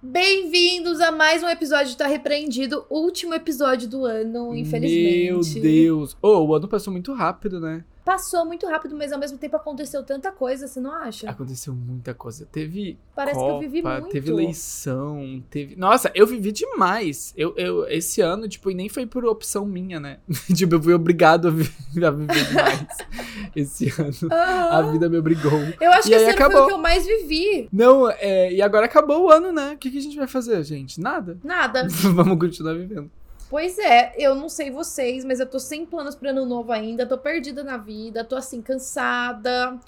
Bem-vindos 0.00 1.00
a 1.00 1.10
mais 1.10 1.42
um 1.42 1.48
episódio 1.48 1.88
de 1.88 1.96
Tá 1.96 2.06
Repreendido, 2.06 2.84
último 2.88 3.34
episódio 3.34 3.88
do 3.88 4.04
ano, 4.04 4.54
infelizmente. 4.54 5.24
Meu 5.24 5.40
Deus. 5.60 6.16
Oh, 6.22 6.46
o 6.46 6.54
ano 6.54 6.68
passou 6.68 6.92
muito 6.92 7.12
rápido, 7.12 7.58
né? 7.58 7.84
Passou 8.08 8.46
muito 8.46 8.66
rápido, 8.66 8.96
mas 8.96 9.12
ao 9.12 9.18
mesmo 9.18 9.36
tempo 9.36 9.54
aconteceu 9.54 10.02
tanta 10.02 10.32
coisa, 10.32 10.66
você 10.66 10.80
não 10.80 10.90
acha? 10.90 11.28
Aconteceu 11.28 11.74
muita 11.74 12.14
coisa. 12.14 12.48
Teve. 12.50 12.98
Parece 13.14 13.38
Copa, 13.38 13.48
que 13.50 13.54
eu 13.66 13.70
vivi 13.70 13.82
muito. 13.82 14.08
Teve 14.08 14.30
eleição, 14.30 15.44
teve. 15.50 15.76
Nossa, 15.76 16.10
eu 16.14 16.26
vivi 16.26 16.50
demais. 16.50 17.34
Eu, 17.36 17.52
eu, 17.58 17.86
esse 17.86 18.22
ano, 18.22 18.48
tipo, 18.48 18.70
e 18.70 18.74
nem 18.74 18.88
foi 18.88 19.04
por 19.04 19.26
opção 19.26 19.66
minha, 19.66 20.00
né? 20.00 20.20
tipo, 20.56 20.76
eu 20.76 20.82
fui 20.82 20.94
obrigado 20.94 21.48
a, 21.48 21.50
vi 21.50 21.70
a 22.02 22.10
viver 22.10 22.46
demais. 22.46 22.86
esse 23.54 23.92
ano. 24.00 24.32
A 24.32 24.80
vida 24.90 25.06
me 25.10 25.18
obrigou. 25.18 25.52
Eu 25.78 25.90
acho 25.92 26.08
E 26.08 26.10
que 26.10 26.16
esse 26.16 26.24
ano 26.24 26.34
foi 26.34 26.44
acabou. 26.46 26.62
o 26.62 26.66
que 26.68 26.72
eu 26.72 26.78
mais 26.78 27.04
vivi. 27.04 27.68
Não, 27.70 28.08
é, 28.08 28.50
e 28.54 28.62
agora 28.62 28.86
acabou 28.86 29.26
o 29.26 29.30
ano, 29.30 29.52
né? 29.52 29.74
O 29.74 29.76
que, 29.76 29.90
que 29.90 29.98
a 29.98 30.02
gente 30.02 30.16
vai 30.16 30.26
fazer, 30.26 30.62
gente? 30.62 30.98
Nada. 30.98 31.38
Nada. 31.44 31.86
Vamos 31.90 32.38
continuar 32.38 32.72
vivendo. 32.72 33.10
Pois 33.50 33.78
é, 33.78 34.12
eu 34.18 34.34
não 34.34 34.48
sei 34.48 34.70
vocês, 34.70 35.24
mas 35.24 35.40
eu 35.40 35.46
tô 35.46 35.58
sem 35.58 35.86
planos 35.86 36.14
pra 36.14 36.30
ano 36.30 36.44
novo 36.44 36.70
ainda, 36.70 37.06
tô 37.06 37.16
perdida 37.16 37.64
na 37.64 37.76
vida, 37.76 38.22
tô 38.24 38.36
assim, 38.36 38.60
cansada. 38.60 39.78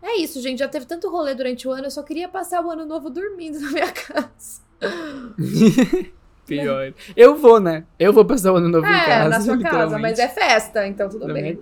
É 0.00 0.16
isso, 0.16 0.40
gente, 0.40 0.60
já 0.60 0.68
teve 0.68 0.86
tanto 0.86 1.10
rolê 1.10 1.34
durante 1.34 1.66
o 1.66 1.72
ano, 1.72 1.86
eu 1.86 1.90
só 1.90 2.02
queria 2.02 2.28
passar 2.28 2.64
o 2.64 2.70
ano 2.70 2.86
novo 2.86 3.10
dormindo 3.10 3.58
na 3.60 3.70
minha 3.70 3.92
casa. 3.92 4.60
Pior. 6.46 6.94
Eu 7.14 7.36
vou, 7.36 7.60
né? 7.60 7.84
Eu 7.98 8.12
vou 8.12 8.24
passar 8.24 8.52
o 8.52 8.56
ano 8.56 8.68
novo 8.68 8.86
em 8.86 8.90
é, 8.90 9.04
casa. 9.04 9.28
na 9.28 9.40
sua 9.40 9.58
casa, 9.58 9.98
mas 9.98 10.18
é 10.18 10.28
festa, 10.28 10.86
então 10.86 11.08
tudo 11.08 11.26
Na 11.26 11.34
bem. 11.34 11.58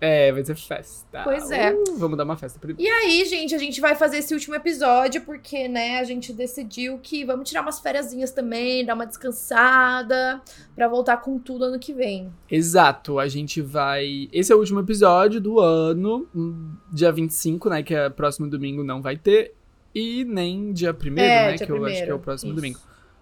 É, 0.00 0.30
vai 0.30 0.44
ser 0.44 0.54
festa. 0.54 1.22
Pois 1.24 1.50
é. 1.50 1.72
Uh, 1.72 1.96
vamos 1.96 2.16
dar 2.16 2.22
uma 2.24 2.36
festa 2.36 2.56
pra 2.58 2.72
E 2.78 2.86
aí, 2.88 3.24
gente, 3.24 3.52
a 3.54 3.58
gente 3.58 3.80
vai 3.80 3.96
fazer 3.96 4.18
esse 4.18 4.32
último 4.32 4.54
episódio 4.54 5.22
porque, 5.22 5.66
né, 5.66 5.98
a 5.98 6.04
gente 6.04 6.32
decidiu 6.32 6.98
que 7.02 7.24
vamos 7.24 7.48
tirar 7.48 7.62
umas 7.62 7.80
fériasinhas 7.80 8.30
também, 8.30 8.84
dar 8.84 8.94
uma 8.94 9.04
descansada, 9.06 10.40
pra 10.74 10.86
voltar 10.88 11.16
com 11.18 11.38
tudo 11.38 11.64
ano 11.64 11.78
que 11.78 11.92
vem. 11.92 12.32
Exato, 12.50 13.18
a 13.18 13.26
gente 13.28 13.60
vai. 13.60 14.28
Esse 14.32 14.52
é 14.52 14.54
o 14.54 14.58
último 14.58 14.80
episódio 14.80 15.40
do 15.40 15.58
ano, 15.58 16.28
hum, 16.34 16.70
dia 16.92 17.10
25, 17.10 17.68
né? 17.68 17.82
Que 17.82 17.94
é 17.94 18.08
próximo 18.08 18.48
domingo 18.48 18.84
não 18.84 19.02
vai 19.02 19.16
ter. 19.16 19.54
E 19.94 20.24
nem 20.24 20.72
dia 20.72 20.92
1 20.92 21.18
É, 21.18 21.50
né? 21.50 21.54
dia 21.56 21.66
que 21.66 21.72
eu 21.72 21.84
acho 21.84 21.94
que 21.94 22.00
é 22.00 22.02
o 22.02 22.04
primeiro, 22.04 22.18
próximo 22.20 22.52
isso. 22.52 22.56
domingo. 22.60 22.78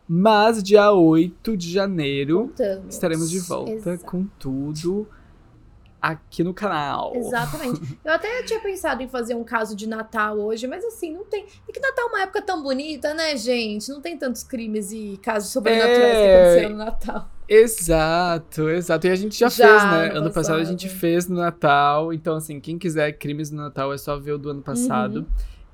Mas 0.08 0.62
dia 0.62 0.92
8 0.92 1.56
de 1.56 1.70
janeiro 1.72 2.52
estaremos 2.88 3.30
de 3.30 3.40
volta 3.40 3.72
Exa- 3.72 3.98
com 3.98 4.24
tudo 4.38 5.08
aqui 6.10 6.42
no 6.44 6.52
canal. 6.54 7.12
Exatamente. 7.14 7.80
Eu 8.04 8.12
até 8.12 8.42
tinha 8.42 8.60
pensado 8.60 9.02
em 9.02 9.08
fazer 9.08 9.34
um 9.34 9.44
caso 9.44 9.74
de 9.76 9.88
Natal 9.88 10.38
hoje, 10.38 10.66
mas 10.66 10.84
assim, 10.84 11.12
não 11.12 11.24
tem. 11.24 11.44
É 11.68 11.72
que 11.72 11.80
Natal 11.80 12.06
é 12.06 12.08
uma 12.08 12.22
época 12.22 12.42
tão 12.42 12.62
bonita, 12.62 13.12
né, 13.14 13.36
gente? 13.36 13.88
Não 13.90 14.00
tem 14.00 14.16
tantos 14.16 14.42
crimes 14.42 14.92
e 14.92 15.18
casos 15.22 15.50
sobrenaturais 15.50 15.98
que 15.98 16.02
É. 16.04 16.34
aconteceram 16.36 16.70
no 16.70 16.76
Natal. 16.84 17.30
Exato, 17.48 18.68
exato. 18.70 19.06
E 19.06 19.10
a 19.10 19.14
gente 19.16 19.38
já, 19.38 19.48
Já, 19.48 19.68
fez, 19.68 19.84
né? 19.84 20.06
ano 20.10 20.16
Ano 20.18 20.32
passado 20.32 20.54
a 20.56 20.58
passado. 20.58 20.64
gente 20.68 20.88
fez 20.88 21.28
no 21.28 21.36
Natal. 21.36 22.12
Então, 22.12 22.36
assim, 22.36 22.58
quem 22.58 22.78
quiser 22.78 23.12
crimes 23.12 23.50
no 23.50 23.62
Natal 23.62 23.92
é 23.92 23.98
só 23.98 24.18
ver 24.18 24.32
o 24.32 24.38
do 24.38 24.50
ano 24.50 24.62
passado. 24.62 25.18
Uhum. 25.20 25.26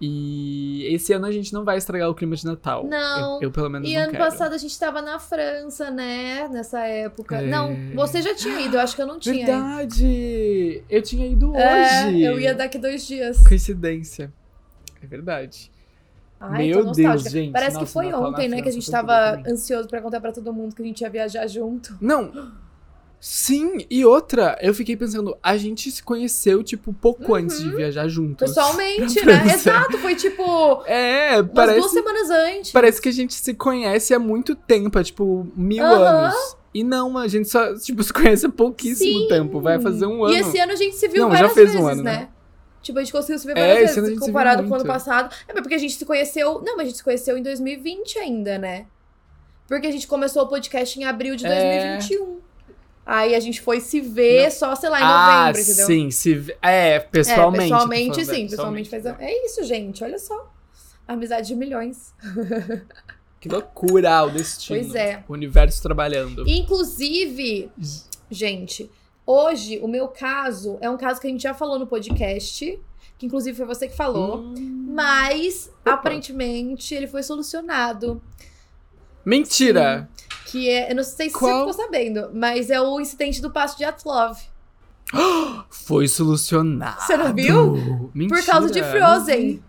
E 0.04 0.84
esse 0.92 1.12
ano 1.12 1.26
a 1.26 1.30
gente 1.30 1.52
não 1.52 1.64
vai 1.64 1.78
estragar 1.78 2.10
o 2.10 2.14
clima 2.14 2.34
de 2.34 2.44
Natal. 2.44 2.84
Não. 2.84 3.36
Eu, 3.36 3.42
eu 3.42 3.50
pelo 3.52 3.70
menos 3.70 3.88
E 3.88 3.94
não 3.94 4.02
ano 4.02 4.10
quero. 4.10 4.24
passado 4.24 4.52
a 4.52 4.58
gente 4.58 4.76
tava 4.76 5.00
na 5.00 5.20
França, 5.20 5.92
né? 5.92 6.48
Nessa 6.48 6.80
época. 6.80 7.36
É. 7.36 7.46
Não, 7.46 7.72
você 7.94 8.20
já 8.20 8.34
tinha 8.34 8.60
ido, 8.62 8.74
eu 8.74 8.80
acho 8.80 8.96
que 8.96 9.02
eu 9.02 9.06
não 9.06 9.20
tinha 9.20 9.36
ido. 9.36 9.46
Verdade! 9.46 10.82
Eu 10.90 11.02
tinha 11.02 11.24
ido 11.28 11.54
É, 11.54 12.06
hoje. 12.08 12.22
eu 12.24 12.40
ia 12.40 12.52
daqui 12.52 12.78
dois 12.78 13.06
dias. 13.06 13.38
Coincidência. 13.46 14.32
É 15.00 15.06
verdade. 15.06 15.70
Ai, 16.40 16.66
Meu. 16.66 16.90
Deus, 16.90 17.22
gente. 17.22 17.52
Parece 17.52 17.74
Nossa, 17.74 17.86
que 17.86 17.92
foi 17.92 18.06
Natal 18.06 18.24
ontem, 18.28 18.48
né, 18.48 18.60
que 18.60 18.68
a 18.68 18.72
gente 18.72 18.90
tava 18.90 19.40
ansioso 19.46 19.86
pra 19.86 20.02
contar 20.02 20.20
pra 20.20 20.32
todo 20.32 20.52
mundo 20.52 20.74
que 20.74 20.82
a 20.82 20.84
gente 20.84 21.00
ia 21.02 21.10
viajar 21.10 21.46
junto. 21.46 21.96
Não. 22.00 22.32
Sim, 23.24 23.86
e 23.88 24.04
outra, 24.04 24.58
eu 24.60 24.74
fiquei 24.74 24.96
pensando, 24.96 25.36
a 25.40 25.56
gente 25.56 25.88
se 25.92 26.02
conheceu, 26.02 26.60
tipo, 26.60 26.92
pouco 26.92 27.36
antes 27.36 27.62
de 27.62 27.70
viajar 27.70 28.08
juntos. 28.08 28.50
Uhum. 28.50 28.54
Pessoalmente, 28.56 29.22
né? 29.24 29.44
Exato, 29.54 29.96
foi 29.98 30.16
tipo 30.16 30.82
É, 30.86 31.40
umas 31.40 31.52
parece, 31.54 31.78
duas 31.78 31.92
semanas 31.92 32.30
antes. 32.30 32.72
parece 32.72 33.00
que 33.00 33.08
a 33.08 33.12
gente 33.12 33.32
se 33.34 33.54
conhece 33.54 34.12
há 34.12 34.18
muito 34.18 34.56
tempo, 34.56 34.98
é 34.98 35.04
tipo, 35.04 35.46
mil 35.54 35.84
Aham. 35.84 36.24
anos. 36.24 36.56
E 36.74 36.82
não, 36.82 37.16
a 37.16 37.28
gente 37.28 37.48
só, 37.48 37.72
tipo, 37.78 38.02
se 38.02 38.12
conhece 38.12 38.44
há 38.46 38.48
pouquíssimo 38.50 39.20
Sim. 39.20 39.28
tempo, 39.28 39.60
vai 39.60 39.80
fazer 39.80 40.06
um 40.06 40.24
ano. 40.24 40.34
E 40.34 40.40
esse 40.40 40.58
ano 40.58 40.72
a 40.72 40.76
gente 40.76 40.96
se 40.96 41.06
viu 41.06 41.22
Não, 41.22 41.30
já 41.30 41.36
várias 41.36 41.52
fez 41.52 41.70
um 41.70 41.72
vezes, 41.74 41.88
ano, 41.92 42.02
né? 42.02 42.12
né? 42.12 42.28
Tipo, 42.82 42.98
a 42.98 43.02
gente 43.04 43.12
conseguiu 43.12 43.38
se 43.38 43.46
ver 43.46 43.56
É, 43.56 43.74
várias 43.74 43.96
a 43.98 44.00
vezes 44.00 44.18
comparado 44.18 44.64
com 44.64 44.70
o 44.70 44.74
ano 44.74 44.84
passado. 44.84 45.32
É, 45.46 45.52
porque 45.52 45.76
a 45.76 45.78
gente 45.78 45.94
se 45.94 46.04
conheceu. 46.04 46.54
Não, 46.66 46.76
mas 46.76 46.86
a 46.86 46.88
gente 46.88 46.96
se 46.96 47.04
conheceu 47.04 47.38
em 47.38 47.42
2020 47.44 48.18
ainda, 48.18 48.58
né? 48.58 48.86
Porque 49.68 49.86
a 49.86 49.92
gente 49.92 50.08
começou 50.08 50.42
o 50.42 50.48
podcast 50.48 50.98
em 50.98 51.04
abril 51.04 51.36
de 51.36 51.46
É. 51.46 51.98
2021. 53.04 53.12
Aí 53.20 53.34
a 53.34 53.40
gente 53.40 53.60
foi 53.60 53.80
se 53.80 54.00
ver 54.00 54.44
Não. 54.44 54.50
só, 54.50 54.74
sei 54.74 54.90
lá, 54.90 55.00
em 55.00 55.04
ah, 55.04 55.46
novembro, 55.46 55.60
entendeu? 55.60 55.86
sim, 55.86 56.10
se, 56.10 56.56
é, 56.62 56.98
pessoalmente. 57.00 57.64
É, 57.64 57.68
pessoalmente, 57.68 58.14
falando, 58.14 58.24
sim. 58.26 58.44
é, 58.44 58.48
Pessoalmente 58.48 58.90
faz. 58.90 59.06
É 59.06 59.44
isso, 59.46 59.64
gente. 59.64 60.04
Olha 60.04 60.18
só. 60.18 60.52
Amizade 61.06 61.48
de 61.48 61.54
milhões. 61.54 62.14
Que 63.42 63.48
loucura 63.48 64.22
o 64.22 64.30
destino. 64.30 64.78
Pois 64.78 64.94
é. 64.94 65.24
O 65.28 65.32
universo 65.32 65.82
trabalhando. 65.82 66.44
Inclusive, 66.46 67.72
gente, 68.30 68.88
hoje 69.26 69.80
o 69.82 69.88
meu 69.88 70.06
caso 70.06 70.78
é 70.80 70.88
um 70.88 70.96
caso 70.96 71.20
que 71.20 71.26
a 71.26 71.30
gente 71.30 71.42
já 71.42 71.52
falou 71.52 71.76
no 71.76 71.88
podcast. 71.88 72.80
Que 73.18 73.26
inclusive 73.26 73.56
foi 73.56 73.66
você 73.66 73.88
que 73.88 73.96
falou. 73.96 74.38
Hum. 74.38 74.86
Mas, 74.94 75.72
Opa. 75.80 75.94
aparentemente, 75.94 76.94
ele 76.94 77.08
foi 77.08 77.24
solucionado. 77.24 78.22
Mentira! 79.24 80.08
Que 80.46 80.68
é. 80.68 80.90
Eu 80.90 80.96
não 80.96 81.04
sei 81.04 81.28
se 81.28 81.34
Qual? 81.34 81.50
você 81.66 81.72
ficou 81.72 81.84
sabendo, 81.84 82.30
mas 82.34 82.70
é 82.70 82.80
o 82.80 83.00
incidente 83.00 83.40
do 83.40 83.50
passo 83.50 83.76
de 83.78 83.84
Atlov. 83.84 84.38
Foi 85.70 86.08
solucionado. 86.08 87.00
Você 87.00 87.16
não 87.16 87.34
viu? 87.34 88.10
Mentira, 88.14 88.40
Por 88.40 88.46
causa 88.46 88.70
de 88.70 88.82
Frozen. 88.82 89.62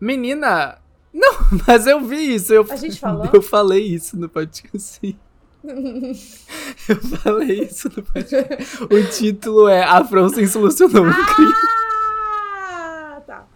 Menina! 0.00 0.78
Não, 1.12 1.32
mas 1.66 1.86
eu 1.86 2.00
vi 2.04 2.34
isso. 2.34 2.52
Eu, 2.52 2.66
A 2.70 2.76
gente 2.76 3.00
falou? 3.00 3.28
Eu 3.32 3.40
falei 3.42 3.82
isso 3.82 4.16
no 4.16 4.28
podcast. 4.28 4.78
sim. 5.00 5.18
Eu 6.88 6.96
falei 7.18 7.62
isso 7.64 7.88
no 7.96 8.02
podcast. 8.02 8.84
o 8.84 9.10
título 9.10 9.68
é 9.68 9.82
A 9.82 10.04
Frozen 10.04 10.46
solucionou 10.46 11.04
um 11.06 11.12
crime. 11.34 11.52
Ah, 12.62 13.20
tá. 13.26 13.46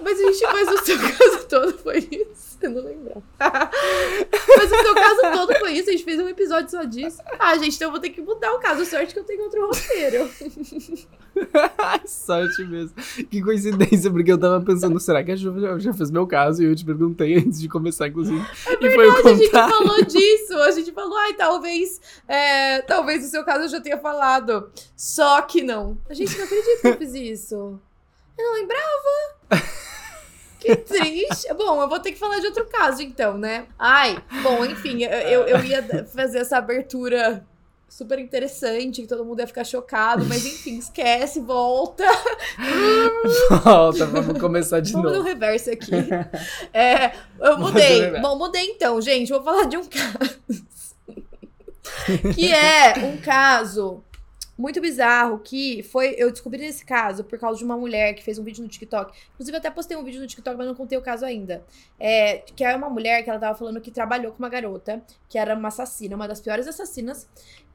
Mas 0.00 0.18
a 0.18 0.22
gente, 0.32 0.42
mas 0.44 0.68
o 0.68 0.84
seu 0.84 0.98
caso 0.98 1.48
todo 1.48 1.78
foi 1.78 1.98
isso? 1.98 2.41
Eu 2.62 2.70
não 2.70 2.82
lembro. 2.84 3.22
mas 3.40 4.72
o 4.72 4.82
seu 4.82 4.94
caso 4.94 5.20
todo 5.32 5.54
foi 5.58 5.72
isso? 5.72 5.88
A 5.88 5.92
gente 5.92 6.04
fez 6.04 6.18
um 6.20 6.28
episódio 6.28 6.70
só 6.70 6.84
disso. 6.84 7.18
Ah, 7.38 7.56
gente, 7.58 7.74
então 7.76 7.88
eu 7.88 7.92
vou 7.92 8.00
ter 8.00 8.10
que 8.10 8.20
mudar 8.20 8.52
o 8.54 8.58
caso. 8.60 8.84
Sorte 8.84 9.12
que 9.12 9.18
eu 9.20 9.24
tenho 9.24 9.42
outro 9.44 9.66
roteiro. 9.66 10.30
Sorte 12.06 12.64
mesmo. 12.64 12.94
Que 13.30 13.42
coincidência, 13.42 14.10
porque 14.10 14.30
eu 14.32 14.38
tava 14.38 14.60
pensando, 14.64 14.98
será 15.00 15.22
que 15.24 15.32
a 15.32 15.36
Ju 15.36 15.58
já- 15.60 15.78
já 15.78 15.92
fez 15.92 16.10
meu 16.10 16.26
caso? 16.26 16.62
E 16.62 16.66
eu 16.66 16.76
te 16.76 16.84
perguntei 16.84 17.36
antes 17.36 17.60
de 17.60 17.68
começar, 17.68 18.08
inclusive. 18.08 18.40
e 18.80 18.90
foi 18.94 19.08
o 19.08 19.12
É 19.16 19.30
a 19.32 19.34
gente 19.34 19.50
falou 19.50 20.04
disso. 20.04 20.54
A 20.58 20.70
gente 20.70 20.92
falou, 20.92 21.16
ai, 21.18 21.34
talvez. 21.34 22.00
é, 22.28 22.82
talvez 22.82 23.24
o 23.24 23.28
seu 23.28 23.44
caso 23.44 23.64
eu 23.64 23.68
já 23.68 23.80
tenha 23.80 23.98
falado. 23.98 24.70
Só 24.96 25.40
que 25.42 25.62
não. 25.62 25.98
A 26.08 26.14
gente 26.14 26.36
não 26.36 26.44
acredita 26.44 26.80
que 26.80 26.88
eu 26.88 26.96
fiz 26.98 27.14
isso. 27.14 27.80
Eu 28.38 28.44
não 28.44 28.54
lembrava. 28.54 28.82
Que 30.62 30.76
triste. 30.76 31.52
Bom, 31.54 31.82
eu 31.82 31.88
vou 31.88 31.98
ter 31.98 32.12
que 32.12 32.18
falar 32.18 32.38
de 32.38 32.46
outro 32.46 32.66
caso, 32.66 33.02
então, 33.02 33.36
né? 33.36 33.66
Ai, 33.78 34.16
bom, 34.42 34.64
enfim, 34.64 35.02
eu, 35.02 35.42
eu, 35.42 35.64
ia 35.64 36.06
fazer 36.06 36.38
essa 36.38 36.56
abertura 36.58 37.44
super 37.88 38.18
interessante, 38.18 39.02
que 39.02 39.08
todo 39.08 39.24
mundo 39.24 39.40
ia 39.40 39.46
ficar 39.46 39.64
chocado, 39.64 40.24
mas 40.24 40.46
enfim, 40.46 40.78
esquece, 40.78 41.40
volta. 41.40 42.04
Volta, 43.64 44.06
vamos 44.06 44.40
começar 44.40 44.80
de 44.80 44.92
Vamos 44.92 45.10
no 45.10 45.16
novo. 45.18 45.28
reverso 45.28 45.70
aqui. 45.70 45.90
É, 46.72 47.06
eu 47.06 47.12
Vamos 47.38 47.72
mudei. 47.72 48.10
no. 48.10 48.20
Bom, 48.20 48.38
mudei 48.38 48.64
então, 48.70 49.00
gente. 49.00 49.30
Vou 49.30 49.42
falar 49.42 49.64
de 49.64 49.76
um 49.76 49.84
caso. 49.84 50.62
que 52.34 52.52
é 52.52 52.94
um 52.98 53.16
caso 53.18 54.02
muito 54.56 54.80
bizarro 54.80 55.38
que 55.38 55.82
foi. 55.82 56.14
Eu 56.18 56.30
descobri 56.30 56.64
esse 56.64 56.84
caso 56.84 57.24
por 57.24 57.38
causa 57.38 57.58
de 57.58 57.64
uma 57.64 57.76
mulher 57.76 58.14
que 58.14 58.22
fez 58.22 58.38
um 58.38 58.44
vídeo 58.44 58.62
no 58.62 58.68
TikTok. 58.68 59.16
Inclusive, 59.32 59.56
até 59.56 59.70
postei 59.70 59.96
um 59.96 60.04
vídeo 60.04 60.20
no 60.20 60.26
TikTok, 60.26 60.56
mas 60.56 60.66
não 60.66 60.74
contei 60.74 60.98
o 60.98 61.02
caso 61.02 61.24
ainda. 61.24 61.64
É, 61.98 62.38
que 62.38 62.62
é 62.64 62.74
uma 62.76 62.90
mulher 62.90 63.22
que 63.22 63.30
ela 63.30 63.38
tava 63.38 63.56
falando 63.56 63.80
que 63.80 63.90
trabalhou 63.90 64.32
com 64.32 64.38
uma 64.38 64.48
garota, 64.48 65.02
que 65.28 65.38
era 65.38 65.54
uma 65.54 65.68
assassina, 65.68 66.14
uma 66.14 66.28
das 66.28 66.40
piores 66.40 66.66
assassinas. 66.66 67.28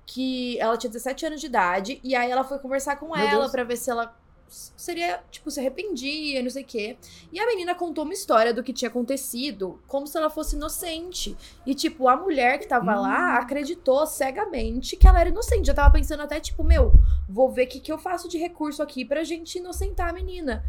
Que 0.05 0.57
ela 0.59 0.77
tinha 0.77 0.89
17 0.89 1.25
anos 1.25 1.41
de 1.41 1.47
idade. 1.47 1.99
E 2.03 2.15
aí 2.15 2.31
ela 2.31 2.43
foi 2.43 2.59
conversar 2.59 2.95
com 2.95 3.07
Meu 3.07 3.27
ela 3.27 3.49
pra 3.49 3.63
ver 3.63 3.75
se 3.75 3.89
ela 3.89 4.15
seria, 4.47 5.21
tipo, 5.29 5.51
se 5.51 5.59
arrependia, 5.59 6.41
não 6.41 6.49
sei 6.49 6.63
o 6.63 6.65
quê. 6.65 6.97
E 7.31 7.39
a 7.39 7.45
menina 7.45 7.75
contou 7.75 8.03
uma 8.03 8.13
história 8.13 8.53
do 8.53 8.63
que 8.63 8.73
tinha 8.73 8.89
acontecido, 8.89 9.79
como 9.87 10.07
se 10.07 10.17
ela 10.17 10.29
fosse 10.29 10.55
inocente. 10.55 11.35
E, 11.65 11.75
tipo, 11.75 12.07
a 12.07 12.15
mulher 12.15 12.59
que 12.59 12.67
tava 12.67 12.97
Hum. 12.97 13.01
lá 13.01 13.37
acreditou 13.37 14.05
cegamente 14.07 14.95
que 14.95 15.07
ela 15.07 15.19
era 15.19 15.29
inocente. 15.29 15.67
Já 15.67 15.73
tava 15.73 15.91
pensando 15.93 16.23
até, 16.23 16.39
tipo, 16.39 16.63
meu, 16.63 16.93
vou 17.27 17.51
ver 17.51 17.65
o 17.65 17.67
que, 17.67 17.79
que 17.79 17.91
eu 17.91 17.97
faço 17.97 18.27
de 18.29 18.37
recurso 18.37 18.81
aqui 18.81 19.03
pra 19.03 19.23
gente 19.23 19.57
inocentar 19.57 20.09
a 20.09 20.13
menina. 20.13 20.63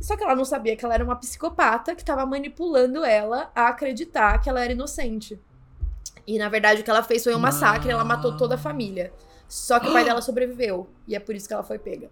Só 0.00 0.16
que 0.16 0.22
ela 0.22 0.36
não 0.36 0.44
sabia 0.44 0.76
que 0.76 0.84
ela 0.84 0.94
era 0.94 1.02
uma 1.04 1.16
psicopata 1.16 1.94
que 1.94 2.04
tava 2.04 2.26
manipulando 2.26 3.02
ela 3.04 3.50
a 3.54 3.68
acreditar 3.68 4.38
que 4.40 4.48
ela 4.48 4.62
era 4.62 4.72
inocente. 4.72 5.40
E 6.26 6.38
na 6.38 6.48
verdade 6.48 6.80
o 6.80 6.84
que 6.84 6.90
ela 6.90 7.02
fez 7.02 7.24
foi 7.24 7.34
um 7.34 7.38
massacre, 7.38 7.90
ela 7.90 8.04
matou 8.04 8.36
toda 8.36 8.56
a 8.56 8.58
família. 8.58 9.12
Só 9.48 9.78
que 9.80 9.88
o 9.88 9.92
pai 9.92 10.04
dela 10.04 10.20
sobreviveu. 10.20 10.86
E 11.06 11.14
é 11.16 11.20
por 11.20 11.34
isso 11.34 11.46
que 11.48 11.54
ela 11.54 11.62
foi 11.62 11.78
pega. 11.78 12.10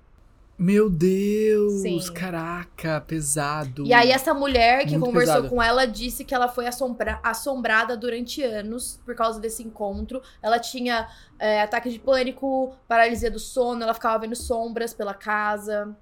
Meu 0.56 0.89
Deus! 0.89 1.83
Sim. 1.83 1.99
Caraca, 2.15 3.01
pesado. 3.01 3.85
E 3.85 3.93
aí 3.93 4.11
essa 4.11 4.33
mulher 4.33 4.85
que 4.85 4.93
Muito 4.93 5.06
conversou 5.06 5.35
pesado. 5.37 5.49
com 5.49 5.62
ela 5.62 5.85
disse 5.85 6.25
que 6.25 6.35
ela 6.35 6.47
foi 6.49 6.67
assombra- 6.67 7.19
assombrada 7.23 7.97
durante 7.97 8.43
anos 8.43 9.01
por 9.05 9.15
causa 9.17 9.41
desse 9.41 9.62
encontro. 9.65 10.23
Ela 10.41 10.59
tinha 10.61 11.09
é, 11.39 11.62
ataque 11.62 11.91
de 11.91 11.99
pânico, 11.99 12.73
paralisia 12.87 13.31
do 13.31 13.39
sono, 13.41 13.83
ela 13.83 13.95
ficava 13.95 14.19
vendo 14.19 14.37
sombras 14.37 14.95
pela 14.95 15.12
casa. 15.12 15.95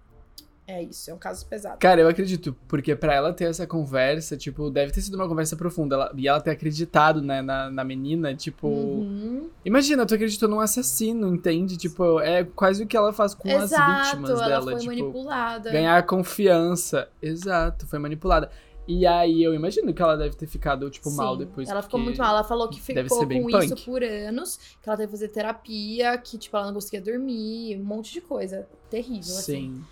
É 0.67 0.81
isso, 0.81 1.11
é 1.11 1.15
um 1.15 1.19
caso 1.19 1.45
pesado. 1.47 1.77
Cara, 1.81 2.01
eu 2.01 2.09
acredito, 2.09 2.57
porque 2.69 2.95
pra 2.95 3.13
ela 3.15 3.33
ter 3.33 3.45
essa 3.47 3.67
conversa, 3.67 4.37
tipo, 4.37 4.71
deve 4.71 4.93
ter 4.93 5.01
sido 5.01 5.15
uma 5.17 5.27
conversa 5.29 5.57
profunda. 5.57 5.97
Ela- 5.97 6.13
e 6.17 6.29
ela 6.29 6.41
ter 6.41 6.51
acreditado, 6.51 7.21
né, 7.21 7.43
na, 7.43 7.69
na 7.69 7.83
menina, 7.85 8.33
tipo. 8.35 8.69
Uhum. 8.69 9.51
Imagina, 9.65 10.07
tu 10.07 10.15
acreditou 10.15 10.49
num 10.49 10.61
assassino, 10.61 11.35
entende? 11.35 11.77
Tipo, 11.77 12.21
é 12.21 12.45
quase 12.45 12.85
o 12.85 12.87
que 12.87 12.97
ela 12.97 13.13
faz 13.13 13.35
com 13.35 13.49
as 13.49 13.65
Exato, 13.73 14.05
vítimas 14.05 14.31
ela 14.31 14.47
dela. 14.49 14.63
foi 14.63 14.75
tipo, 14.77 14.87
manipulada. 14.87 15.73
ganhar 15.73 16.07
confiança. 16.07 17.09
Exato, 17.21 17.87
foi 17.87 17.99
manipulada. 17.99 18.51
E 18.87 19.07
aí 19.07 19.43
eu 19.43 19.55
imagino 19.55 19.93
que 19.95 20.03
ela 20.03 20.17
deve 20.17 20.35
ter 20.37 20.47
ficado, 20.47 20.89
tipo, 20.91 21.11
mal 21.11 21.35
Sim, 21.35 21.41
depois. 21.41 21.69
Ela 21.69 21.83
ficou 21.83 22.01
muito 22.01 22.19
mal. 22.19 22.31
Ela 22.31 22.45
falou 22.45 22.69
que 22.69 22.81
ficou 22.81 23.05
com 23.27 23.27
punk. 23.51 23.65
isso 23.65 23.77
por 23.85 24.03
anos, 24.03 24.59
que 24.83 24.89
ela 24.89 24.97
teve 24.97 25.07
que 25.09 25.13
fazer 25.19 25.29
terapia, 25.29 26.17
que, 26.19 26.37
tipo, 26.39 26.57
ela 26.57 26.67
não 26.67 26.75
conseguia 26.75 27.01
dormir, 27.01 27.79
um 27.81 27.85
monte 27.85 28.13
de 28.13 28.21
coisa. 28.21 28.67
Terrível, 28.91 29.37
assim. 29.37 29.83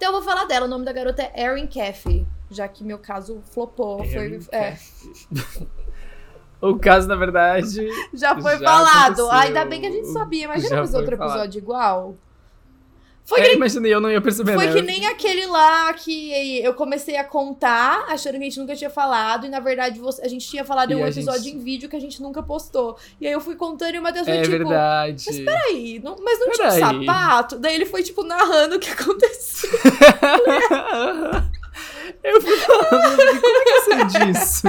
Então 0.00 0.08
eu 0.08 0.12
vou 0.14 0.22
falar 0.22 0.46
dela. 0.46 0.64
O 0.64 0.68
nome 0.68 0.82
da 0.82 0.94
garota 0.94 1.20
é 1.22 1.44
Erin 1.44 1.66
Caffey, 1.66 2.26
já 2.50 2.66
que 2.66 2.82
meu 2.82 2.98
caso 2.98 3.42
flopou. 3.52 4.02
Erin 4.02 4.40
Foi, 4.40 4.58
é, 4.58 4.78
O 6.58 6.78
caso, 6.78 7.06
na 7.06 7.16
verdade. 7.16 7.86
já 8.14 8.34
foi 8.40 8.52
Já 8.58 8.64
falado. 8.64 9.12
aconteceu. 9.12 9.30
Ainda 9.30 9.66
bem 9.66 9.78
que 9.82 9.86
a 9.86 9.90
gente 9.90 10.08
sabia. 10.08 10.44
Imagina 10.44 10.76
fazer 10.78 10.96
outro 10.96 11.18
falado. 11.18 11.36
episódio 11.36 11.58
igual. 11.58 12.14
Foi, 13.30 13.40
É, 13.42 13.50
que, 13.50 13.54
imaginei, 13.54 13.94
eu 13.94 14.00
não 14.00 14.10
ia 14.10 14.20
perceber, 14.20 14.54
foi 14.54 14.66
né? 14.66 14.72
que 14.72 14.82
nem 14.82 15.06
aquele 15.06 15.46
lá 15.46 15.92
que 15.94 16.58
eu 16.64 16.74
comecei 16.74 17.16
a 17.16 17.22
contar, 17.22 18.04
achando 18.08 18.32
que 18.32 18.38
a 18.38 18.42
gente 18.42 18.58
nunca 18.58 18.74
tinha 18.74 18.90
falado, 18.90 19.46
e 19.46 19.48
na 19.48 19.60
verdade 19.60 20.00
a 20.20 20.26
gente 20.26 20.48
tinha 20.48 20.64
falado 20.64 20.90
em 20.90 20.94
E 20.94 20.96
um 21.00 21.04
a 21.04 21.08
episódio 21.08 21.44
gente- 21.44 21.54
em 21.56 21.62
vídeo 21.62 21.88
que 21.88 21.94
a 21.94 22.00
gente 22.00 22.20
nunca 22.20 22.42
postou. 22.42 22.98
E 23.20 23.28
aí 23.28 23.32
eu 23.32 23.40
fui 23.40 23.54
contando 23.54 23.94
e 23.94 23.98
o 24.00 24.02
Matheus 24.02 24.26
foi 24.26 24.36
É 24.36 24.42
tipo. 24.42 24.50
verdade. 24.50 25.22
Mas 25.28 25.38
peraí, 25.38 26.00
não- 26.02 26.16
mas 26.20 26.40
não 26.40 26.50
tinha 26.50 26.66
um 26.66 26.70
Peraí. 26.74 27.06
sapato? 27.06 27.56
Daí 27.60 27.74
ele 27.76 27.86
foi, 27.86 28.02
tipo, 28.02 28.24
narrando 28.24 28.74
o 28.74 28.78
que 28.80 28.90
aconteceu. 28.90 29.70
Eu 32.22 32.40
fui 32.42 32.56
falando, 32.56 33.16
como 33.40 33.56
é 33.56 33.64
que 33.64 33.70
eu 33.70 33.82
sei 33.84 34.04
disso? 34.04 34.66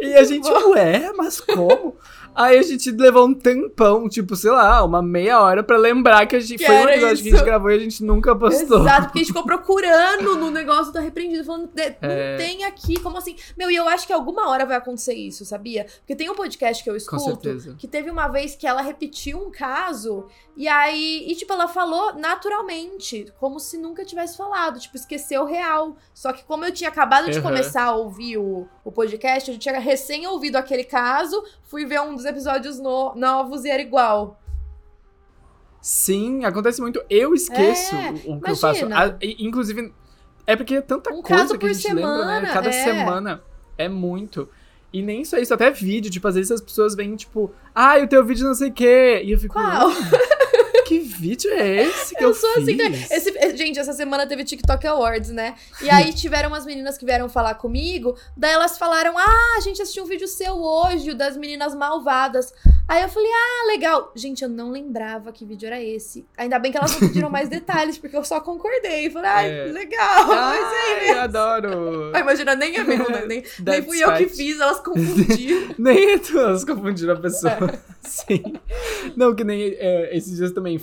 E 0.00 0.14
a 0.14 0.24
gente, 0.24 0.48
ué, 0.50 1.12
mas 1.16 1.40
como? 1.40 1.96
Aí 2.36 2.58
a 2.58 2.62
gente 2.62 2.90
levou 2.90 3.26
um 3.26 3.32
tempão, 3.32 4.08
tipo, 4.08 4.36
sei 4.36 4.50
lá, 4.50 4.84
uma 4.84 5.00
meia 5.02 5.40
hora 5.40 5.62
pra 5.62 5.78
lembrar 5.78 6.26
que 6.26 6.36
a 6.36 6.40
gente. 6.40 6.58
Que 6.58 6.66
foi 6.66 6.74
um 6.74 6.88
episódio 6.88 7.00
que 7.00 7.06
a 7.06 7.12
isso. 7.12 7.24
gente 7.38 7.44
gravou 7.44 7.70
e 7.70 7.74
a 7.74 7.78
gente 7.78 8.04
nunca 8.04 8.36
postou. 8.36 8.80
Exato, 8.82 9.02
porque 9.04 9.18
a 9.18 9.22
gente 9.22 9.28
ficou 9.28 9.44
procurando 9.44 10.36
no 10.36 10.50
negócio 10.50 10.92
da 10.92 11.00
repreendida, 11.00 11.42
falando, 11.44 11.68
"De- 11.74 11.96
não 12.02 12.10
É. 12.10 12.36
tem 12.36 12.64
aqui, 12.64 13.00
como 13.00 13.16
assim? 13.16 13.36
Meu, 13.56 13.70
e 13.70 13.76
eu 13.76 13.88
acho 13.88 14.06
que 14.06 14.12
alguma 14.12 14.48
hora 14.50 14.66
vai 14.66 14.76
acontecer 14.76 15.14
isso, 15.14 15.44
sabia? 15.44 15.86
Porque 16.00 16.14
tem 16.14 16.28
um 16.30 16.34
podcast 16.34 16.84
que 16.84 16.90
eu 16.90 16.96
escuto, 16.96 17.48
que 17.78 17.88
teve 17.88 18.10
uma 18.10 18.28
vez 18.28 18.54
que 18.54 18.66
ela 18.66 18.82
repetiu 18.82 19.38
um 19.38 19.50
caso, 19.50 20.26
e 20.56 20.66
aí, 20.66 21.24
e 21.28 21.34
tipo, 21.36 21.52
ela 21.52 21.68
falou 21.68 22.14
naturalmente, 22.14 23.30
como 23.38 23.60
se 23.60 23.76
nunca 23.76 24.04
tivesse 24.04 24.36
falado, 24.36 24.80
tipo, 24.80 24.96
esqueceu 24.96 25.42
o 25.42 25.44
real. 25.44 25.96
Só 26.14 26.32
que 26.32 26.42
como 26.44 26.64
eu 26.64 26.72
tinha 26.72 26.88
acabado 26.88 27.30
de 27.30 27.36
Uhum. 27.38 27.42
começar 27.44 27.84
a 27.84 27.94
ouvir 27.94 28.38
o, 28.38 28.66
o 28.84 28.90
podcast, 28.90 29.50
eu 29.50 29.58
tinha 29.58 29.78
recém 29.78 30.26
ouvido 30.26 30.56
aquele 30.56 30.84
caso, 30.84 31.44
fui 31.62 31.84
ver 31.84 32.00
um 32.00 32.14
dos 32.14 32.24
episódios 32.24 32.78
no- 32.78 33.14
novos 33.14 33.64
e 33.64 33.70
era 33.70 33.82
igual. 33.82 34.40
Sim, 35.80 36.44
acontece 36.44 36.80
muito. 36.80 37.00
Eu 37.08 37.34
esqueço 37.34 37.94
É, 37.94 38.10
o, 38.24 38.40
que 38.40 38.50
eu 38.50 38.56
faço. 38.56 38.80
imagina. 38.86 39.14
Ah, 39.14 39.18
inclusive, 39.38 39.92
é 40.46 40.56
porque 40.56 40.76
é 40.76 40.80
tanta 40.80 41.12
Um 41.12 41.22
coisa 41.22 41.56
que 41.56 41.66
a 41.66 41.72
gente 41.72 41.86
lembra, 41.92 42.24
né? 42.24 42.34
semana, 42.40 42.52
Cada 42.52 42.68
é. 42.70 42.72
semana 42.84 43.42
é 43.78 43.88
muito. 43.88 44.48
E 44.92 45.02
nem 45.02 45.24
só 45.24 45.36
isso, 45.36 45.52
até 45.54 45.70
vídeo. 45.70 46.10
Tipo, 46.10 46.26
às 46.28 46.34
vezes 46.34 46.50
as 46.50 46.60
pessoas 46.60 46.94
vêm, 46.96 47.14
tipo, 47.14 47.52
ah, 47.74 47.98
o 47.98 48.08
teu 48.08 48.24
vídeo 48.24 48.46
não 48.46 48.54
sei 48.54 48.70
o 48.70 48.72
quê. 48.72 49.20
E 49.24 49.30
eu 49.32 49.38
fico, 49.38 49.54
Qual? 49.54 49.90
Que 50.86 50.98
vídeo 50.98 51.50
é 51.52 51.84
esse 51.84 52.14
que 52.14 52.22
eu, 52.24 52.28
Eu 52.28 52.34
sou 52.34 52.50
assim, 52.58 52.76
né? 52.76 52.90
fiz? 52.92 53.10
Esse- 53.10 53.36
eh, 53.36 53.56
gente, 53.56 53.78
essa 53.78 53.92
semana 53.92 54.26
teve 54.26 54.44
TikTok 54.44 54.86
Awards, 54.86 55.30
né? 55.30 55.54
E 55.82 55.90
aí 55.90 56.12
tiveram 56.14 56.48
umas 56.48 56.64
meninas 56.64 56.96
que 56.98 57.04
vieram 57.04 57.28
falar 57.28 57.54
comigo, 57.54 58.16
daí 58.36 58.52
elas 58.52 58.78
falaram: 58.78 59.16
Ah, 59.18 59.54
a 59.56 59.60
gente 59.60 59.80
assistiu 59.82 60.04
um 60.04 60.06
vídeo 60.06 60.28
seu 60.28 60.54
hoje, 60.54 61.10
o 61.10 61.14
das 61.14 61.36
meninas 61.36 61.74
malvadas. 61.74 62.52
Aí 62.88 63.02
eu 63.02 63.08
falei, 63.08 63.28
ah, 63.32 63.66
legal. 63.66 64.12
Gente, 64.14 64.42
eu 64.44 64.48
não 64.48 64.70
lembrava 64.70 65.32
que 65.32 65.44
vídeo 65.44 65.66
era 65.66 65.82
esse. 65.82 66.24
Ainda 66.36 66.56
bem 66.58 66.70
que 66.70 66.78
elas 66.78 66.92
não 66.92 67.00
pediram 67.00 67.28
mais 67.28 67.48
detalhes, 67.48 67.98
porque 67.98 68.16
eu 68.16 68.22
só 68.24 68.40
concordei. 68.40 69.10
Falei, 69.10 69.28
ai, 69.30 69.50
É. 69.50 69.64
legal. 69.72 70.26
Mas 70.28 70.64
Ai, 70.64 71.10
eu 71.10 71.20
adoro. 71.20 72.12
Ah, 72.14 72.20
imagina, 72.20 72.54
nem 72.54 72.76
é 72.76 72.84
meu, 72.84 73.10
né? 73.10 73.26
Nem, 73.26 73.42
nem 73.64 73.82
fui 73.82 74.02
eu 74.04 74.14
que 74.14 74.28
fiz, 74.28 74.60
elas 74.60 74.78
confundiram. 74.80 75.74
Nem 75.78 76.12
é 76.12 76.18
tu, 76.18 76.38
elas 76.38 76.64
confundiram 76.64 77.14
a 77.14 77.16
pessoa. 77.16 77.56
Sim. 78.00 78.42
Não, 79.16 79.34
que 79.34 79.42
nem 79.42 79.62
é, 79.78 80.16
esses 80.16 80.36
dias 80.36 80.52
também, 80.52 80.80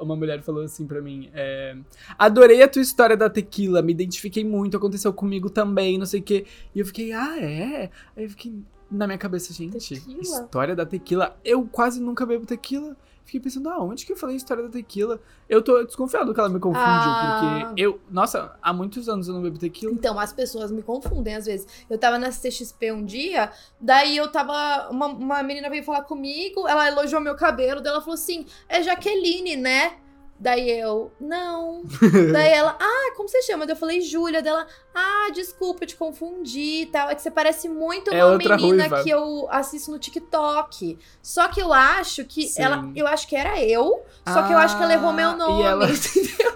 uma 0.00 0.16
mulher 0.16 0.40
falou 0.42 0.62
assim 0.64 0.86
pra 0.86 1.00
mim: 1.02 1.30
é, 1.34 1.76
Adorei 2.18 2.62
a 2.62 2.68
tua 2.68 2.80
história 2.82 3.16
da 3.16 3.28
tequila, 3.28 3.82
me 3.82 3.92
identifiquei 3.92 4.44
muito, 4.44 4.76
aconteceu 4.76 5.12
comigo 5.12 5.50
também, 5.50 5.98
não 5.98 6.06
sei 6.06 6.20
o 6.20 6.22
quê. 6.22 6.46
E 6.74 6.80
eu 6.80 6.86
fiquei, 6.86 7.12
ah, 7.12 7.36
é? 7.38 7.90
Aí 8.16 8.24
eu 8.24 8.30
fiquei 8.30 8.54
na 8.94 9.06
minha 9.06 9.18
cabeça, 9.18 9.52
gente, 9.52 9.94
Tequila? 9.94 10.20
história 10.22 10.74
da 10.76 10.86
tequila. 10.86 11.36
Eu 11.44 11.66
quase 11.70 12.00
nunca 12.00 12.24
bebo 12.24 12.46
tequila. 12.46 12.96
Fiquei 13.24 13.40
pensando, 13.40 13.70
ah, 13.70 13.82
onde 13.82 14.04
que 14.04 14.12
eu 14.12 14.16
falei 14.18 14.36
história 14.36 14.62
da 14.64 14.68
tequila? 14.68 15.18
Eu 15.48 15.62
tô 15.62 15.82
desconfiado 15.82 16.34
que 16.34 16.38
ela 16.38 16.48
me 16.50 16.60
confundiu, 16.60 16.82
Ah. 16.84 17.64
porque 17.70 17.80
eu, 17.82 17.98
nossa, 18.10 18.54
há 18.60 18.70
muitos 18.70 19.08
anos 19.08 19.26
eu 19.28 19.34
não 19.34 19.40
bebo 19.40 19.58
tequila. 19.58 19.92
Então, 19.92 20.18
as 20.20 20.30
pessoas 20.30 20.70
me 20.70 20.82
confundem 20.82 21.34
às 21.34 21.46
vezes. 21.46 21.66
Eu 21.88 21.96
tava 21.96 22.18
na 22.18 22.28
CXP 22.30 22.92
um 22.92 23.02
dia, 23.02 23.50
daí 23.80 24.14
eu 24.16 24.30
tava. 24.30 24.88
Uma, 24.90 25.06
uma 25.06 25.42
menina 25.42 25.70
veio 25.70 25.82
falar 25.82 26.02
comigo, 26.02 26.68
ela 26.68 26.86
elogiou 26.86 27.18
meu 27.20 27.34
cabelo, 27.34 27.80
daí 27.80 27.92
ela 27.92 28.00
falou 28.02 28.14
assim: 28.14 28.44
é 28.68 28.82
Jaqueline, 28.82 29.56
né? 29.56 29.94
Daí 30.38 30.68
eu, 30.68 31.12
não. 31.20 31.82
Daí 32.32 32.50
ela, 32.50 32.76
ah, 32.78 33.12
como 33.16 33.28
você 33.28 33.40
chama? 33.42 33.64
Daí 33.66 33.74
eu 33.74 33.78
falei, 33.78 34.00
Júlia. 34.00 34.42
Dela, 34.42 34.66
ah, 34.94 35.30
desculpa, 35.32 35.84
eu 35.84 35.88
te 35.88 35.96
confundi 35.96 36.82
e 36.82 36.86
tal. 36.86 37.08
É 37.08 37.14
que 37.14 37.22
você 37.22 37.30
parece 37.30 37.68
muito 37.68 38.12
É 38.12 38.24
uma 38.24 38.36
menina 38.36 38.82
ruiva. 38.88 39.02
que 39.02 39.10
eu 39.10 39.46
assisto 39.50 39.90
no 39.90 39.98
TikTok. 39.98 40.98
Só 41.22 41.48
que 41.48 41.60
eu 41.62 41.72
acho 41.72 42.24
que 42.24 42.48
Sim. 42.48 42.62
ela. 42.62 42.90
Eu 42.96 43.06
acho 43.06 43.26
que 43.28 43.36
era 43.36 43.62
eu. 43.62 44.02
Só 44.28 44.42
que 44.42 44.52
eu 44.52 44.58
acho 44.58 44.76
que 44.76 44.82
ela 44.82 44.92
errou 44.92 45.12
meu 45.12 45.30
Ah, 45.30 45.36
nome. 45.36 45.62
ela- 45.62 45.86
entendeu? 45.90 46.54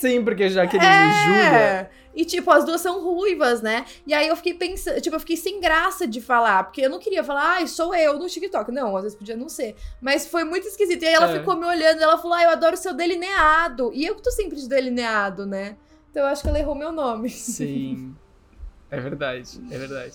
Sim, 0.00 0.22
porque 0.24 0.48
Jaqueline 0.48 0.86
e 0.86 1.24
Júlia. 1.24 1.42
É. 1.42 1.90
E, 2.18 2.24
tipo, 2.24 2.50
as 2.50 2.64
duas 2.64 2.80
são 2.80 3.00
ruivas, 3.02 3.62
né? 3.62 3.84
E 4.04 4.12
aí 4.12 4.26
eu 4.26 4.34
fiquei 4.34 4.52
pensando, 4.54 5.00
tipo, 5.00 5.14
eu 5.14 5.20
fiquei 5.20 5.36
sem 5.36 5.60
graça 5.60 6.04
de 6.04 6.20
falar, 6.20 6.64
porque 6.64 6.80
eu 6.80 6.90
não 6.90 6.98
queria 6.98 7.22
falar, 7.22 7.42
ai, 7.58 7.68
sou 7.68 7.94
eu 7.94 8.18
no 8.18 8.26
TikTok. 8.26 8.72
Não, 8.72 8.96
às 8.96 9.04
vezes 9.04 9.16
podia 9.16 9.36
não 9.36 9.48
ser. 9.48 9.76
Mas 10.00 10.26
foi 10.26 10.42
muito 10.42 10.66
esquisito. 10.66 11.02
E 11.02 11.06
aí 11.06 11.14
ela 11.14 11.30
É. 11.30 11.38
ficou 11.38 11.56
me 11.56 11.64
olhando, 11.64 12.02
ela 12.02 12.18
falou, 12.18 12.34
ah, 12.36 12.42
eu 12.42 12.50
adoro 12.50 12.76
seu 12.76 12.92
delineado. 12.92 13.92
E 13.94 14.04
eu 14.04 14.16
que 14.16 14.22
tô 14.22 14.32
sempre 14.32 14.56
de 14.56 14.68
delineado, 14.68 15.46
né? 15.46 15.76
Então 16.10 16.22
eu 16.22 16.28
acho 16.28 16.42
que 16.42 16.48
ela 16.48 16.58
errou 16.58 16.74
meu 16.74 16.90
nome. 16.90 17.30
Sim. 17.30 18.14
É 18.90 18.98
verdade, 18.98 19.60
é 19.70 19.76
verdade. 19.78 20.14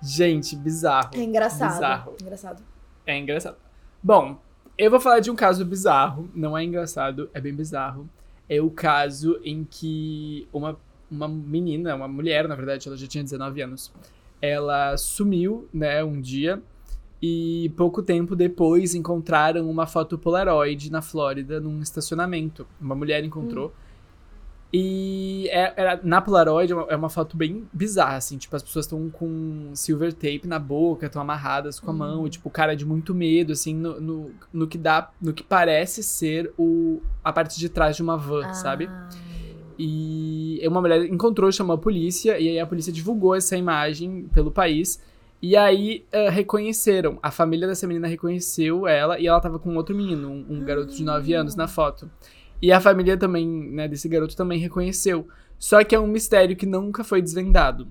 Gente, 0.00 0.54
bizarro. 0.54 1.10
É 1.14 1.18
engraçado. 1.18 1.72
Bizarro. 1.72 2.16
Engraçado. 2.22 2.62
É 3.04 3.18
engraçado. 3.18 3.56
Bom, 4.00 4.38
eu 4.78 4.88
vou 4.88 5.00
falar 5.00 5.18
de 5.18 5.30
um 5.30 5.34
caso 5.34 5.64
bizarro. 5.64 6.30
Não 6.32 6.56
é 6.56 6.62
engraçado, 6.62 7.28
é 7.34 7.40
bem 7.40 7.52
bizarro. 7.52 8.08
É 8.48 8.60
o 8.62 8.70
caso 8.70 9.40
em 9.44 9.64
que 9.68 10.48
uma, 10.52 10.78
uma 11.10 11.28
menina, 11.28 11.94
uma 11.94 12.08
mulher, 12.08 12.46
na 12.48 12.54
verdade, 12.54 12.88
ela 12.88 12.96
já 12.96 13.06
tinha 13.06 13.22
19 13.24 13.62
anos. 13.62 13.92
Ela 14.40 14.96
sumiu, 14.96 15.68
né, 15.72 16.02
um 16.04 16.20
dia. 16.20 16.62
E 17.20 17.72
pouco 17.76 18.00
tempo 18.02 18.36
depois 18.36 18.94
encontraram 18.94 19.68
uma 19.68 19.86
foto 19.86 20.16
Polaroid 20.16 20.90
na 20.90 21.02
Flórida, 21.02 21.58
num 21.58 21.80
estacionamento. 21.82 22.64
Uma 22.80 22.94
mulher 22.94 23.24
encontrou. 23.24 23.72
E 24.72 25.48
é- 25.50 25.98
na 26.02 26.20
Polaroid 26.20 26.70
é 26.72 26.76
uma, 26.76 26.86
é 26.90 26.94
uma 26.96 27.08
foto 27.08 27.36
bem 27.36 27.66
bizarra, 27.72 28.16
assim. 28.16 28.36
Tipo, 28.36 28.54
as 28.54 28.62
pessoas 28.62 28.84
estão 28.84 29.08
com 29.08 29.70
silver 29.74 30.12
tape 30.12 30.42
na 30.44 30.58
boca, 30.58 31.06
estão 31.06 31.22
amarradas 31.22 31.80
com 31.80 31.90
a 31.90 31.92
mão. 31.94 32.26
E, 32.26 32.30
tipo, 32.30 32.48
o 32.48 32.52
cara 32.52 32.76
de 32.76 32.84
muito 32.84 33.14
medo, 33.14 33.52
assim, 33.52 33.74
no, 33.74 33.98
no, 33.98 34.30
no 34.52 34.68
que 34.68 34.76
dá. 34.76 35.10
No 35.20 35.32
que 35.32 35.42
parece 35.42 36.02
ser 36.02 36.52
o, 36.58 37.00
a 37.24 37.32
parte 37.32 37.58
de 37.58 37.68
trás 37.70 37.96
de 37.96 38.02
uma 38.02 38.16
van, 38.16 38.52
sabe? 38.52 38.88
E 39.78 40.60
uma 40.66 40.80
mulher 40.80 41.04
encontrou, 41.04 41.52
chamou 41.52 41.74
a 41.74 41.78
polícia, 41.78 42.38
e 42.38 42.48
aí 42.48 42.58
a 42.58 42.66
polícia 42.66 42.92
divulgou 42.92 43.34
essa 43.34 43.56
imagem 43.56 44.28
pelo 44.34 44.50
país. 44.50 45.00
E 45.40 45.56
aí 45.56 46.04
eh, 46.10 46.28
reconheceram, 46.30 47.16
a 47.22 47.30
família 47.30 47.68
dessa 47.68 47.86
menina 47.86 48.08
reconheceu 48.08 48.88
ela 48.88 49.20
e 49.20 49.28
ela 49.28 49.40
tava 49.40 49.56
com 49.58 49.76
outro 49.76 49.94
menino, 49.94 50.28
um, 50.28 50.46
um 50.56 50.64
garoto 50.64 50.92
de 50.92 51.04
9 51.04 51.32
anos 51.32 51.54
na 51.54 51.68
foto. 51.68 52.10
E 52.60 52.72
a 52.72 52.80
família 52.80 53.16
também, 53.16 53.46
né, 53.46 53.86
desse 53.86 54.08
garoto 54.08 54.36
também 54.36 54.58
reconheceu. 54.58 55.28
Só 55.58 55.82
que 55.84 55.94
é 55.94 56.00
um 56.00 56.08
mistério 56.08 56.56
que 56.56 56.66
nunca 56.66 57.04
foi 57.04 57.22
desvendado. 57.22 57.86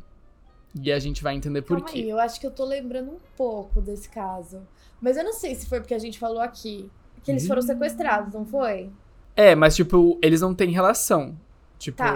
E 0.81 0.91
a 0.91 0.99
gente 0.99 1.23
vai 1.23 1.35
entender 1.35 1.61
por 1.61 1.77
Calma 1.77 1.91
quê. 1.91 1.99
aí, 1.99 2.09
eu 2.09 2.19
acho 2.19 2.39
que 2.39 2.45
eu 2.45 2.51
tô 2.51 2.65
lembrando 2.65 3.11
um 3.11 3.19
pouco 3.37 3.81
desse 3.81 4.09
caso. 4.09 4.61
Mas 5.01 5.15
eu 5.15 5.23
não 5.23 5.33
sei 5.33 5.55
se 5.55 5.67
foi 5.67 5.79
porque 5.79 5.93
a 5.93 5.99
gente 5.99 6.19
falou 6.19 6.41
aqui. 6.41 6.89
Que 7.23 7.31
eles 7.31 7.47
foram 7.47 7.61
sequestrados, 7.61 8.33
não 8.33 8.45
foi? 8.45 8.89
É, 9.35 9.53
mas 9.53 9.75
tipo, 9.75 10.17
eles 10.21 10.41
não 10.41 10.53
têm 10.53 10.69
relação. 10.71 11.35
Tipo, 11.79 11.97
Tá. 11.97 12.15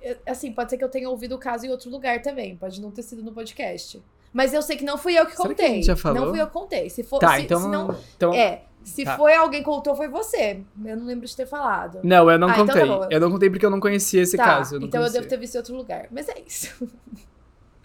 Eu- 0.00 0.16
assim, 0.26 0.52
pode 0.52 0.70
ser 0.70 0.78
que 0.78 0.84
eu 0.84 0.88
tenha 0.88 1.08
ouvido 1.10 1.34
o 1.34 1.38
caso 1.38 1.66
em 1.66 1.70
outro 1.70 1.90
lugar 1.90 2.22
também. 2.22 2.56
Pode 2.56 2.80
não 2.80 2.90
ter 2.90 3.02
sido 3.02 3.22
no 3.22 3.32
podcast. 3.32 4.00
Mas 4.32 4.54
eu 4.54 4.62
sei 4.62 4.76
que 4.76 4.84
não 4.84 4.96
fui 4.96 5.18
eu 5.18 5.24
que 5.26 5.32
Será 5.32 5.42
que 5.48 5.54
contei. 5.54 5.74
gente 5.76 5.86
já 5.86 5.96
falou? 5.96 6.20
Não 6.22 6.30
fui 6.30 6.40
eu 6.40 6.46
que 6.46 6.52
contei. 6.52 6.88
Se 6.90 7.02
for, 7.02 7.18
tá, 7.18 7.36
se, 7.36 7.42
então, 7.42 7.60
se 7.62 7.68
não, 7.68 7.96
então 8.16 8.32
é, 8.34 8.62
se 8.84 9.04
tá. 9.04 9.16
foi 9.16 9.34
alguém 9.34 9.60
que 9.60 9.64
contou, 9.66 9.96
foi 9.96 10.06
você. 10.08 10.60
Eu 10.84 10.96
não 10.96 11.06
lembro 11.06 11.26
de 11.26 11.34
ter 11.34 11.46
falado. 11.46 11.98
Não, 12.04 12.30
eu 12.30 12.38
não 12.38 12.48
Ah, 12.48 12.52
então 12.52 12.66
contei. 12.66 12.82
tá 12.82 12.86
bom. 12.86 13.08
eu 13.10 13.20
não 13.20 13.30
contei 13.30 13.50
porque 13.50 13.66
eu 13.66 13.70
não 13.70 13.80
conhecia 13.80 14.22
esse 14.22 14.36
tá, 14.36 14.44
caso. 14.44 14.76
Eu 14.76 14.82
então 14.82 15.00
eu 15.00 15.04
conhecia. 15.06 15.20
devo 15.20 15.28
ter 15.30 15.36
visto 15.38 15.54
em 15.54 15.58
outro 15.58 15.74
lugar. 15.76 16.06
Mas 16.12 16.28
é 16.28 16.34
isso. 16.46 16.86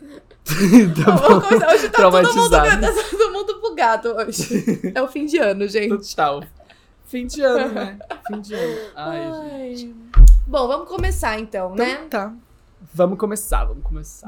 tá 1.05 1.12
bom. 1.12 1.41
Começar. 1.41 1.74
Hoje 1.74 1.89
tá 1.89 2.12
todo 2.12 2.36
mundo, 2.36 2.50
tá 2.51 2.79
todo 3.10 3.31
mundo 3.33 3.62
bugado 3.62 4.15
hoje. 4.15 4.91
É 4.93 5.01
o 5.01 5.07
fim 5.07 5.25
de 5.25 5.38
ano, 5.39 5.65
gente. 5.69 6.10
Total. 6.10 6.43
Fim 7.05 7.25
de 7.25 7.41
ano, 7.41 7.74
né? 7.74 7.98
Fim 8.27 8.41
de 8.41 8.53
ano. 8.53 8.77
Ai, 8.95 9.75
gente. 9.75 9.95
Bom, 10.45 10.67
vamos 10.67 10.88
começar 10.89 11.39
então, 11.39 11.73
né? 11.75 11.91
Então, 12.05 12.09
tá. 12.09 12.33
Vamos 12.93 13.17
começar, 13.17 13.65
vamos 13.65 13.83
começar. 13.83 14.27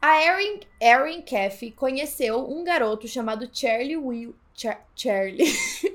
A 0.00 0.22
Erin, 0.22 0.60
Erin 0.80 1.22
Caffey 1.22 1.70
conheceu 1.72 2.46
um 2.50 2.62
garoto 2.62 3.08
chamado 3.08 3.48
Charlie 3.52 3.96
Will. 3.96 4.34
Char- 4.54 4.84
Charlie. 4.94 5.50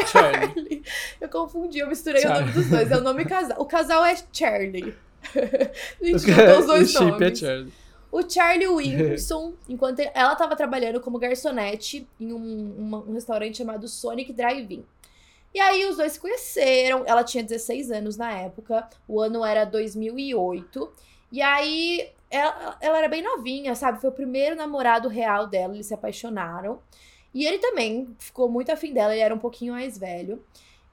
é 0.00 0.06
Charlie. 0.06 0.82
Eu 1.20 1.28
confundi, 1.28 1.78
eu 1.78 1.86
misturei 1.88 2.20
o 2.20 2.22
Charlie. 2.22 2.40
nome 2.46 2.52
dos 2.54 2.68
dois. 2.70 2.90
É 2.90 2.96
o 2.96 3.00
nome 3.00 3.24
casal. 3.24 3.60
O 3.60 3.64
casal 3.64 4.04
é 4.04 4.16
Charlie. 4.32 4.94
A 5.34 6.04
gente 6.04 6.18
juntou 6.18 6.58
os 6.60 6.66
dois 6.66 6.88
o 6.88 6.92
chip 6.98 7.04
é 7.04 7.10
nomes. 7.10 7.38
Charlie. 7.38 7.72
O 8.10 8.28
Charlie 8.28 8.68
Wilson, 8.68 9.54
enquanto 9.68 10.00
ela 10.00 10.32
estava 10.32 10.54
trabalhando 10.56 11.00
como 11.00 11.18
garçonete 11.18 12.06
em 12.20 12.32
um, 12.32 12.74
uma- 12.78 12.98
um 13.04 13.12
restaurante 13.14 13.56
chamado 13.58 13.88
Sonic 13.88 14.32
Drive-In. 14.32 14.84
E 15.54 15.60
aí 15.60 15.84
os 15.86 15.96
dois 15.96 16.12
se 16.12 16.20
conheceram. 16.20 17.04
Ela 17.06 17.22
tinha 17.24 17.42
16 17.44 17.90
anos 17.90 18.16
na 18.16 18.32
época. 18.32 18.88
O 19.06 19.20
ano 19.20 19.44
era 19.44 19.64
2008. 19.64 20.90
E 21.30 21.40
aí 21.42 22.08
ela, 22.30 22.76
ela 22.80 22.98
era 22.98 23.08
bem 23.08 23.22
novinha, 23.22 23.74
sabe? 23.74 24.00
Foi 24.00 24.10
o 24.10 24.14
primeiro 24.14 24.56
namorado 24.56 25.08
real 25.08 25.46
dela. 25.46 25.74
Eles 25.74 25.86
se 25.86 25.94
apaixonaram. 25.94 26.80
E 27.34 27.46
ele 27.46 27.58
também 27.58 28.14
ficou 28.18 28.48
muito 28.48 28.70
afim 28.70 28.92
dela. 28.92 29.12
Ele 29.12 29.22
era 29.22 29.34
um 29.34 29.38
pouquinho 29.38 29.72
mais 29.72 29.96
velho. 29.96 30.42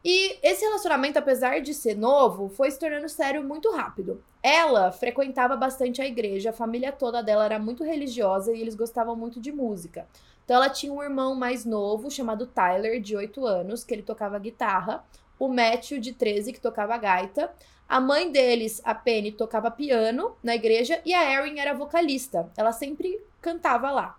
E 0.03 0.37
esse 0.41 0.63
relacionamento, 0.63 1.19
apesar 1.19 1.59
de 1.59 1.73
ser 1.73 1.95
novo, 1.95 2.47
foi 2.47 2.71
se 2.71 2.79
tornando 2.79 3.09
sério 3.09 3.43
muito 3.43 3.69
rápido. 3.71 4.23
Ela 4.41 4.91
frequentava 4.93 5.57
bastante 5.57 6.01
a 6.01 6.07
igreja, 6.07 6.51
a 6.51 6.53
família 6.53 6.91
toda 6.93 7.21
dela 7.21 7.43
era 7.43 7.59
muito 7.59 7.83
religiosa 7.83 8.53
e 8.53 8.61
eles 8.61 8.75
gostavam 8.75 9.15
muito 9.15 9.41
de 9.41 9.51
música. 9.51 10.07
Então 10.45 10.55
ela 10.55 10.69
tinha 10.69 10.93
um 10.93 11.03
irmão 11.03 11.35
mais 11.35 11.65
novo, 11.65 12.09
chamado 12.09 12.47
Tyler, 12.47 13.01
de 13.01 13.15
8 13.15 13.45
anos, 13.45 13.83
que 13.83 13.93
ele 13.93 14.01
tocava 14.01 14.39
guitarra, 14.39 15.03
o 15.37 15.47
Matthew, 15.49 15.99
de 15.99 16.13
13, 16.13 16.53
que 16.53 16.61
tocava 16.61 16.97
gaita. 16.97 17.51
A 17.87 17.99
mãe 17.99 18.31
deles, 18.31 18.81
a 18.85 18.95
Penny, 18.95 19.31
tocava 19.31 19.69
piano 19.69 20.35
na 20.41 20.55
igreja 20.55 21.01
e 21.05 21.13
a 21.13 21.29
Erin 21.31 21.59
era 21.59 21.73
vocalista. 21.73 22.49
Ela 22.55 22.71
sempre 22.71 23.19
cantava 23.41 23.91
lá. 23.91 24.18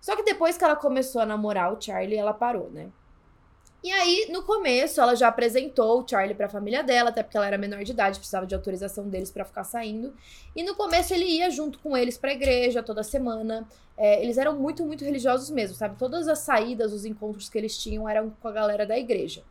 Só 0.00 0.14
que 0.16 0.22
depois 0.22 0.56
que 0.56 0.64
ela 0.64 0.76
começou 0.76 1.20
a 1.20 1.26
namorar 1.26 1.72
o 1.72 1.80
Charlie, 1.80 2.16
ela 2.16 2.32
parou, 2.32 2.70
né? 2.70 2.90
E 3.86 3.92
aí, 3.92 4.28
no 4.32 4.42
começo, 4.42 5.00
ela 5.00 5.14
já 5.14 5.28
apresentou 5.28 6.02
o 6.02 6.08
Charlie 6.08 6.34
pra 6.34 6.48
família 6.48 6.82
dela, 6.82 7.10
até 7.10 7.22
porque 7.22 7.36
ela 7.36 7.46
era 7.46 7.56
menor 7.56 7.84
de 7.84 7.92
idade, 7.92 8.18
precisava 8.18 8.44
de 8.44 8.54
autorização 8.54 9.08
deles 9.08 9.30
pra 9.30 9.44
ficar 9.44 9.62
saindo. 9.62 10.12
E 10.56 10.62
no 10.64 10.74
começo 10.74 11.14
ele 11.14 11.24
ia 11.24 11.50
junto 11.50 11.78
com 11.78 11.96
eles 11.96 12.18
pra 12.18 12.32
igreja 12.32 12.82
toda 12.82 13.04
semana. 13.04 13.64
É, 13.96 14.20
eles 14.22 14.38
eram 14.38 14.56
muito, 14.56 14.84
muito 14.84 15.04
religiosos 15.04 15.50
mesmo, 15.50 15.76
sabe? 15.76 15.96
Todas 15.96 16.26
as 16.26 16.40
saídas, 16.40 16.92
os 16.92 17.04
encontros 17.04 17.48
que 17.48 17.56
eles 17.56 17.78
tinham 17.78 18.08
eram 18.08 18.30
com 18.42 18.48
a 18.48 18.52
galera 18.52 18.84
da 18.84 18.98
igreja. 18.98 19.44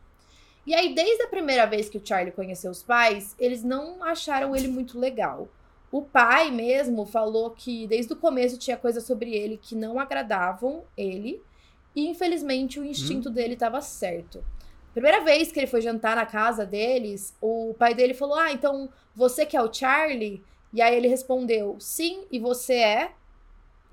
E 0.66 0.74
aí, 0.74 0.94
desde 0.94 1.22
a 1.22 1.28
primeira 1.28 1.64
vez 1.64 1.88
que 1.88 1.96
o 1.96 2.02
Charlie 2.04 2.32
conheceu 2.32 2.70
os 2.70 2.82
pais, 2.82 3.34
eles 3.38 3.62
não 3.62 4.04
acharam 4.04 4.54
ele 4.54 4.68
muito 4.68 4.98
legal. 4.98 5.48
O 5.90 6.02
pai 6.02 6.50
mesmo 6.50 7.06
falou 7.06 7.50
que 7.50 7.86
desde 7.86 8.12
o 8.12 8.16
começo 8.16 8.58
tinha 8.58 8.76
coisas 8.76 9.04
sobre 9.04 9.34
ele 9.34 9.56
que 9.56 9.74
não 9.74 9.98
agradavam 9.98 10.82
ele. 10.96 11.42
E 11.94 12.06
infelizmente 12.08 12.78
o 12.78 12.84
instinto 12.84 13.30
dele 13.30 13.54
estava 13.54 13.80
certo. 13.80 14.44
Primeira 14.92 15.20
vez 15.22 15.50
que 15.52 15.58
ele 15.60 15.66
foi 15.66 15.80
jantar 15.80 16.16
na 16.16 16.26
casa 16.26 16.64
deles, 16.66 17.34
o 17.40 17.74
pai 17.78 17.94
dele 17.94 18.14
falou: 18.14 18.34
Ah, 18.36 18.52
então 18.52 18.88
você 19.14 19.46
que 19.46 19.56
é 19.56 19.62
o 19.62 19.72
Charlie? 19.72 20.42
E 20.72 20.82
aí 20.82 20.94
ele 20.94 21.08
respondeu: 21.08 21.76
Sim, 21.78 22.24
e 22.30 22.38
você 22.38 22.74
é? 22.74 23.12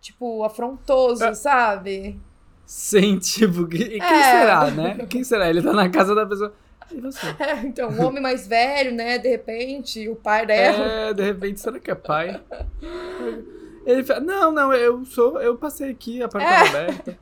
Tipo, 0.01 0.43
afrontoso, 0.43 1.23
Ah. 1.23 1.33
sabe? 1.33 2.19
Sim, 2.65 3.19
tipo, 3.19 3.67
que- 3.67 3.89
quem 3.89 4.01
É. 4.01 4.23
será, 4.39 4.71
né? 4.71 5.05
Quem 5.09 5.23
será? 5.23 5.50
Ele 5.50 5.62
tá 5.62 5.71
na 5.73 5.89
casa 5.89 6.13
da 6.15 6.25
pessoa. 6.25 6.53
E 6.91 6.99
você? 6.99 7.19
É, 7.39 7.53
então, 7.65 7.89
um 7.89 8.05
homem 8.05 8.21
mais 8.21 8.47
velho, 8.47 8.91
né? 8.93 9.17
De 9.17 9.29
repente, 9.29 10.07
o 10.09 10.15
pai 10.15 10.45
dela. 10.45 10.85
É, 10.85 11.13
de 11.13 11.23
repente, 11.23 11.59
será 11.59 11.79
que 11.79 11.91
é 11.91 11.95
pai? 11.95 12.41
Ele 13.85 14.03
fala, 14.03 14.21
não, 14.21 14.51
não, 14.51 14.73
eu 14.73 15.03
sou, 15.03 15.41
eu 15.41 15.57
passei 15.57 15.91
aqui, 15.91 16.23
a 16.23 16.29
porta 16.29 16.47
É. 16.47 16.67
aberta, 16.69 17.17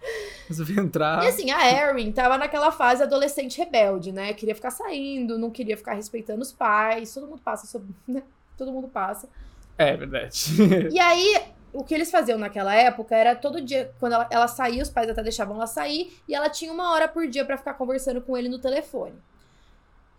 resolvi 0.48 0.80
entrar. 0.80 1.24
E 1.24 1.28
assim, 1.28 1.50
a 1.50 1.90
Erin 1.90 2.12
tava 2.12 2.38
naquela 2.38 2.72
fase 2.72 3.02
adolescente 3.02 3.58
rebelde, 3.58 4.12
né? 4.12 4.32
Queria 4.34 4.54
ficar 4.54 4.70
saindo, 4.70 5.40
não 5.40 5.50
queria 5.50 5.76
ficar 5.76 5.94
respeitando 5.94 6.42
os 6.42 6.52
pais. 6.52 7.14
Todo 7.14 7.28
mundo 7.28 7.42
passa 7.44 7.66
sobre. 7.66 7.90
Né? 8.08 8.22
Todo 8.58 8.72
mundo 8.72 8.88
passa. 8.88 9.28
É 9.76 9.98
verdade. 9.98 10.90
E 10.92 11.00
aí, 11.00 11.42
o 11.74 11.84
que 11.84 11.96
eles 11.96 12.12
faziam 12.12 12.38
naquela 12.38 12.76
época 12.76 13.16
era 13.16 13.34
todo 13.36 13.60
dia, 13.60 13.92
quando 14.00 14.14
ela, 14.14 14.28
ela 14.30 14.48
saía, 14.48 14.84
os 14.84 14.90
pais 14.90 15.10
até 15.10 15.24
deixavam 15.24 15.56
ela 15.56 15.66
sair, 15.66 16.16
e 16.28 16.36
ela 16.36 16.48
tinha 16.48 16.72
uma 16.72 16.92
hora 16.92 17.08
por 17.08 17.26
dia 17.28 17.44
pra 17.44 17.58
ficar 17.58 17.74
conversando 17.74 18.22
com 18.22 18.38
ele 18.38 18.50
no 18.50 18.60
telefone. 18.60 19.16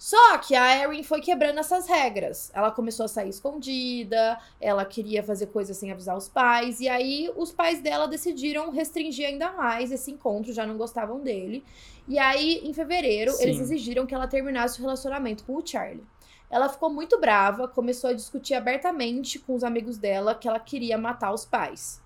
Só 0.02 0.36
que 0.38 0.56
a 0.56 0.82
Erin 0.82 1.04
foi 1.04 1.20
quebrando 1.20 1.60
essas 1.60 1.86
regras. 1.86 2.50
Ela 2.52 2.72
começou 2.72 3.04
a 3.04 3.08
sair 3.08 3.28
escondida, 3.28 4.36
ela 4.60 4.84
queria 4.84 5.22
fazer 5.22 5.46
coisas 5.46 5.76
sem 5.76 5.92
avisar 5.92 6.16
os 6.16 6.28
pais, 6.28 6.80
e 6.80 6.88
aí 6.88 7.30
os 7.36 7.52
pais 7.52 7.80
dela 7.80 8.08
decidiram 8.08 8.72
restringir 8.72 9.28
ainda 9.28 9.52
mais 9.52 9.92
esse 9.92 10.10
encontro, 10.10 10.52
já 10.52 10.66
não 10.66 10.76
gostavam 10.76 11.20
dele. 11.20 11.62
E 12.08 12.18
aí, 12.18 12.62
em 12.64 12.74
fevereiro, 12.74 13.30
Sim. 13.30 13.44
eles 13.44 13.60
exigiram 13.60 14.04
que 14.04 14.12
ela 14.12 14.26
terminasse 14.26 14.80
o 14.80 14.82
relacionamento 14.82 15.44
com 15.44 15.54
o 15.54 15.64
Charlie. 15.64 16.02
Ela 16.50 16.68
ficou 16.68 16.90
muito 16.90 17.20
brava, 17.20 17.68
começou 17.68 18.10
a 18.10 18.12
discutir 18.12 18.54
abertamente 18.54 19.38
com 19.38 19.54
os 19.54 19.62
amigos 19.62 19.98
dela 19.98 20.34
que 20.34 20.48
ela 20.48 20.58
queria 20.58 20.98
matar 20.98 21.32
os 21.32 21.44
pais. 21.44 22.01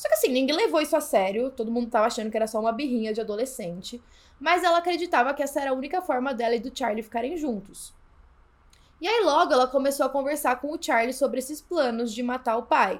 Só 0.00 0.08
que 0.08 0.14
assim, 0.14 0.32
ninguém 0.32 0.56
levou 0.56 0.80
isso 0.80 0.96
a 0.96 1.00
sério, 1.00 1.50
todo 1.50 1.70
mundo 1.70 1.90
tava 1.90 2.06
achando 2.06 2.30
que 2.30 2.36
era 2.38 2.46
só 2.46 2.58
uma 2.58 2.72
birrinha 2.72 3.12
de 3.12 3.20
adolescente, 3.20 4.02
mas 4.40 4.64
ela 4.64 4.78
acreditava 4.78 5.34
que 5.34 5.42
essa 5.42 5.60
era 5.60 5.72
a 5.72 5.74
única 5.74 6.00
forma 6.00 6.32
dela 6.32 6.54
e 6.54 6.58
do 6.58 6.74
Charlie 6.74 7.02
ficarem 7.02 7.36
juntos. 7.36 7.92
E 8.98 9.06
aí 9.06 9.22
logo 9.22 9.52
ela 9.52 9.66
começou 9.66 10.06
a 10.06 10.08
conversar 10.08 10.58
com 10.58 10.72
o 10.72 10.82
Charlie 10.82 11.12
sobre 11.12 11.38
esses 11.38 11.60
planos 11.60 12.14
de 12.14 12.22
matar 12.22 12.56
o 12.56 12.62
pai. 12.62 12.98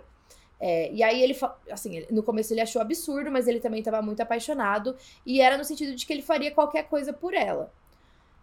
É, 0.60 0.92
e 0.92 1.02
aí 1.02 1.22
ele, 1.22 1.34
assim, 1.70 2.04
no 2.10 2.22
começo 2.22 2.52
ele 2.52 2.60
achou 2.60 2.82
absurdo, 2.82 3.30
mas 3.30 3.48
ele 3.48 3.60
também 3.60 3.78
estava 3.78 4.02
muito 4.02 4.20
apaixonado, 4.20 4.94
e 5.24 5.40
era 5.40 5.56
no 5.56 5.64
sentido 5.64 5.96
de 5.96 6.04
que 6.04 6.12
ele 6.12 6.20
faria 6.20 6.50
qualquer 6.50 6.82
coisa 6.82 7.14
por 7.14 7.32
ela. 7.32 7.72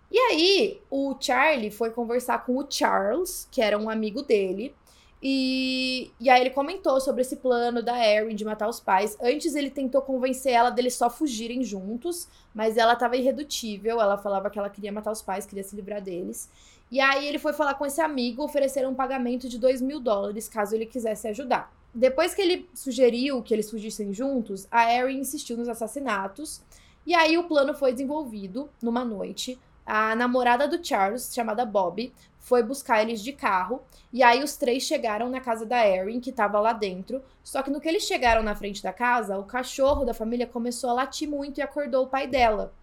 E 0.09 0.17
aí, 0.17 0.81
o 0.89 1.15
Charlie 1.19 1.69
foi 1.69 1.91
conversar 1.91 2.43
com 2.43 2.57
o 2.57 2.65
Charles, 2.67 3.47
que 3.51 3.61
era 3.61 3.77
um 3.77 3.87
amigo 3.87 4.23
dele. 4.23 4.73
E, 5.21 6.11
e 6.19 6.29
aí 6.29 6.41
ele 6.41 6.51
comentou 6.51 7.01
sobre 7.01 7.21
esse 7.21 7.37
plano 7.37 7.81
da 7.81 7.97
Erin 7.97 8.35
de 8.35 8.45
matar 8.45 8.69
os 8.69 8.79
pais. 8.79 9.17
Antes 9.21 9.55
ele 9.55 9.69
tentou 9.69 10.01
convencer 10.01 10.53
ela 10.53 10.69
deles 10.69 10.93
só 10.93 11.09
fugirem 11.09 11.63
juntos, 11.63 12.27
mas 12.53 12.77
ela 12.77 12.95
tava 12.95 13.17
irredutível. 13.17 13.99
Ela 13.99 14.17
falava 14.17 14.49
que 14.49 14.59
ela 14.59 14.69
queria 14.69 14.91
matar 14.91 15.11
os 15.11 15.21
pais, 15.21 15.45
queria 15.45 15.63
se 15.63 15.75
livrar 15.75 16.01
deles. 16.01 16.49
E 16.91 16.99
aí 16.99 17.27
ele 17.27 17.39
foi 17.39 17.51
falar 17.51 17.73
com 17.73 17.85
esse 17.85 17.99
amigo, 17.99 18.43
ofereceram 18.43 18.91
um 18.91 18.95
pagamento 18.95 19.49
de 19.49 19.57
2 19.57 19.81
mil 19.81 19.99
dólares 19.99 20.47
caso 20.47 20.75
ele 20.75 20.85
quisesse 20.85 21.27
ajudar. 21.27 21.75
Depois 21.93 22.35
que 22.35 22.41
ele 22.41 22.69
sugeriu 22.73 23.41
que 23.41 23.53
eles 23.53 23.69
fugissem 23.69 24.13
juntos, 24.13 24.67
a 24.69 24.93
Erin 24.93 25.19
insistiu 25.19 25.57
nos 25.57 25.67
assassinatos. 25.67 26.61
E 27.05 27.15
aí 27.15 27.37
o 27.37 27.45
plano 27.45 27.73
foi 27.73 27.91
desenvolvido 27.91 28.69
numa 28.81 29.03
noite 29.03 29.57
a 29.87 30.13
namorada 30.15 30.67
do 30.67 30.85
Charles, 30.85 31.33
chamada 31.33 31.65
Bob, 31.65 32.13
foi 32.37 32.61
buscar 32.61 33.01
eles 33.01 33.23
de 33.23 33.31
carro. 33.31 33.81
E 34.11 34.21
aí 34.21 34.43
os 34.43 34.57
três 34.57 34.83
chegaram 34.83 35.29
na 35.29 35.39
casa 35.39 35.65
da 35.65 35.87
Erin, 35.87 36.19
que 36.19 36.31
tava 36.31 36.59
lá 36.59 36.73
dentro. 36.73 37.23
Só 37.41 37.63
que 37.63 37.69
no 37.69 37.79
que 37.79 37.87
eles 37.87 38.03
chegaram 38.03 38.43
na 38.43 38.53
frente 38.53 38.83
da 38.83 38.91
casa, 38.91 39.37
o 39.37 39.45
cachorro 39.45 40.03
da 40.03 40.13
família 40.13 40.45
começou 40.45 40.89
a 40.89 40.93
latir 40.93 41.29
muito 41.29 41.59
e 41.59 41.61
acordou 41.61 42.03
o 42.03 42.09
pai 42.09 42.27
dela. 42.27 42.73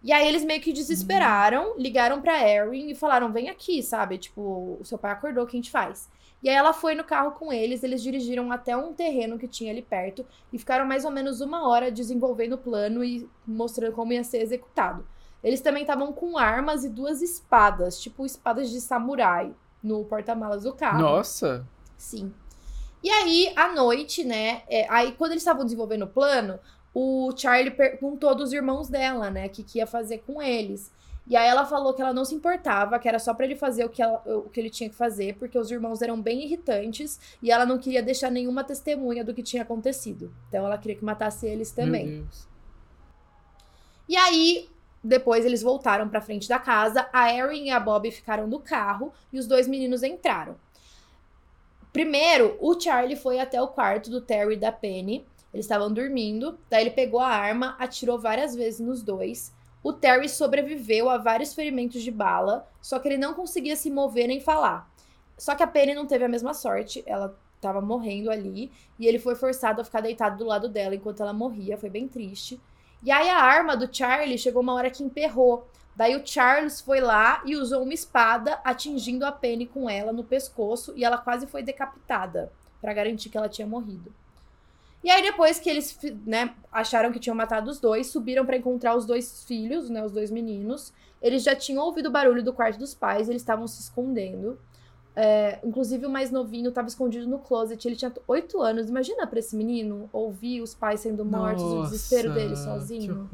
E 0.00 0.12
aí 0.12 0.28
eles 0.28 0.44
meio 0.44 0.60
que 0.60 0.72
desesperaram, 0.72 1.74
ligaram 1.76 2.20
pra 2.20 2.48
Erin 2.48 2.90
e 2.90 2.94
falaram: 2.94 3.32
vem 3.32 3.48
aqui, 3.48 3.82
sabe? 3.82 4.18
Tipo, 4.18 4.78
o 4.80 4.84
seu 4.84 4.98
pai 4.98 5.12
acordou, 5.12 5.44
o 5.44 5.46
que 5.46 5.56
a 5.56 5.58
gente 5.58 5.70
faz? 5.70 6.08
E 6.42 6.48
aí 6.48 6.54
ela 6.54 6.74
foi 6.74 6.94
no 6.94 7.02
carro 7.02 7.32
com 7.32 7.52
eles, 7.52 7.82
eles 7.82 8.02
dirigiram 8.02 8.52
até 8.52 8.76
um 8.76 8.92
terreno 8.92 9.38
que 9.38 9.48
tinha 9.48 9.72
ali 9.72 9.80
perto 9.80 10.26
e 10.52 10.58
ficaram 10.58 10.84
mais 10.84 11.04
ou 11.04 11.10
menos 11.10 11.40
uma 11.40 11.66
hora 11.66 11.90
desenvolvendo 11.90 12.52
o 12.52 12.58
plano 12.58 13.02
e 13.02 13.26
mostrando 13.46 13.94
como 13.94 14.12
ia 14.12 14.22
ser 14.22 14.42
executado. 14.42 15.06
Eles 15.44 15.60
também 15.60 15.82
estavam 15.82 16.12
com 16.12 16.38
armas 16.38 16.84
e 16.84 16.88
duas 16.88 17.20
espadas, 17.20 18.00
tipo 18.00 18.24
espadas 18.24 18.70
de 18.70 18.80
samurai, 18.80 19.52
no 19.82 20.02
porta-malas 20.06 20.62
do 20.62 20.72
carro. 20.72 21.02
Nossa! 21.02 21.66
Sim. 21.98 22.32
E 23.02 23.10
aí, 23.10 23.52
à 23.54 23.72
noite, 23.74 24.24
né? 24.24 24.62
É, 24.66 24.88
aí, 24.88 25.12
quando 25.12 25.32
eles 25.32 25.42
estavam 25.42 25.62
desenvolvendo 25.62 26.04
o 26.04 26.08
plano, 26.08 26.58
o 26.94 27.30
Charlie 27.36 27.70
perguntou 27.70 28.34
dos 28.34 28.54
irmãos 28.54 28.88
dela, 28.88 29.30
né? 29.30 29.46
O 29.46 29.50
que, 29.50 29.62
que 29.62 29.78
ia 29.78 29.86
fazer 29.86 30.24
com 30.26 30.40
eles. 30.40 30.90
E 31.26 31.36
aí 31.36 31.46
ela 31.46 31.64
falou 31.64 31.94
que 31.94 32.02
ela 32.02 32.12
não 32.12 32.24
se 32.24 32.34
importava, 32.34 32.98
que 32.98 33.08
era 33.08 33.18
só 33.18 33.32
para 33.32 33.46
ele 33.46 33.56
fazer 33.56 33.84
o 33.84 33.88
que, 33.88 34.02
ela, 34.02 34.22
o 34.26 34.48
que 34.50 34.60
ele 34.60 34.68
tinha 34.68 34.90
que 34.90 34.96
fazer, 34.96 35.36
porque 35.36 35.58
os 35.58 35.70
irmãos 35.70 36.02
eram 36.02 36.20
bem 36.20 36.44
irritantes 36.44 37.18
e 37.42 37.50
ela 37.50 37.64
não 37.64 37.78
queria 37.78 38.02
deixar 38.02 38.30
nenhuma 38.30 38.62
testemunha 38.62 39.24
do 39.24 39.32
que 39.32 39.42
tinha 39.42 39.62
acontecido. 39.62 40.34
Então 40.48 40.66
ela 40.66 40.76
queria 40.76 40.96
que 40.96 41.04
matasse 41.04 41.46
eles 41.46 41.70
também. 41.70 42.26
E 44.06 44.16
aí, 44.16 44.68
depois 45.04 45.44
eles 45.44 45.60
voltaram 45.60 46.08
para 46.08 46.22
frente 46.22 46.48
da 46.48 46.58
casa, 46.58 47.06
a 47.12 47.30
Erin 47.32 47.66
e 47.66 47.70
a 47.70 47.78
Bob 47.78 48.10
ficaram 48.10 48.46
no 48.46 48.58
carro 48.58 49.12
e 49.30 49.38
os 49.38 49.46
dois 49.46 49.68
meninos 49.68 50.02
entraram. 50.02 50.56
Primeiro, 51.92 52.56
o 52.58 52.80
Charlie 52.80 53.14
foi 53.14 53.38
até 53.38 53.60
o 53.60 53.68
quarto 53.68 54.10
do 54.10 54.20
Terry 54.20 54.54
e 54.54 54.58
da 54.58 54.72
Penny. 54.72 55.24
Eles 55.52 55.66
estavam 55.66 55.92
dormindo, 55.92 56.58
daí 56.68 56.82
ele 56.82 56.90
pegou 56.90 57.20
a 57.20 57.28
arma, 57.28 57.76
atirou 57.78 58.18
várias 58.18 58.56
vezes 58.56 58.80
nos 58.80 59.02
dois. 59.02 59.52
O 59.82 59.92
Terry 59.92 60.28
sobreviveu 60.28 61.10
a 61.10 61.18
vários 61.18 61.54
ferimentos 61.54 62.02
de 62.02 62.10
bala, 62.10 62.66
só 62.80 62.98
que 62.98 63.06
ele 63.06 63.18
não 63.18 63.34
conseguia 63.34 63.76
se 63.76 63.90
mover 63.90 64.26
nem 64.26 64.40
falar. 64.40 64.90
Só 65.36 65.54
que 65.54 65.62
a 65.62 65.66
Penny 65.66 65.94
não 65.94 66.06
teve 66.06 66.24
a 66.24 66.28
mesma 66.28 66.54
sorte, 66.54 67.04
ela 67.06 67.36
estava 67.54 67.80
morrendo 67.80 68.30
ali, 68.30 68.72
e 68.98 69.06
ele 69.06 69.18
foi 69.18 69.34
forçado 69.34 69.80
a 69.80 69.84
ficar 69.84 70.00
deitado 70.00 70.38
do 70.38 70.44
lado 70.44 70.68
dela 70.68 70.94
enquanto 70.94 71.22
ela 71.22 71.32
morria, 71.32 71.78
foi 71.78 71.90
bem 71.90 72.08
triste. 72.08 72.58
E 73.04 73.10
aí 73.10 73.28
a 73.28 73.38
arma 73.38 73.76
do 73.76 73.94
Charlie 73.94 74.38
chegou 74.38 74.62
uma 74.62 74.72
hora 74.72 74.90
que 74.90 75.04
emperrou. 75.04 75.68
Daí 75.94 76.16
o 76.16 76.26
Charles 76.26 76.80
foi 76.80 77.00
lá 77.00 77.42
e 77.44 77.54
usou 77.54 77.82
uma 77.82 77.92
espada, 77.92 78.58
atingindo 78.64 79.26
a 79.26 79.30
Penny 79.30 79.66
com 79.66 79.88
ela 79.88 80.12
no 80.12 80.24
pescoço, 80.24 80.92
e 80.96 81.04
ela 81.04 81.18
quase 81.18 81.46
foi 81.46 81.62
decapitada, 81.62 82.50
para 82.80 82.94
garantir 82.94 83.28
que 83.28 83.36
ela 83.36 83.48
tinha 83.48 83.66
morrido. 83.66 84.12
E 85.04 85.10
aí, 85.10 85.22
depois 85.22 85.58
que 85.58 85.68
eles 85.68 85.98
né, 86.24 86.54
acharam 86.72 87.12
que 87.12 87.20
tinham 87.20 87.36
matado 87.36 87.70
os 87.70 87.78
dois, 87.78 88.06
subiram 88.06 88.46
para 88.46 88.56
encontrar 88.56 88.96
os 88.96 89.04
dois 89.04 89.44
filhos, 89.44 89.90
né, 89.90 90.02
os 90.02 90.10
dois 90.10 90.30
meninos. 90.30 90.94
Eles 91.20 91.42
já 91.42 91.54
tinham 91.54 91.84
ouvido 91.84 92.06
o 92.06 92.10
barulho 92.10 92.42
do 92.42 92.54
quarto 92.54 92.78
dos 92.78 92.94
pais, 92.94 93.28
eles 93.28 93.42
estavam 93.42 93.66
se 93.68 93.82
escondendo. 93.82 94.58
É, 95.16 95.60
inclusive, 95.64 96.06
o 96.06 96.10
mais 96.10 96.32
novinho 96.32 96.70
estava 96.70 96.88
escondido 96.88 97.26
no 97.28 97.38
closet. 97.38 97.86
Ele 97.86 97.94
tinha 97.94 98.12
oito 98.26 98.60
anos. 98.60 98.88
Imagina 98.88 99.26
para 99.26 99.38
esse 99.38 99.54
menino 99.54 100.08
ouvir 100.12 100.60
os 100.60 100.74
pais 100.74 101.00
sendo 101.00 101.24
mortos, 101.24 101.62
Nossa, 101.62 101.76
o 101.76 101.82
desespero 101.82 102.34
dele 102.34 102.56
sozinho. 102.56 103.28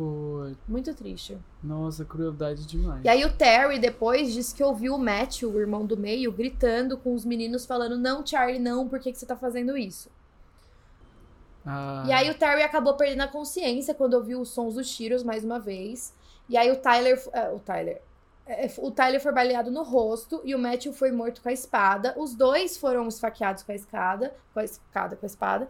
Muito 0.68 0.94
triste. 0.94 1.38
Nossa, 1.62 2.04
crueldade 2.04 2.66
demais. 2.66 3.02
E 3.02 3.08
aí, 3.08 3.24
o 3.24 3.32
Terry 3.32 3.78
depois 3.78 4.32
disse 4.32 4.54
que 4.54 4.62
ouviu 4.62 4.94
o 4.94 4.98
Matthew, 4.98 5.50
o 5.50 5.58
irmão 5.58 5.86
do 5.86 5.96
meio, 5.96 6.30
gritando 6.30 6.98
com 6.98 7.14
os 7.14 7.24
meninos, 7.24 7.64
falando: 7.64 7.96
Não, 7.96 8.24
Charlie, 8.26 8.58
não, 8.58 8.86
por 8.86 8.98
que, 8.98 9.10
que 9.10 9.18
você 9.18 9.26
tá 9.26 9.36
fazendo 9.36 9.76
isso? 9.76 10.10
Ah. 11.64 12.04
E 12.06 12.12
aí 12.12 12.30
o 12.30 12.34
Terry 12.34 12.62
acabou 12.62 12.94
perdendo 12.94 13.22
a 13.22 13.28
consciência 13.28 13.94
quando 13.94 14.14
ouviu 14.14 14.40
os 14.40 14.50
sons 14.50 14.74
dos 14.74 14.94
tiros 14.94 15.22
mais 15.22 15.44
uma 15.44 15.58
vez. 15.58 16.14
E 16.48 16.56
aí 16.56 16.70
o 16.70 16.76
Tyler. 16.76 17.18
Uh, 17.28 17.56
o 17.56 17.58
Tyler. 17.60 18.02
Uh, 18.50 18.86
o 18.86 18.90
Tyler 18.90 19.22
foi 19.22 19.32
baleado 19.32 19.70
no 19.70 19.84
rosto 19.84 20.40
e 20.44 20.54
o 20.54 20.58
Matthew 20.58 20.92
foi 20.92 21.12
morto 21.12 21.40
com 21.40 21.48
a 21.48 21.52
espada. 21.52 22.14
Os 22.18 22.34
dois 22.34 22.76
foram 22.76 23.06
esfaqueados 23.06 23.62
com 23.62 23.70
a 23.70 23.74
escada. 23.74 24.34
Com 24.52 24.58
a 24.58 24.64
escada, 24.64 25.14
com 25.14 25.24
a 25.24 25.28
espada. 25.28 25.68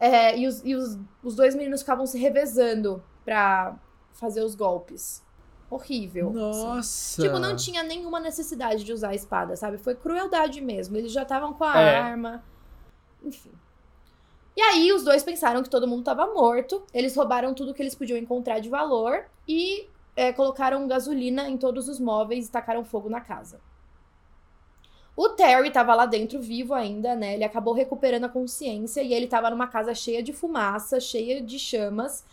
É, 0.00 0.36
e 0.36 0.46
os, 0.46 0.62
e 0.64 0.74
os, 0.74 0.98
os 1.22 1.36
dois 1.36 1.54
meninos 1.54 1.80
ficavam 1.80 2.06
se 2.06 2.18
revezando 2.18 3.02
pra 3.24 3.78
fazer 4.12 4.42
os 4.42 4.54
golpes. 4.54 5.24
Horrível. 5.70 6.28
Assim. 6.28 6.38
Nossa! 6.38 6.78
Assim. 6.78 7.22
Tipo, 7.22 7.38
não 7.38 7.54
tinha 7.56 7.82
nenhuma 7.82 8.20
necessidade 8.20 8.84
de 8.84 8.92
usar 8.92 9.10
a 9.10 9.14
espada, 9.14 9.56
sabe? 9.56 9.78
Foi 9.78 9.94
crueldade 9.94 10.60
mesmo. 10.60 10.96
Eles 10.96 11.12
já 11.12 11.22
estavam 11.22 11.52
com 11.52 11.64
a 11.64 11.80
é. 11.80 11.96
arma. 11.96 12.44
Enfim. 13.22 13.52
E 14.56 14.60
aí 14.62 14.92
os 14.92 15.04
dois 15.04 15.22
pensaram 15.22 15.62
que 15.62 15.68
todo 15.68 15.86
mundo 15.86 16.00
estava 16.00 16.26
morto. 16.32 16.82
Eles 16.92 17.14
roubaram 17.14 17.52
tudo 17.52 17.74
que 17.74 17.82
eles 17.82 17.94
podiam 17.94 18.16
encontrar 18.16 18.58
de 18.58 18.68
valor 18.68 19.26
e 19.46 19.88
é, 20.16 20.32
colocaram 20.32 20.88
gasolina 20.88 21.48
em 21.48 21.56
todos 21.56 21.88
os 21.88 22.00
móveis 22.00 22.48
e 22.48 22.50
tacaram 22.50 22.84
fogo 22.84 23.08
na 23.08 23.20
casa. 23.20 23.60
O 25.16 25.30
Terry 25.30 25.68
estava 25.68 25.94
lá 25.94 26.04
dentro 26.04 26.40
vivo 26.40 26.74
ainda, 26.74 27.14
né? 27.14 27.34
Ele 27.34 27.44
acabou 27.44 27.72
recuperando 27.72 28.24
a 28.24 28.28
consciência 28.28 29.02
e 29.02 29.14
ele 29.14 29.26
estava 29.26 29.48
numa 29.48 29.66
casa 29.66 29.94
cheia 29.94 30.22
de 30.22 30.32
fumaça, 30.32 31.00
cheia 31.00 31.40
de 31.40 31.58
chamas. 31.58 32.24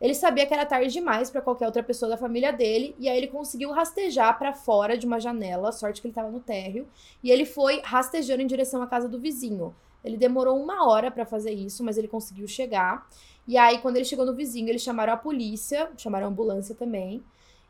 Ele 0.00 0.14
sabia 0.14 0.44
que 0.44 0.52
era 0.52 0.66
tarde 0.66 0.92
demais 0.92 1.30
para 1.30 1.40
qualquer 1.40 1.66
outra 1.66 1.82
pessoa 1.84 2.08
da 2.08 2.16
família 2.16 2.52
dele, 2.52 2.96
e 2.98 3.08
aí 3.08 3.16
ele 3.16 3.28
conseguiu 3.28 3.70
rastejar 3.70 4.36
para 4.36 4.52
fora 4.52 4.98
de 4.98 5.06
uma 5.06 5.20
janela, 5.20 5.70
sorte 5.70 6.00
que 6.00 6.08
ele 6.08 6.10
estava 6.10 6.28
no 6.28 6.40
térreo, 6.40 6.88
e 7.22 7.30
ele 7.30 7.44
foi 7.46 7.80
rastejando 7.84 8.42
em 8.42 8.46
direção 8.48 8.82
à 8.82 8.88
casa 8.88 9.08
do 9.08 9.20
vizinho. 9.20 9.72
Ele 10.04 10.16
demorou 10.16 10.60
uma 10.60 10.88
hora 10.88 11.08
para 11.08 11.24
fazer 11.24 11.52
isso, 11.52 11.84
mas 11.84 11.96
ele 11.96 12.08
conseguiu 12.08 12.48
chegar. 12.48 13.08
E 13.46 13.56
aí, 13.58 13.78
quando 13.78 13.96
ele 13.96 14.04
chegou 14.04 14.24
no 14.24 14.34
vizinho, 14.34 14.68
eles 14.68 14.82
chamaram 14.82 15.12
a 15.12 15.16
polícia, 15.16 15.90
chamaram 15.96 16.26
a 16.26 16.28
ambulância 16.30 16.74
também. 16.74 17.22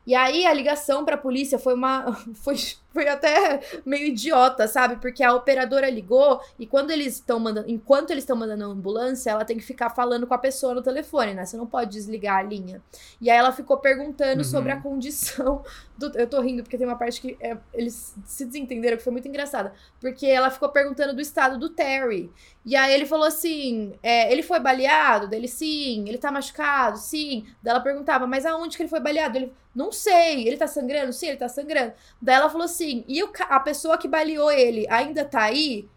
E 0.05 0.15
aí 0.17 0.45
a 0.45 0.53
ligação 0.53 1.05
para 1.05 1.15
a 1.15 1.19
polícia 1.19 1.59
foi 1.59 1.75
uma 1.75 2.13
foi, 2.35 2.57
foi 2.93 3.09
até 3.09 3.61
meio 3.87 4.09
idiota, 4.09 4.67
sabe? 4.67 4.97
Porque 4.97 5.23
a 5.23 5.33
operadora 5.35 5.89
ligou 5.89 6.41
e 6.59 6.67
quando 6.67 6.91
eles 6.91 7.15
estão 7.15 7.39
mandando, 7.39 7.71
enquanto 7.71 8.11
eles 8.11 8.25
estão 8.25 8.37
mandando 8.37 8.65
a 8.65 8.67
ambulância, 8.67 9.31
ela 9.31 9.45
tem 9.45 9.57
que 9.57 9.63
ficar 9.63 9.91
falando 9.91 10.27
com 10.27 10.35
a 10.35 10.39
pessoa 10.39 10.75
no 10.75 10.83
telefone, 10.83 11.35
né? 11.35 11.47
Você 11.47 11.57
não 11.57 11.67
pode 11.67 11.93
desligar 11.93 12.39
a 12.39 12.43
linha. 12.43 12.83
E 13.21 13.31
aí 13.31 13.37
ela 13.37 13.53
ficou 13.53 13.77
perguntando 13.77 14.39
uhum. 14.39 14.45
sobre 14.45 14.73
a 14.73 14.81
condição 14.81 15.63
do, 15.97 16.11
eu 16.19 16.27
tô 16.27 16.41
rindo 16.41 16.63
porque 16.63 16.79
tem 16.79 16.87
uma 16.87 16.97
parte 16.97 17.21
que 17.21 17.37
é, 17.41 17.57
eles 17.73 18.15
se 18.25 18.45
desentenderam 18.45 18.97
que 18.97 19.03
foi 19.03 19.13
muito 19.13 19.29
engraçada, 19.29 19.73
porque 20.01 20.27
ela 20.27 20.51
ficou 20.51 20.69
perguntando 20.71 21.15
do 21.15 21.21
estado 21.21 21.59
do 21.59 21.69
Terry. 21.69 22.31
E 22.65 22.75
aí 22.75 22.93
ele 22.93 23.07
falou 23.07 23.27
assim: 23.27 23.95
é, 24.03 24.33
ele 24.33 24.43
foi 24.43 24.59
baleado? 24.59 25.29
Dele, 25.29 25.49
sim. 25.49 26.09
Ele 26.09 26.19
tá 26.19 26.31
machucado? 26.31 26.99
Sim. 26.99 27.47
Daí 27.63 27.73
ela 27.73 27.81
perguntava, 27.81 28.27
mas 28.27 28.47
aonde 28.47 28.77
que 28.77 28.83
ele 28.83 28.91
foi 28.91 29.01
baleado? 29.01 29.37
Ele, 29.37 29.53
não 29.75 29.93
sei. 29.93 30.47
Ele 30.47 30.57
tá 30.57 30.67
sangrando? 30.67 31.13
Sim, 31.13 31.29
ele 31.29 31.37
tá 31.37 31.49
sangrando. 31.49 31.93
Daí 32.21 32.37
ela 32.37 32.51
falou 32.51 32.65
assim: 32.65 33.05
e 33.07 33.23
o, 33.23 33.33
a 33.49 33.61
pessoa 33.61 33.99
que 33.99 34.09
baleou 34.09 34.51
ele 34.51 34.87
ainda 34.89 35.25
tá 35.25 35.43
aí? 35.43 35.89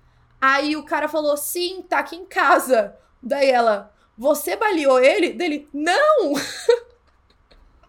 Aí 0.41 0.75
o 0.75 0.83
cara 0.83 1.07
falou: 1.07 1.37
sim, 1.37 1.83
tá 1.87 1.99
aqui 1.99 2.15
em 2.15 2.25
casa. 2.25 2.95
Daí 3.21 3.49
ela, 3.49 3.91
você 4.17 4.55
baleou 4.55 4.99
ele? 4.99 5.33
Dele, 5.33 5.67
não! 5.73 6.33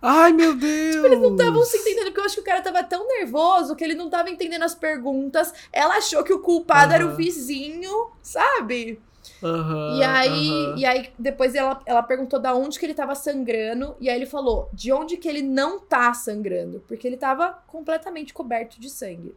Ai, 0.01 0.33
meu 0.33 0.55
Deus! 0.55 0.95
tipo, 0.95 1.07
eles 1.07 1.21
não 1.21 1.33
estavam 1.33 1.65
se 1.65 1.79
entendendo, 1.79 2.07
porque 2.07 2.21
eu 2.21 2.25
acho 2.25 2.35
que 2.35 2.41
o 2.41 2.45
cara 2.45 2.63
tava 2.63 2.83
tão 2.85 3.07
nervoso 3.07 3.75
que 3.75 3.85
ele 3.85 3.95
não 3.95 4.11
tava 4.11 4.31
entendendo 4.31 4.63
as 4.63 4.75
perguntas. 4.75 5.53
Ela 5.73 5.97
achou 5.97 6.23
que 6.23 6.33
o 6.33 6.41
culpado 6.41 6.93
era 6.93 7.07
o 7.07 7.17
vizinho, 7.17 8.11
sabe? 8.23 9.01
Uhum, 9.43 9.99
e 9.99 10.03
aí, 10.03 10.51
uhum. 10.51 10.77
e 10.79 10.87
aí 10.87 11.11
depois 11.19 11.55
ela, 11.55 11.81
ela 11.85 12.03
perguntou 12.03 12.39
da 12.39 12.55
onde 12.55 12.79
que 12.79 12.87
ele 12.87 12.95
tava 12.95 13.15
sangrando, 13.15 13.97
e 14.01 14.09
aí 14.09 14.17
ele 14.17 14.27
falou 14.27 14.71
de 14.73 14.93
onde 14.93 15.17
que 15.17 15.29
ele 15.29 15.43
não 15.43 15.79
tá 15.79 16.15
sangrando, 16.15 16.83
porque 16.87 17.07
ele 17.07 17.17
tava 17.17 17.59
completamente 17.67 18.33
coberto 18.33 18.81
de 18.81 18.89
sangue. 18.89 19.35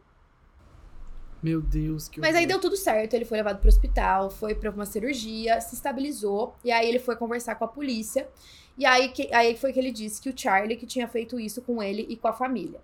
Meu 1.42 1.62
Deus, 1.62 2.10
que 2.10 2.20
Mas 2.20 2.36
aí 2.36 2.46
deu 2.46 2.60
tudo 2.60 2.76
certo, 2.76 3.14
ele 3.14 3.26
foi 3.26 3.38
levado 3.38 3.60
pro 3.60 3.70
hospital, 3.70 4.30
foi 4.30 4.54
para 4.54 4.70
uma 4.70 4.86
cirurgia, 4.86 5.62
se 5.62 5.76
estabilizou, 5.76 6.56
e 6.64 6.72
aí 6.72 6.88
ele 6.88 7.00
foi 7.00 7.16
conversar 7.16 7.56
com 7.56 7.64
a 7.64 7.68
polícia. 7.68 8.28
E 8.78 8.86
aí, 8.86 9.10
que, 9.10 9.34
aí 9.34 9.56
foi 9.58 9.74
que 9.74 9.80
ele 9.80 9.92
disse 9.92 10.22
que 10.22 10.30
o 10.30 10.34
Charlie 10.38 10.78
que 10.78 10.86
tinha 10.86 11.08
feito 11.08 11.40
isso 11.40 11.62
com 11.62 11.82
ele 11.82 12.06
e 12.10 12.16
com 12.16 12.28
a 12.28 12.34
família. 12.34 12.80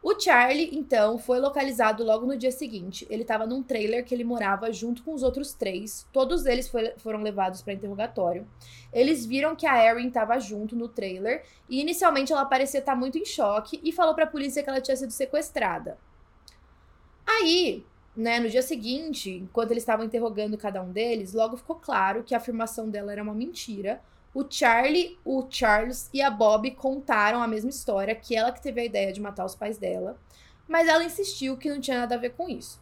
O 0.00 0.18
Charlie, 0.18 0.70
então, 0.72 1.18
foi 1.18 1.40
localizado 1.40 2.04
logo 2.04 2.24
no 2.24 2.36
dia 2.36 2.52
seguinte. 2.52 3.06
Ele 3.10 3.22
estava 3.22 3.46
num 3.46 3.62
trailer 3.62 4.04
que 4.04 4.14
ele 4.14 4.22
morava 4.22 4.72
junto 4.72 5.02
com 5.02 5.12
os 5.12 5.22
outros 5.24 5.52
três. 5.52 6.06
Todos 6.12 6.46
eles 6.46 6.68
foi, 6.68 6.92
foram 6.98 7.20
levados 7.20 7.62
para 7.62 7.72
interrogatório. 7.72 8.46
Eles 8.92 9.26
viram 9.26 9.56
que 9.56 9.66
a 9.66 9.84
Erin 9.84 10.08
estava 10.08 10.38
junto 10.38 10.76
no 10.76 10.88
trailer 10.88 11.44
e 11.68 11.80
inicialmente 11.80 12.32
ela 12.32 12.44
parecia 12.44 12.78
estar 12.78 12.92
tá 12.92 12.98
muito 12.98 13.18
em 13.18 13.24
choque 13.24 13.80
e 13.82 13.90
falou 13.90 14.14
para 14.14 14.24
a 14.24 14.28
polícia 14.28 14.62
que 14.62 14.70
ela 14.70 14.80
tinha 14.80 14.96
sido 14.96 15.10
sequestrada. 15.10 15.98
Aí, 17.28 17.84
né, 18.16 18.40
no 18.40 18.48
dia 18.48 18.62
seguinte, 18.62 19.30
enquanto 19.30 19.70
eles 19.70 19.82
estavam 19.82 20.04
interrogando 20.04 20.56
cada 20.56 20.82
um 20.82 20.90
deles, 20.90 21.34
logo 21.34 21.56
ficou 21.56 21.76
claro 21.76 22.24
que 22.24 22.34
a 22.34 22.38
afirmação 22.38 22.88
dela 22.88 23.12
era 23.12 23.22
uma 23.22 23.34
mentira 23.34 24.00
o 24.34 24.46
Charlie, 24.48 25.18
o 25.24 25.46
Charles 25.50 26.08
e 26.12 26.20
a 26.20 26.30
Bob 26.30 26.70
contaram 26.72 27.42
a 27.42 27.48
mesma 27.48 27.70
história, 27.70 28.14
que 28.14 28.36
ela 28.36 28.52
que 28.52 28.62
teve 28.62 28.80
a 28.80 28.84
ideia 28.84 29.12
de 29.12 29.20
matar 29.20 29.44
os 29.44 29.54
pais 29.54 29.78
dela, 29.78 30.16
mas 30.68 30.86
ela 30.86 31.02
insistiu 31.02 31.56
que 31.56 31.70
não 31.70 31.80
tinha 31.80 31.98
nada 31.98 32.14
a 32.14 32.18
ver 32.18 32.34
com 32.34 32.48
isso. 32.48 32.80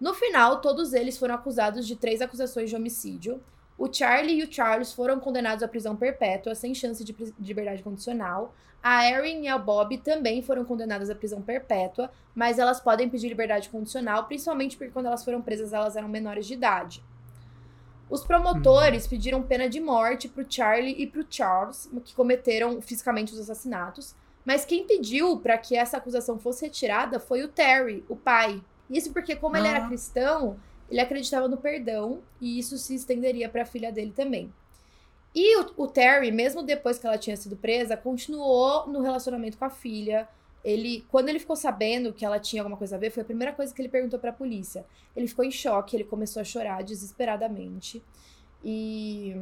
No 0.00 0.14
final, 0.14 0.60
todos 0.60 0.92
eles 0.92 1.18
foram 1.18 1.34
acusados 1.34 1.86
de 1.86 1.94
três 1.94 2.20
acusações 2.20 2.70
de 2.70 2.74
homicídio. 2.74 3.40
O 3.82 3.92
Charlie 3.92 4.38
e 4.38 4.44
o 4.44 4.52
Charles 4.52 4.92
foram 4.92 5.18
condenados 5.18 5.60
à 5.60 5.66
prisão 5.66 5.96
perpétua, 5.96 6.54
sem 6.54 6.72
chance 6.72 7.02
de, 7.02 7.12
de 7.12 7.48
liberdade 7.48 7.82
condicional. 7.82 8.54
A 8.80 9.10
Erin 9.10 9.42
e 9.42 9.48
a 9.48 9.58
Bob 9.58 9.98
também 9.98 10.40
foram 10.40 10.64
condenadas 10.64 11.10
à 11.10 11.16
prisão 11.16 11.42
perpétua, 11.42 12.08
mas 12.32 12.60
elas 12.60 12.78
podem 12.78 13.08
pedir 13.08 13.26
liberdade 13.26 13.68
condicional, 13.68 14.26
principalmente 14.26 14.76
porque 14.76 14.92
quando 14.92 15.06
elas 15.06 15.24
foram 15.24 15.42
presas 15.42 15.72
elas 15.72 15.96
eram 15.96 16.08
menores 16.08 16.46
de 16.46 16.54
idade. 16.54 17.02
Os 18.08 18.22
promotores 18.22 19.02
uhum. 19.02 19.10
pediram 19.10 19.42
pena 19.42 19.68
de 19.68 19.80
morte 19.80 20.28
pro 20.28 20.46
Charlie 20.48 21.02
e 21.02 21.04
pro 21.04 21.26
Charles, 21.28 21.90
que 22.04 22.14
cometeram 22.14 22.80
fisicamente 22.80 23.32
os 23.32 23.40
assassinatos. 23.40 24.14
Mas 24.44 24.64
quem 24.64 24.86
pediu 24.86 25.38
para 25.38 25.58
que 25.58 25.74
essa 25.74 25.96
acusação 25.96 26.38
fosse 26.38 26.66
retirada 26.66 27.18
foi 27.18 27.42
o 27.42 27.48
Terry, 27.48 28.04
o 28.08 28.14
pai. 28.14 28.62
Isso 28.88 29.12
porque, 29.12 29.34
como 29.34 29.56
ah. 29.56 29.58
ele 29.58 29.66
era 29.66 29.84
ah. 29.84 29.88
cristão, 29.88 30.56
ele 30.92 31.00
acreditava 31.00 31.48
no 31.48 31.56
perdão 31.56 32.20
e 32.38 32.58
isso 32.58 32.76
se 32.76 32.94
estenderia 32.94 33.48
para 33.48 33.62
a 33.62 33.64
filha 33.64 33.90
dele 33.90 34.12
também. 34.14 34.52
E 35.34 35.56
o, 35.58 35.72
o, 35.78 35.86
Terry, 35.86 36.30
mesmo 36.30 36.62
depois 36.62 36.98
que 36.98 37.06
ela 37.06 37.16
tinha 37.16 37.34
sido 37.34 37.56
presa, 37.56 37.96
continuou 37.96 38.86
no 38.86 39.00
relacionamento 39.00 39.56
com 39.56 39.64
a 39.64 39.70
filha. 39.70 40.28
Ele, 40.62 41.02
quando 41.10 41.30
ele 41.30 41.38
ficou 41.38 41.56
sabendo 41.56 42.12
que 42.12 42.26
ela 42.26 42.38
tinha 42.38 42.60
alguma 42.60 42.76
coisa 42.76 42.96
a 42.96 42.98
ver, 42.98 43.08
foi 43.08 43.22
a 43.22 43.24
primeira 43.24 43.54
coisa 43.54 43.74
que 43.74 43.80
ele 43.80 43.88
perguntou 43.88 44.20
para 44.20 44.28
a 44.28 44.34
polícia. 44.34 44.84
Ele 45.16 45.26
ficou 45.26 45.42
em 45.42 45.50
choque, 45.50 45.96
ele 45.96 46.04
começou 46.04 46.42
a 46.42 46.44
chorar 46.44 46.84
desesperadamente. 46.84 48.02
E 48.62 49.34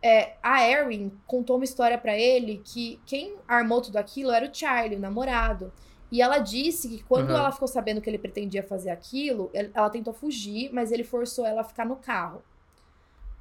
é, 0.00 0.36
a 0.42 0.66
Erin 0.66 1.12
contou 1.26 1.56
uma 1.56 1.66
história 1.66 1.98
para 1.98 2.16
ele 2.18 2.62
que 2.64 2.98
quem 3.04 3.36
armou 3.46 3.82
tudo 3.82 3.98
aquilo 3.98 4.32
era 4.32 4.50
o 4.50 4.54
Charlie, 4.54 4.96
o 4.96 5.00
namorado. 5.00 5.70
E 6.12 6.20
ela 6.20 6.36
disse 6.36 6.90
que 6.90 7.02
quando 7.04 7.30
uhum. 7.30 7.36
ela 7.36 7.50
ficou 7.50 7.66
sabendo 7.66 7.98
que 8.02 8.10
ele 8.10 8.18
pretendia 8.18 8.62
fazer 8.62 8.90
aquilo, 8.90 9.50
ela 9.54 9.88
tentou 9.88 10.12
fugir, 10.12 10.68
mas 10.70 10.92
ele 10.92 11.04
forçou 11.04 11.46
ela 11.46 11.62
a 11.62 11.64
ficar 11.64 11.86
no 11.86 11.96
carro. 11.96 12.42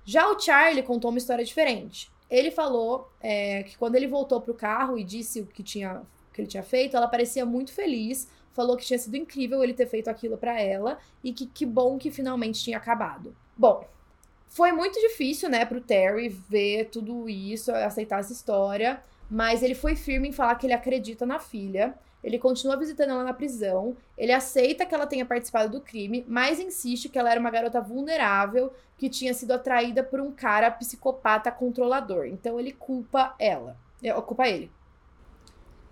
Já 0.05 0.31
o 0.31 0.39
Charlie 0.39 0.81
contou 0.81 1.12
uma 1.12 1.17
história 1.17 1.43
diferente. 1.43 2.10
Ele 2.29 2.49
falou 2.49 3.12
é, 3.19 3.63
que 3.63 3.77
quando 3.77 3.97
ele 3.97 4.07
voltou 4.07 4.39
pro 4.39 4.53
carro 4.53 4.97
e 4.97 5.03
disse 5.03 5.41
o 5.41 5.45
que, 5.45 5.62
tinha, 5.62 6.01
que 6.34 6.39
ele 6.39 6.47
tinha 6.47 6.63
feito, 6.63 6.95
ela 6.95 7.10
parecia 7.10 7.45
muito 7.45 7.73
feliz, 7.73 8.29
falou 8.53 8.77
que 8.77 8.86
tinha 8.86 8.97
sido 8.97 9.17
incrível 9.17 9.62
ele 9.62 9.73
ter 9.73 9.88
feito 9.88 10.10
aquilo 10.10 10.38
para 10.38 10.57
ela 10.57 10.97
e 11.21 11.34
que 11.34 11.45
que 11.45 11.65
bom 11.65 11.97
que 11.97 12.10
finalmente 12.10 12.63
tinha 12.63 12.77
acabado. 12.77 13.36
Bom, 13.57 13.86
foi 14.47 14.71
muito 14.71 14.97
difícil, 14.97 15.49
né, 15.49 15.65
pro 15.65 15.81
Terry 15.81 16.29
ver 16.29 16.86
tudo 16.86 17.27
isso, 17.27 17.69
aceitar 17.73 18.21
essa 18.21 18.31
história, 18.31 19.03
mas 19.29 19.62
ele 19.62 19.75
foi 19.75 19.97
firme 19.97 20.29
em 20.29 20.31
falar 20.31 20.55
que 20.55 20.65
ele 20.65 20.73
acredita 20.73 21.25
na 21.25 21.38
filha 21.38 21.93
ele 22.23 22.38
continua 22.38 22.77
visitando 22.77 23.12
ela 23.12 23.23
na 23.23 23.34
prisão. 23.34 23.95
Ele 24.17 24.31
aceita 24.31 24.86
que 24.86 24.93
ela 24.93 25.07
tenha 25.07 25.25
participado 25.25 25.71
do 25.71 25.81
crime, 25.81 26.23
mas 26.27 26.60
insiste 26.60 27.10
que 27.10 27.17
ela 27.17 27.31
era 27.31 27.39
uma 27.39 27.49
garota 27.49 27.81
vulnerável 27.81 28.71
que 28.97 29.10
tinha 29.10 29.34
sido 29.34 29.51
atraída 29.51 30.03
por 30.03 30.19
um 30.19 30.31
cara 30.31 30.69
psicopata 30.69 31.51
controlador. 31.51 32.25
Então 32.25 32.60
ele 32.60 32.71
culpa 32.71 33.36
ela. 33.39 33.75
É, 34.03 34.13
culpa 34.21 34.47
ele. 34.47 34.71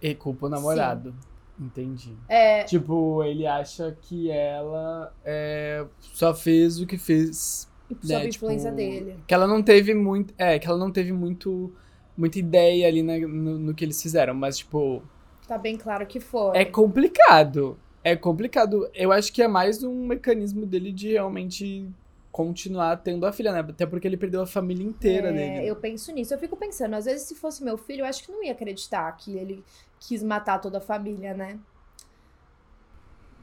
E 0.02 0.14
culpa 0.16 0.46
o 0.46 0.50
namorado. 0.50 1.12
Sim. 1.12 1.30
Entendi. 1.60 2.16
É... 2.30 2.64
Tipo, 2.64 3.24
ele 3.24 3.46
acha 3.46 3.96
que 4.02 4.32
ela 4.32 5.14
é, 5.26 5.86
só 6.00 6.34
fez 6.34 6.80
o 6.80 6.88
que 6.88 6.98
fez. 6.98 7.68
Sob 8.02 8.14
né, 8.14 8.28
influência 8.28 8.70
tipo, 8.70 8.78
dele. 8.78 9.16
Que 9.28 9.34
ela 9.34 9.46
não 9.46 9.62
teve 9.62 9.94
muito. 9.94 10.34
É, 10.38 10.58
que 10.58 10.68
ela 10.68 10.78
não 10.78 10.92
teve 10.92 11.12
muito. 11.12 11.74
Muita 12.16 12.38
ideia 12.38 12.88
ali 12.88 13.02
né, 13.02 13.18
no, 13.20 13.58
no 13.58 13.74
que 13.74 13.84
eles 13.84 14.02
fizeram, 14.02 14.34
mas, 14.34 14.58
tipo, 14.58 15.02
Tá 15.50 15.58
bem 15.58 15.76
claro 15.78 16.06
que 16.06 16.20
foi. 16.20 16.56
É 16.56 16.64
complicado. 16.64 17.76
É 18.04 18.16
complicado. 18.16 18.88
Eu 18.94 19.12
acho 19.12 19.34
que 19.34 19.42
é 19.42 19.48
mais 19.48 19.84
um 19.84 20.06
mecanismo 20.06 20.64
dele 20.64 20.92
de 20.92 21.14
realmente 21.14 21.90
continuar 22.32 22.98
tendo 22.98 23.26
a 23.26 23.34
filha, 23.34 23.52
né? 23.52 23.62
Até 23.62 23.88
porque 23.88 24.08
ele 24.08 24.16
perdeu 24.16 24.44
a 24.44 24.46
família 24.46 24.86
inteira 24.86 25.30
é, 25.30 25.34
dele. 25.34 25.68
Eu 25.68 25.76
penso 25.76 26.12
nisso. 26.12 26.36
Eu 26.36 26.38
fico 26.38 26.56
pensando, 26.56 26.94
às 26.94 27.06
vezes, 27.06 27.28
se 27.28 27.34
fosse 27.34 27.64
meu 27.64 27.80
filho, 27.80 28.02
eu 28.02 28.06
acho 28.06 28.24
que 28.24 28.32
não 28.32 28.44
ia 28.44 28.52
acreditar 28.52 29.12
que 29.14 29.36
ele 29.36 29.64
quis 30.00 30.22
matar 30.22 30.62
toda 30.62 30.78
a 30.78 30.82
família, 30.82 31.34
né? 31.34 31.58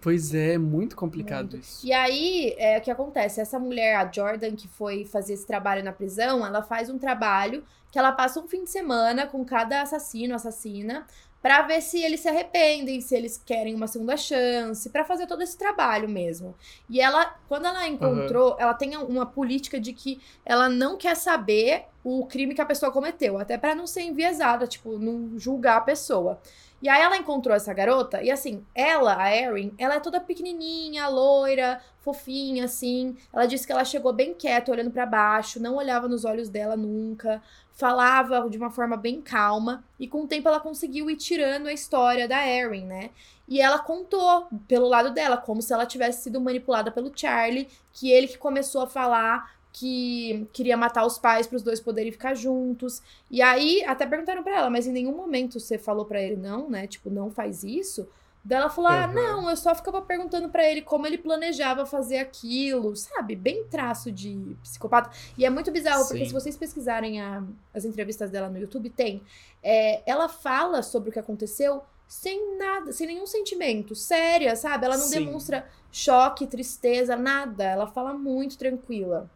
Pois 0.01 0.33
é, 0.33 0.57
muito 0.57 0.95
complicado 0.95 1.55
muito. 1.55 1.65
isso. 1.65 1.85
E 1.85 1.93
aí, 1.93 2.55
é 2.57 2.79
o 2.79 2.81
que 2.81 2.93
acontece? 2.93 3.41
Essa 3.41 3.59
mulher, 3.59 3.97
a 3.97 4.09
Jordan, 4.09 4.55
que 4.55 4.69
foi 4.69 5.05
fazer 5.05 5.33
esse 5.33 5.45
trabalho 5.45 5.83
na 5.83 5.93
prisão, 5.93 6.47
ela 6.47 6.63
faz 6.63 6.89
um 6.89 6.99
trabalho 6.99 7.65
que 7.91 7.99
ela 7.99 8.13
passa 8.13 8.39
um 8.39 8.47
fim 8.47 8.63
de 8.63 8.71
semana 8.71 9.27
com 9.27 9.45
cada 9.45 9.81
assassino, 9.81 10.35
assassina, 10.35 11.07
para 11.47 11.63
ver 11.63 11.81
se 11.81 12.03
eles 12.03 12.19
se 12.19 12.29
arrependem, 12.29 13.01
se 13.01 13.15
eles 13.15 13.41
querem 13.47 13.73
uma 13.73 13.87
segunda 13.87 14.17
chance, 14.17 14.91
para 14.91 15.05
fazer 15.05 15.29
todo 15.29 15.43
esse 15.43 15.57
trabalho 15.57 16.09
mesmo. 16.09 16.57
E 16.91 17.01
ela, 17.01 17.25
quando 17.49 17.67
ela 17.67 17.87
encontrou, 17.87 18.55
uhum. 18.55 18.57
ela 18.59 18.75
tem 18.75 18.97
uma 18.97 19.25
política 19.25 19.79
de 19.79 19.93
que 19.93 20.21
ela 20.45 20.69
não 20.69 20.97
quer 20.97 21.15
saber 21.15 21.85
o 22.09 22.25
crime 22.25 22.55
que 22.55 22.61
a 22.61 22.67
pessoa 22.67 22.93
cometeu, 22.93 23.37
até 23.37 23.59
para 23.59 23.75
não 23.75 23.85
ser 23.85 24.03
enviesada, 24.03 24.65
tipo, 24.65 24.97
não 24.97 25.37
julgar 25.37 25.79
a 25.79 25.81
pessoa. 25.81 26.41
E 26.81 26.89
aí 26.89 27.03
ela 27.03 27.17
encontrou 27.17 27.57
essa 27.57 27.75
garota, 27.75 28.23
e 28.23 28.31
assim, 28.31 28.65
ela, 28.73 29.21
a 29.21 29.35
Erin, 29.35 29.75
ela 29.77 29.97
é 29.97 30.01
toda 30.01 30.21
pequenininha, 30.21 31.09
loira, 31.09 31.81
fofinha, 31.99 32.67
assim. 32.67 33.17
Ela 33.33 33.47
disse 33.47 33.67
que 33.67 33.73
ela 33.73 33.85
chegou 33.85 34.13
bem 34.13 34.35
quieta, 34.35 34.71
olhando 34.71 34.93
para 34.93 35.05
baixo, 35.05 35.61
não 35.61 35.75
olhava 35.75 36.07
nos 36.07 36.25
olhos 36.25 36.49
dela 36.49 36.77
nunca 36.77 37.43
falava 37.77 38.49
de 38.49 38.57
uma 38.57 38.71
forma 38.71 38.97
bem 38.97 39.21
calma 39.21 39.85
e 40.01 40.09
com 40.09 40.23
o 40.23 40.27
tempo 40.27 40.49
ela 40.49 40.59
conseguiu 40.59 41.11
ir 41.11 41.17
tirando 41.17 41.67
a 41.67 41.73
história 41.75 42.27
da 42.27 42.45
Erin, 42.49 42.87
né? 42.87 43.11
E 43.47 43.61
ela 43.61 43.79
contou 43.79 44.49
pelo 44.67 44.89
lado 44.89 45.11
dela, 45.13 45.37
como 45.37 45.61
se 45.61 45.73
ela 45.75 45.85
tivesse 45.85 46.23
sido 46.23 46.41
manipulada 46.41 46.91
pelo 46.91 47.13
Charlie, 47.15 47.69
que 47.93 48.11
ele 48.11 48.29
que 48.29 48.39
começou 48.39 48.81
a 48.81 48.87
falar 48.87 49.56
que 49.79 50.49
queria 50.55 50.75
matar 50.75 51.05
os 51.05 51.19
pais 51.19 51.47
para 51.47 51.57
os 51.57 51.63
dois 51.63 51.81
poderem 51.81 52.11
ficar 52.11 52.35
juntos. 52.35 53.03
E 53.31 53.43
aí 53.43 53.85
até 53.85 54.07
perguntaram 54.07 54.43
para 54.43 54.57
ela, 54.57 54.71
mas 54.71 54.87
em 54.87 54.93
nenhum 54.93 55.15
momento 55.15 55.61
você 55.61 55.77
falou 55.77 56.07
para 56.07 56.19
ele 56.19 56.37
não, 56.37 56.71
né? 56.71 56.87
Tipo, 56.87 57.11
não 57.11 57.31
faz 57.31 57.63
isso. 57.63 58.09
Daí 58.43 58.59
ela 58.59 58.71
falou: 58.71 58.91
uhum. 58.91 58.97
Ah, 58.97 59.07
não, 59.07 59.51
eu 59.51 59.57
só 59.57 59.75
ficava 59.75 60.01
perguntando 60.01 60.49
para 60.49 60.65
ele 60.65 60.81
como 60.81 61.07
ele 61.07 61.19
planejava 61.19 61.85
fazer 61.85 62.17
aquilo, 62.17 62.97
sabe? 62.97 63.37
Bem 63.37 63.65
traço 63.65 64.11
de 64.11 64.57
psicopata. 64.63 65.11
E 65.37 65.45
é 65.45 65.51
muito 65.51 65.71
bizarro, 65.71 66.05
Sim. 66.05 66.09
porque 66.09 66.25
se 66.25 66.33
vocês 66.33 66.57
pesquisarem 66.57 67.21
a, 67.21 67.43
as 67.75 67.85
entrevistas 67.85 68.31
dela 68.31 68.49
no 68.49 68.59
YouTube, 68.59 68.89
tem. 68.89 69.21
É, 69.63 70.01
ela 70.11 70.27
fala 70.27 70.83
sobre 70.83 71.11
o 71.11 71.13
que 71.13 71.19
aconteceu 71.19 71.83
sem 72.09 72.57
nada, 72.57 72.93
sem 72.93 73.07
nenhum 73.09 73.27
sentimento, 73.27 73.95
séria, 73.95 74.57
sabe? 74.57 74.87
Ela 74.87 74.97
não 74.97 75.07
Sim. 75.07 75.19
demonstra 75.19 75.67
choque, 75.93 76.47
tristeza, 76.47 77.15
nada. 77.15 77.65
Ela 77.65 77.87
fala 77.87 78.15
muito 78.15 78.57
tranquila. 78.57 79.29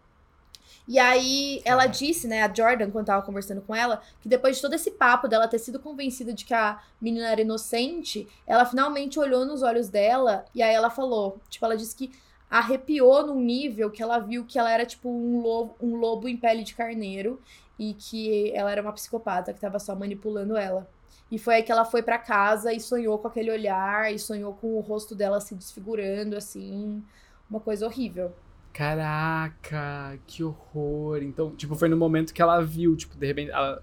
E 0.91 0.99
aí 0.99 1.63
ela 1.65 1.87
disse, 1.87 2.27
né, 2.27 2.43
a 2.43 2.53
Jordan, 2.53 2.91
quando 2.91 3.07
tava 3.07 3.25
conversando 3.25 3.61
com 3.63 3.73
ela, 3.73 4.03
que 4.21 4.29
depois 4.29 4.57
de 4.57 4.63
todo 4.63 4.75
esse 4.75 4.91
papo 4.91 5.29
dela 5.29 5.47
ter 5.47 5.61
sido 5.61 5.79
convencida 5.79 6.33
de 6.33 6.45
que 6.45 6.53
a 6.53 6.81
menina 7.01 7.29
era 7.29 7.43
inocente, 7.43 8.27
ela 8.45 8.67
finalmente 8.67 9.17
olhou 9.17 9.45
nos 9.47 9.63
olhos 9.63 9.89
dela 9.89 10.45
e 10.53 10.61
aí 10.61 10.75
ela 10.75 10.91
falou, 10.91 11.39
tipo, 11.49 11.65
ela 11.65 11.77
disse 11.77 11.95
que 11.95 12.11
arrepiou 12.51 13.25
num 13.25 13.41
nível 13.41 13.89
que 13.89 14.03
ela 14.03 14.19
viu 14.19 14.45
que 14.45 14.59
ela 14.59 14.69
era 14.69 14.85
tipo 14.85 15.09
um 15.09 15.41
lobo, 15.41 15.77
um 15.81 15.95
lobo 15.95 16.29
em 16.29 16.37
pele 16.37 16.65
de 16.65 16.75
carneiro 16.75 17.41
e 17.79 17.95
que 17.95 18.51
ela 18.53 18.73
era 18.73 18.83
uma 18.83 18.93
psicopata 18.93 19.53
que 19.53 19.61
tava 19.61 19.79
só 19.79 19.95
manipulando 19.95 20.57
ela. 20.57 20.89
E 21.31 21.39
foi 21.39 21.55
aí 21.55 21.63
que 21.63 21.71
ela 21.71 21.85
foi 21.85 22.03
para 22.03 22.19
casa 22.19 22.73
e 22.73 22.81
sonhou 22.81 23.17
com 23.17 23.29
aquele 23.29 23.53
olhar 23.53 24.13
e 24.13 24.19
sonhou 24.19 24.55
com 24.55 24.77
o 24.77 24.81
rosto 24.81 25.15
dela 25.15 25.41
se 25.41 25.55
desfigurando 25.55 26.37
assim, 26.37 27.01
uma 27.49 27.61
coisa 27.61 27.87
horrível. 27.87 28.33
Caraca, 28.73 30.19
que 30.27 30.45
horror. 30.45 31.23
Então, 31.23 31.51
tipo, 31.51 31.75
foi 31.75 31.89
no 31.89 31.97
momento 31.97 32.33
que 32.33 32.41
ela 32.41 32.61
viu, 32.61 32.97
tipo, 32.97 33.17
de 33.17 33.27
repente, 33.27 33.51
ela, 33.51 33.83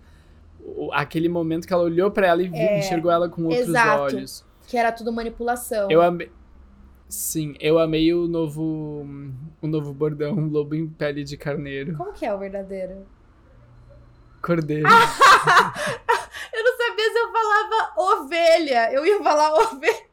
aquele 0.94 1.30
momento 1.30 1.68
que 1.68 1.74
ela 1.74 1.84
olhou 1.84 2.10
para 2.10 2.28
ela 2.28 2.42
e 2.42 2.48
viu, 2.48 2.58
é, 2.58 2.80
enxergou 2.80 3.12
ela 3.12 3.30
com 3.30 3.44
outros 3.44 3.70
exato, 3.70 4.16
olhos. 4.16 4.46
Que 4.68 4.78
era 4.78 4.92
tudo 4.92 5.12
manipulação. 5.12 5.90
Eu 5.90 6.02
amei. 6.02 6.32
Sim, 7.10 7.56
eu 7.60 7.80
amei 7.80 8.14
o 8.14 8.28
novo 8.28 9.06
o 9.62 9.68
novo 9.68 9.94
bordão, 9.94 10.34
um 10.34 10.50
lobo 10.50 10.76
em 10.76 10.88
pele 10.88 11.24
de 11.24 11.38
carneiro. 11.38 11.96
Como 11.96 12.12
que 12.12 12.26
é 12.26 12.34
o 12.34 12.38
verdadeiro? 12.38 13.08
Cordeiro. 14.42 14.88
eu 16.54 16.64
não 16.64 16.78
sabia 16.78 17.12
se 17.12 17.18
eu 17.18 17.32
falava 17.32 17.94
ovelha. 17.98 18.92
Eu 18.92 19.06
ia 19.06 19.24
falar 19.24 19.54
ovelha. 19.54 20.08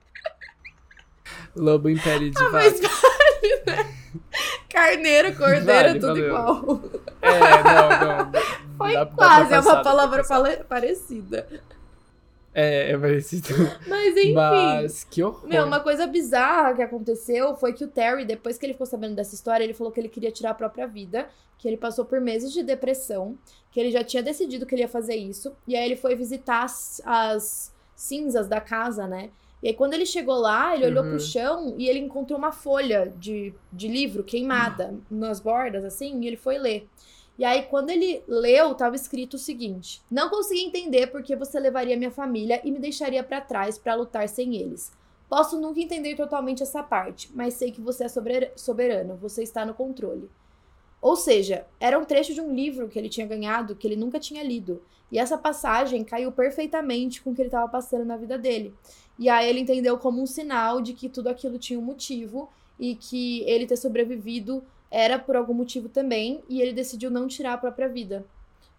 Lobo 1.56 1.88
em 1.88 1.98
pele 1.98 2.30
de 2.30 2.38
ah, 2.38 2.48
vaca. 2.48 2.64
Mas 2.64 2.80
vale, 2.80 3.62
né? 3.66 3.94
Carneiro, 4.74 5.36
cordeiro, 5.36 5.64
vale, 5.64 6.00
tudo 6.00 6.06
valeu. 6.08 6.26
igual. 6.26 6.80
É, 7.22 7.38
não, 7.62 8.24
não. 8.24 8.32
Foi 8.76 8.92
dá, 8.92 9.06
quase, 9.06 9.50
dá 9.50 9.56
é 9.56 9.60
uma 9.60 9.82
palavra 9.84 10.24
parecida. 10.68 11.46
É, 12.52 12.90
é 12.90 12.98
parecido. 12.98 13.54
Mas 13.86 14.16
enfim. 14.16 14.32
Mas 14.34 15.04
que 15.04 15.22
horror. 15.22 15.48
Meu, 15.48 15.64
uma 15.64 15.78
coisa 15.78 16.08
bizarra 16.08 16.74
que 16.74 16.82
aconteceu 16.82 17.54
foi 17.54 17.72
que 17.72 17.84
o 17.84 17.88
Terry, 17.88 18.24
depois 18.24 18.58
que 18.58 18.66
ele 18.66 18.72
ficou 18.72 18.86
sabendo 18.86 19.14
dessa 19.14 19.36
história, 19.36 19.62
ele 19.62 19.74
falou 19.74 19.92
que 19.92 20.00
ele 20.00 20.08
queria 20.08 20.32
tirar 20.32 20.50
a 20.50 20.54
própria 20.54 20.88
vida, 20.88 21.28
que 21.56 21.68
ele 21.68 21.76
passou 21.76 22.04
por 22.04 22.20
meses 22.20 22.52
de 22.52 22.64
depressão, 22.64 23.38
que 23.70 23.78
ele 23.78 23.92
já 23.92 24.02
tinha 24.02 24.24
decidido 24.24 24.66
que 24.66 24.74
ele 24.74 24.82
ia 24.82 24.88
fazer 24.88 25.14
isso. 25.14 25.56
E 25.68 25.76
aí 25.76 25.84
ele 25.84 25.96
foi 25.96 26.16
visitar 26.16 26.64
as, 26.64 27.00
as 27.04 27.72
cinzas 27.94 28.48
da 28.48 28.60
casa, 28.60 29.06
né? 29.06 29.30
E 29.64 29.68
aí, 29.68 29.72
quando 29.72 29.94
ele 29.94 30.04
chegou 30.04 30.36
lá, 30.36 30.76
ele 30.76 30.84
olhou 30.84 31.02
pro 31.02 31.14
uhum. 31.14 31.18
chão 31.18 31.74
e 31.78 31.88
ele 31.88 31.98
encontrou 31.98 32.38
uma 32.38 32.52
folha 32.52 33.10
de, 33.18 33.54
de 33.72 33.88
livro 33.88 34.22
queimada 34.22 34.94
nas 35.10 35.40
bordas, 35.40 35.86
assim, 35.86 36.20
e 36.20 36.26
ele 36.26 36.36
foi 36.36 36.58
ler. 36.58 36.86
E 37.38 37.46
aí, 37.46 37.62
quando 37.62 37.88
ele 37.88 38.22
leu, 38.28 38.74
tava 38.74 38.94
escrito 38.94 39.34
o 39.34 39.38
seguinte: 39.38 40.02
Não 40.10 40.28
consegui 40.28 40.60
entender 40.60 41.06
porque 41.06 41.34
você 41.34 41.58
levaria 41.58 41.96
minha 41.96 42.10
família 42.10 42.60
e 42.62 42.70
me 42.70 42.78
deixaria 42.78 43.24
para 43.24 43.40
trás 43.40 43.78
para 43.78 43.94
lutar 43.94 44.28
sem 44.28 44.54
eles. 44.54 44.92
Posso 45.30 45.58
nunca 45.58 45.80
entender 45.80 46.14
totalmente 46.14 46.62
essa 46.62 46.82
parte, 46.82 47.30
mas 47.34 47.54
sei 47.54 47.72
que 47.72 47.80
você 47.80 48.04
é 48.04 48.54
soberano, 48.54 49.16
você 49.16 49.42
está 49.42 49.64
no 49.64 49.72
controle. 49.72 50.28
Ou 51.00 51.16
seja, 51.16 51.66
era 51.80 51.98
um 51.98 52.04
trecho 52.04 52.34
de 52.34 52.40
um 52.42 52.54
livro 52.54 52.86
que 52.86 52.98
ele 52.98 53.08
tinha 53.08 53.26
ganhado 53.26 53.76
que 53.76 53.86
ele 53.86 53.96
nunca 53.96 54.20
tinha 54.20 54.42
lido. 54.42 54.82
E 55.14 55.18
essa 55.18 55.38
passagem 55.38 56.02
caiu 56.02 56.32
perfeitamente 56.32 57.22
com 57.22 57.30
o 57.30 57.34
que 57.36 57.40
ele 57.40 57.46
estava 57.46 57.68
passando 57.68 58.04
na 58.04 58.16
vida 58.16 58.36
dele. 58.36 58.74
E 59.16 59.28
aí 59.28 59.48
ele 59.48 59.60
entendeu 59.60 59.96
como 59.96 60.20
um 60.20 60.26
sinal 60.26 60.80
de 60.80 60.92
que 60.92 61.08
tudo 61.08 61.28
aquilo 61.28 61.56
tinha 61.56 61.78
um 61.78 61.82
motivo 61.82 62.50
e 62.80 62.96
que 62.96 63.42
ele 63.42 63.64
ter 63.64 63.76
sobrevivido 63.76 64.64
era 64.90 65.16
por 65.16 65.36
algum 65.36 65.54
motivo 65.54 65.88
também. 65.88 66.42
E 66.48 66.60
ele 66.60 66.72
decidiu 66.72 67.12
não 67.12 67.28
tirar 67.28 67.52
a 67.52 67.58
própria 67.58 67.88
vida. 67.88 68.26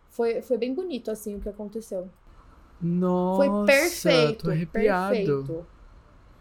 Foi, 0.09 0.41
foi 0.41 0.57
bem 0.57 0.73
bonito, 0.73 1.09
assim, 1.09 1.37
o 1.37 1.39
que 1.39 1.47
aconteceu. 1.47 2.09
Nossa, 2.81 3.37
foi 3.37 3.65
perfeito. 3.65 4.43
Tô 4.43 4.51
arrepiado. 4.51 5.15
Perfeito. 5.15 5.65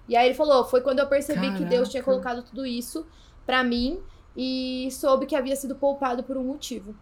E 0.09 0.17
aí 0.17 0.27
ele 0.27 0.35
falou: 0.35 0.65
foi 0.65 0.81
quando 0.81 0.99
eu 0.99 1.07
percebi 1.07 1.47
Caraca. 1.47 1.59
que 1.59 1.65
Deus 1.67 1.89
tinha 1.89 2.03
colocado 2.03 2.43
tudo 2.43 2.67
isso 2.67 3.07
para 3.47 3.63
mim 3.63 4.01
e 4.37 4.89
soube 4.91 5.25
que 5.25 5.37
havia 5.37 5.55
sido 5.55 5.77
poupado 5.77 6.25
por 6.25 6.37
um 6.37 6.43
motivo. 6.43 6.97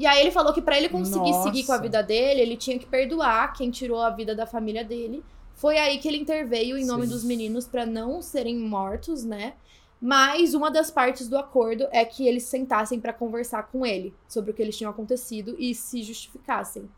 E 0.00 0.06
aí 0.06 0.18
ele 0.22 0.30
falou 0.30 0.54
que 0.54 0.62
para 0.62 0.78
ele 0.78 0.88
conseguir 0.88 1.30
Nossa. 1.30 1.42
seguir 1.42 1.66
com 1.66 1.72
a 1.72 1.76
vida 1.76 2.02
dele, 2.02 2.40
ele 2.40 2.56
tinha 2.56 2.78
que 2.78 2.86
perdoar 2.86 3.52
quem 3.52 3.70
tirou 3.70 4.00
a 4.00 4.08
vida 4.08 4.34
da 4.34 4.46
família 4.46 4.82
dele. 4.82 5.22
Foi 5.52 5.76
aí 5.76 5.98
que 5.98 6.08
ele 6.08 6.16
interveio 6.16 6.78
em 6.78 6.86
nome 6.86 7.06
Sim. 7.06 7.12
dos 7.12 7.22
meninos 7.22 7.68
para 7.68 7.84
não 7.84 8.22
serem 8.22 8.56
mortos, 8.56 9.24
né? 9.24 9.52
Mas 10.00 10.54
uma 10.54 10.70
das 10.70 10.90
partes 10.90 11.28
do 11.28 11.36
acordo 11.36 11.86
é 11.92 12.02
que 12.02 12.26
eles 12.26 12.44
sentassem 12.44 12.98
para 12.98 13.12
conversar 13.12 13.64
com 13.64 13.84
ele 13.84 14.14
sobre 14.26 14.52
o 14.52 14.54
que 14.54 14.62
eles 14.62 14.78
tinham 14.78 14.90
acontecido 14.90 15.54
e 15.58 15.74
se 15.74 16.02
justificassem. 16.02 16.88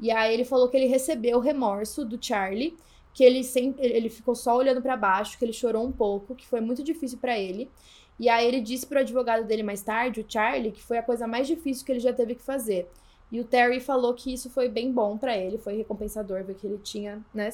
E 0.00 0.10
aí 0.10 0.32
ele 0.32 0.46
falou 0.46 0.70
que 0.70 0.78
ele 0.78 0.86
recebeu 0.86 1.36
o 1.36 1.42
remorso 1.42 2.06
do 2.06 2.16
Charlie 2.18 2.74
que 3.16 3.24
ele 3.24 3.42
sempre 3.42 3.82
ele 3.86 4.10
ficou 4.10 4.34
só 4.34 4.54
olhando 4.54 4.82
para 4.82 4.94
baixo, 4.94 5.38
que 5.38 5.44
ele 5.44 5.52
chorou 5.54 5.82
um 5.86 5.90
pouco, 5.90 6.34
que 6.34 6.46
foi 6.46 6.60
muito 6.60 6.84
difícil 6.84 7.16
para 7.16 7.38
ele. 7.38 7.70
E 8.18 8.28
aí 8.28 8.46
ele 8.46 8.60
disse 8.60 8.86
pro 8.86 9.00
advogado 9.00 9.44
dele 9.44 9.62
mais 9.62 9.82
tarde, 9.82 10.20
o 10.20 10.24
Charlie, 10.26 10.72
que 10.72 10.82
foi 10.82 10.98
a 10.98 11.02
coisa 11.02 11.26
mais 11.26 11.46
difícil 11.46 11.84
que 11.84 11.92
ele 11.92 12.00
já 12.00 12.12
teve 12.12 12.34
que 12.34 12.42
fazer. 12.42 12.88
E 13.30 13.40
o 13.40 13.44
Terry 13.44 13.80
falou 13.80 14.14
que 14.14 14.32
isso 14.32 14.48
foi 14.48 14.68
bem 14.68 14.92
bom 14.92 15.18
para 15.18 15.36
ele, 15.36 15.58
foi 15.58 15.76
recompensador 15.76 16.44
ver 16.44 16.54
que 16.54 16.66
ele 16.66 16.78
tinha, 16.78 17.24
né, 17.34 17.50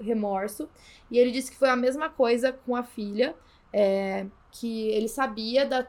remorso. 0.00 0.68
E 1.10 1.18
ele 1.18 1.30
disse 1.30 1.50
que 1.50 1.56
foi 1.56 1.68
a 1.70 1.76
mesma 1.76 2.10
coisa 2.10 2.52
com 2.52 2.74
a 2.74 2.82
filha, 2.82 3.34
é, 3.72 4.26
que 4.50 4.88
ele 4.88 5.08
sabia 5.08 5.64
da 5.66 5.86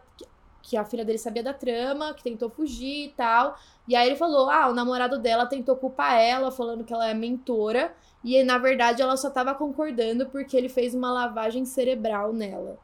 que 0.62 0.77
a 0.77 0.86
filha 0.86 1.03
dele 1.03 1.17
sabia 1.17 1.43
da 1.43 1.53
trama, 1.53 2.13
que 2.13 2.23
tentou 2.23 2.49
fugir 2.49 3.07
e 3.07 3.09
tal. 3.09 3.57
E 3.86 3.95
aí 3.95 4.07
ele 4.07 4.15
falou: 4.15 4.49
"Ah, 4.49 4.69
o 4.69 4.73
namorado 4.73 5.19
dela 5.19 5.45
tentou 5.45 5.75
culpar 5.75 6.17
ela, 6.21 6.51
falando 6.51 6.86
que 6.86 6.93
ela 6.93 7.07
é 7.07 7.13
mentora 7.13 7.93
e 8.23 8.41
na 8.43 8.57
verdade 8.57 9.01
ela 9.01 9.17
só 9.17 9.27
estava 9.27 9.53
concordando 9.53 10.27
porque 10.29 10.55
ele 10.55 10.69
fez 10.69 10.95
uma 10.95 11.12
lavagem 11.12 11.65
cerebral 11.65 12.31
nela. 12.31 12.79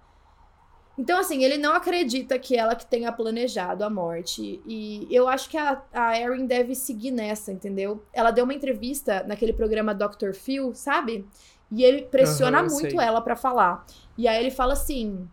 Então, 1.00 1.18
assim, 1.18 1.46
ele 1.46 1.58
não 1.58 1.74
acredita 1.74 2.38
que 2.38 2.58
ela 2.58 2.76
que 2.76 2.86
tenha 2.86 3.10
planejado 3.10 3.86
a 3.86 3.90
morte. 3.90 4.62
E 4.68 5.08
eu 5.10 5.30
acho 5.30 5.50
que 5.50 5.58
a, 5.58 5.82
a 5.94 6.20
Erin 6.20 6.46
deve 6.46 6.76
seguir 6.76 7.12
nessa, 7.12 7.54
entendeu? 7.54 8.04
Ela 8.12 8.32
deu 8.32 8.44
uma 8.44 8.54
entrevista 8.54 9.24
naquele 9.26 9.54
programa 9.54 9.96
Dr. 9.96 10.34
Phil, 10.34 10.76
sabe? 10.76 11.26
E 11.72 11.86
ele 11.86 12.02
pressiona 12.02 12.62
uhum, 12.62 12.70
muito 12.70 12.98
sei. 12.98 13.00
ela 13.00 13.22
para 13.22 13.38
falar. 13.38 13.88
E 14.18 14.28
aí 14.28 14.38
ele 14.38 14.52
fala 14.52 14.74
assim. 14.74 15.26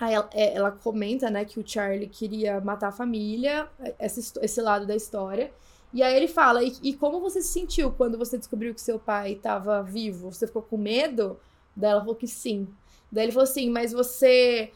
Ela, 0.00 0.30
é, 0.32 0.54
ela, 0.54 0.70
comenta, 0.70 1.28
né, 1.28 1.44
que 1.44 1.60
o 1.60 1.64
Charlie 1.64 2.08
queria 2.08 2.58
matar 2.62 2.88
a 2.88 2.92
família, 2.92 3.68
esse, 4.00 4.32
esse 4.40 4.62
lado 4.62 4.86
da 4.86 4.96
história. 4.96 5.52
E 5.92 6.02
aí 6.02 6.16
ele 6.16 6.26
fala: 6.26 6.64
e, 6.64 6.74
e, 6.82 6.94
como 6.94 7.20
você 7.20 7.42
se 7.42 7.48
sentiu 7.48 7.92
quando 7.92 8.16
você 8.16 8.38
descobriu 8.38 8.74
que 8.74 8.80
seu 8.80 8.98
pai 8.98 9.32
estava 9.32 9.82
vivo? 9.82 10.32
Você 10.32 10.46
ficou 10.46 10.62
com 10.62 10.78
medo? 10.78 11.38
Daí 11.76 11.90
ela 11.90 12.00
falou 12.00 12.16
que 12.16 12.26
sim. 12.26 12.66
Daí 13.12 13.26
ele 13.26 13.32
falou 13.32 13.44
assim: 13.44 13.68
mas 13.68 13.92
você. 13.92 14.72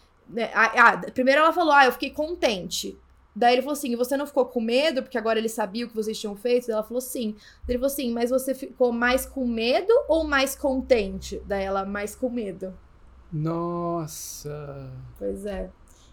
Ah, 0.54 0.98
primeiro 1.12 1.40
ela 1.40 1.52
falou: 1.52 1.72
ah, 1.72 1.84
eu 1.86 1.92
fiquei 1.92 2.10
contente. 2.10 2.98
Daí 3.34 3.54
ele 3.54 3.62
falou 3.62 3.74
assim: 3.74 3.94
você 3.96 4.16
não 4.16 4.26
ficou 4.26 4.46
com 4.46 4.60
medo? 4.60 5.02
Porque 5.02 5.18
agora 5.18 5.38
ele 5.38 5.48
sabia 5.48 5.84
o 5.84 5.88
que 5.88 5.94
vocês 5.94 6.18
tinham 6.18 6.34
feito? 6.34 6.66
Daí 6.66 6.74
ela 6.74 6.82
falou 6.82 7.00
sim. 7.00 7.32
Daí 7.66 7.74
ele 7.74 7.78
falou 7.78 7.92
assim: 7.92 8.12
mas 8.12 8.30
você 8.30 8.54
ficou 8.54 8.92
mais 8.92 9.26
com 9.26 9.46
medo 9.46 9.92
ou 10.08 10.24
mais 10.24 10.56
contente? 10.56 11.42
Daí 11.46 11.64
ela, 11.64 11.84
mais 11.84 12.14
com 12.14 12.30
medo. 12.30 12.72
Nossa. 13.30 14.90
Pois 15.18 15.44
é. 15.44 15.70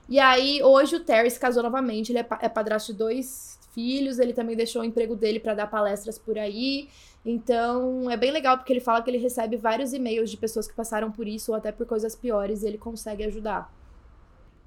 E 0.10 0.19
aí, 0.19 0.62
hoje 0.62 0.97
o 0.97 0.99
Terry 0.99 1.32
se 1.32 1.39
casou 1.39 1.63
novamente. 1.63 2.12
Ele 2.12 2.19
é, 2.19 2.28
é 2.41 2.49
padrasto 2.49 2.91
de 2.91 2.97
dois 2.97 3.58
filhos, 3.71 4.19
ele 4.19 4.34
também 4.34 4.56
deixou 4.56 4.82
o 4.82 4.86
emprego 4.86 5.15
dele 5.15 5.39
para 5.39 5.54
dar 5.54 5.67
palestras 5.67 6.19
por 6.19 6.38
aí. 6.38 6.89
Então, 7.26 8.12
é 8.12 8.17
bem 8.17 8.32
legal 8.32 8.58
porque 8.58 8.73
ele 8.73 8.82
fala 8.82 9.02
que 9.02 9.10
ele 9.10 9.17
recebe 9.17 9.56
vários 9.56 9.93
e-mails 9.93 10.30
de 10.30 10.38
pessoas 10.38 10.67
que 10.67 10.73
passaram 10.73 11.10
por 11.12 11.28
isso 11.28 11.52
ou 11.52 11.58
até 11.58 11.71
por 11.71 11.86
coisas 11.86 12.15
piores 12.15 12.63
e 12.63 12.67
ele 12.67 12.78
consegue 12.78 13.23
ajudar. 13.23 13.71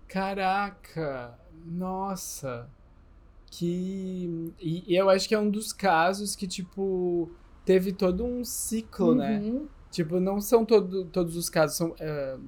Caraca! 0.08 1.34
Nossa! 1.64 2.68
Que. 3.50 4.52
E, 4.60 4.84
e 4.86 4.96
eu 4.96 5.08
acho 5.08 5.28
que 5.28 5.34
é 5.34 5.38
um 5.38 5.50
dos 5.50 5.72
casos 5.72 6.36
que, 6.36 6.46
tipo, 6.46 7.30
teve 7.64 7.92
todo 7.92 8.24
um 8.24 8.44
ciclo, 8.44 9.14
né? 9.14 9.38
uhum. 9.38 9.60
né? 9.60 9.66
Tipo, 9.90 10.20
não 10.20 10.40
são 10.40 10.64
todo, 10.64 11.04
todos 11.06 11.36
os 11.36 11.48
casos, 11.48 11.76
são. 11.76 11.90
Uh, 11.90 12.40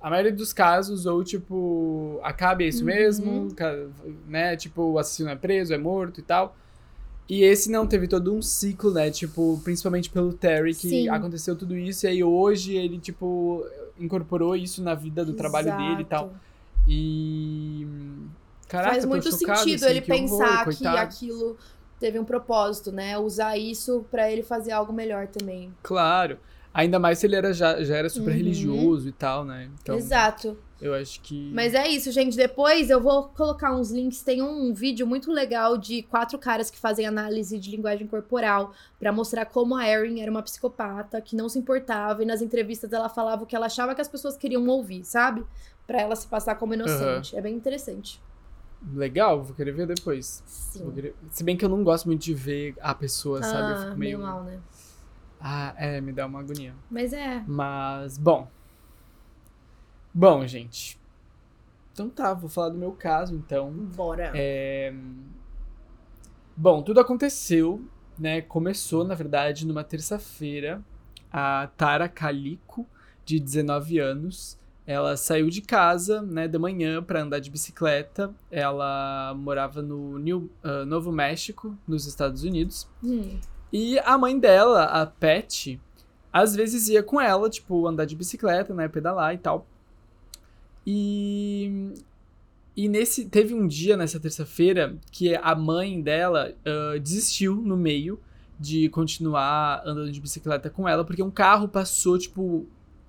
a 0.00 0.08
maioria 0.08 0.32
dos 0.32 0.52
casos, 0.52 1.04
ou 1.04 1.22
tipo, 1.22 2.18
acaba 2.22 2.62
é 2.62 2.68
isso 2.68 2.80
uhum. 2.80 2.86
mesmo, 2.86 3.48
né? 4.26 4.56
Tipo, 4.56 4.82
o 4.82 4.98
assassino 4.98 5.28
é 5.28 5.36
preso, 5.36 5.74
é 5.74 5.78
morto 5.78 6.20
e 6.20 6.22
tal. 6.22 6.56
E 7.28 7.44
esse 7.44 7.70
não 7.70 7.86
teve 7.86 8.08
todo 8.08 8.34
um 8.34 8.40
ciclo, 8.40 8.92
né? 8.92 9.10
Tipo, 9.10 9.60
principalmente 9.62 10.08
pelo 10.10 10.32
Terry, 10.32 10.74
que 10.74 10.88
Sim. 10.88 11.08
aconteceu 11.08 11.54
tudo 11.54 11.76
isso. 11.76 12.06
E 12.06 12.08
aí 12.08 12.24
hoje 12.24 12.74
ele, 12.74 12.98
tipo, 12.98 13.64
incorporou 13.98 14.56
isso 14.56 14.82
na 14.82 14.94
vida 14.94 15.24
do 15.24 15.32
Exato. 15.32 15.38
trabalho 15.38 15.76
dele 15.76 16.02
e 16.02 16.06
tal. 16.06 16.34
E. 16.86 17.86
Caraca, 18.68 18.92
Faz 18.92 19.04
muito 19.04 19.30
chocado, 19.30 19.58
sentido 19.60 19.84
assim, 19.84 19.90
ele 19.90 20.00
pensar 20.00 20.60
horror, 20.60 20.76
que 20.76 20.86
aquilo 20.86 21.56
teve 21.98 22.18
um 22.18 22.24
propósito, 22.24 22.92
né? 22.92 23.18
Usar 23.18 23.56
isso 23.58 24.04
para 24.10 24.30
ele 24.30 24.42
fazer 24.42 24.72
algo 24.72 24.92
melhor 24.92 25.26
também. 25.26 25.74
Claro. 25.82 26.38
Ainda 26.72 27.00
mais 27.00 27.18
se 27.18 27.26
ele 27.26 27.34
era, 27.34 27.52
já, 27.52 27.82
já 27.82 27.96
era 27.96 28.08
super 28.08 28.30
uhum. 28.30 28.36
religioso 28.36 29.08
e 29.08 29.12
tal, 29.12 29.44
né? 29.44 29.68
Então, 29.82 29.96
Exato. 29.96 30.56
Eu 30.80 30.94
acho 30.94 31.20
que. 31.20 31.50
Mas 31.52 31.74
é 31.74 31.86
isso, 31.88 32.10
gente. 32.10 32.36
Depois 32.36 32.88
eu 32.88 33.00
vou 33.00 33.24
colocar 33.24 33.74
uns 33.74 33.90
links. 33.90 34.22
Tem 34.22 34.40
um 34.40 34.72
vídeo 34.72 35.06
muito 35.06 35.30
legal 35.30 35.76
de 35.76 36.02
quatro 36.04 36.38
caras 36.38 36.70
que 36.70 36.78
fazem 36.78 37.06
análise 37.06 37.58
de 37.58 37.70
linguagem 37.70 38.06
corporal 38.06 38.72
para 38.98 39.12
mostrar 39.12 39.44
como 39.44 39.76
a 39.76 39.86
Erin 39.86 40.20
era 40.20 40.30
uma 40.30 40.42
psicopata 40.42 41.20
que 41.20 41.36
não 41.36 41.48
se 41.48 41.58
importava 41.58 42.22
e 42.22 42.26
nas 42.26 42.40
entrevistas 42.40 42.92
ela 42.92 43.10
falava 43.10 43.42
o 43.42 43.46
que 43.46 43.54
ela 43.54 43.66
achava 43.66 43.94
que 43.94 44.00
as 44.00 44.08
pessoas 44.08 44.38
queriam 44.38 44.66
ouvir, 44.68 45.04
sabe? 45.04 45.44
Para 45.90 46.02
ela 46.02 46.14
se 46.14 46.28
passar 46.28 46.54
como 46.54 46.72
inocente. 46.72 47.32
Uhum. 47.32 47.38
É 47.40 47.42
bem 47.42 47.52
interessante. 47.52 48.22
Legal, 48.94 49.42
vou 49.42 49.56
querer 49.56 49.72
ver 49.72 49.88
depois. 49.88 50.40
Sim. 50.46 50.88
Querer... 50.92 51.16
Se 51.32 51.42
bem 51.42 51.56
que 51.56 51.64
eu 51.64 51.68
não 51.68 51.82
gosto 51.82 52.06
muito 52.06 52.22
de 52.22 52.32
ver 52.32 52.76
a 52.80 52.94
pessoa, 52.94 53.40
ah, 53.40 53.42
sabe? 53.42 53.72
Eu 53.72 53.76
fico 53.86 53.98
meio. 53.98 54.16
meio 54.16 54.20
mal, 54.20 54.44
né? 54.44 54.60
Ah, 55.40 55.74
é, 55.76 56.00
me 56.00 56.12
dá 56.12 56.26
uma 56.26 56.38
agonia. 56.38 56.76
Mas 56.88 57.12
é. 57.12 57.42
Mas, 57.44 58.16
bom. 58.16 58.48
Bom, 60.14 60.46
gente. 60.46 60.96
Então 61.92 62.08
tá, 62.08 62.34
vou 62.34 62.48
falar 62.48 62.68
do 62.68 62.78
meu 62.78 62.92
caso, 62.92 63.34
então. 63.34 63.72
Bora. 63.72 64.30
É... 64.32 64.94
Bom, 66.56 66.84
tudo 66.84 67.00
aconteceu, 67.00 67.84
né? 68.16 68.40
Começou, 68.42 69.02
na 69.02 69.16
verdade, 69.16 69.66
numa 69.66 69.82
terça-feira. 69.82 70.80
A 71.32 71.68
Tara 71.76 72.08
Calico, 72.08 72.86
de 73.24 73.40
19 73.40 73.98
anos, 73.98 74.59
ela 74.90 75.16
saiu 75.16 75.48
de 75.48 75.60
casa, 75.60 76.20
né, 76.20 76.48
de 76.48 76.58
manhã 76.58 77.00
para 77.00 77.22
andar 77.22 77.38
de 77.38 77.48
bicicleta. 77.48 78.34
Ela 78.50 79.32
morava 79.36 79.80
no 79.80 80.18
New, 80.18 80.50
uh, 80.64 80.84
Novo 80.84 81.12
México, 81.12 81.78
nos 81.86 82.08
Estados 82.08 82.42
Unidos. 82.42 82.88
Hum. 83.00 83.38
E 83.72 84.00
a 84.00 84.18
mãe 84.18 84.36
dela, 84.36 84.86
a 84.86 85.06
Pet, 85.06 85.80
às 86.32 86.56
vezes 86.56 86.88
ia 86.88 87.04
com 87.04 87.20
ela, 87.20 87.48
tipo, 87.48 87.86
andar 87.86 88.04
de 88.04 88.16
bicicleta, 88.16 88.74
né, 88.74 88.88
pedalar 88.88 89.32
e 89.32 89.38
tal. 89.38 89.64
E 90.84 91.92
e 92.76 92.88
nesse 92.88 93.26
teve 93.26 93.54
um 93.54 93.68
dia 93.68 93.96
nessa 93.96 94.18
terça-feira 94.18 94.96
que 95.12 95.36
a 95.36 95.54
mãe 95.54 96.00
dela 96.02 96.52
uh, 96.66 96.98
desistiu 96.98 97.54
no 97.54 97.76
meio 97.76 98.18
de 98.58 98.88
continuar 98.88 99.82
andando 99.84 100.10
de 100.10 100.20
bicicleta 100.20 100.68
com 100.70 100.88
ela 100.88 101.04
porque 101.04 101.22
um 101.22 101.30
carro 101.30 101.68
passou 101.68 102.18
tipo 102.18 102.66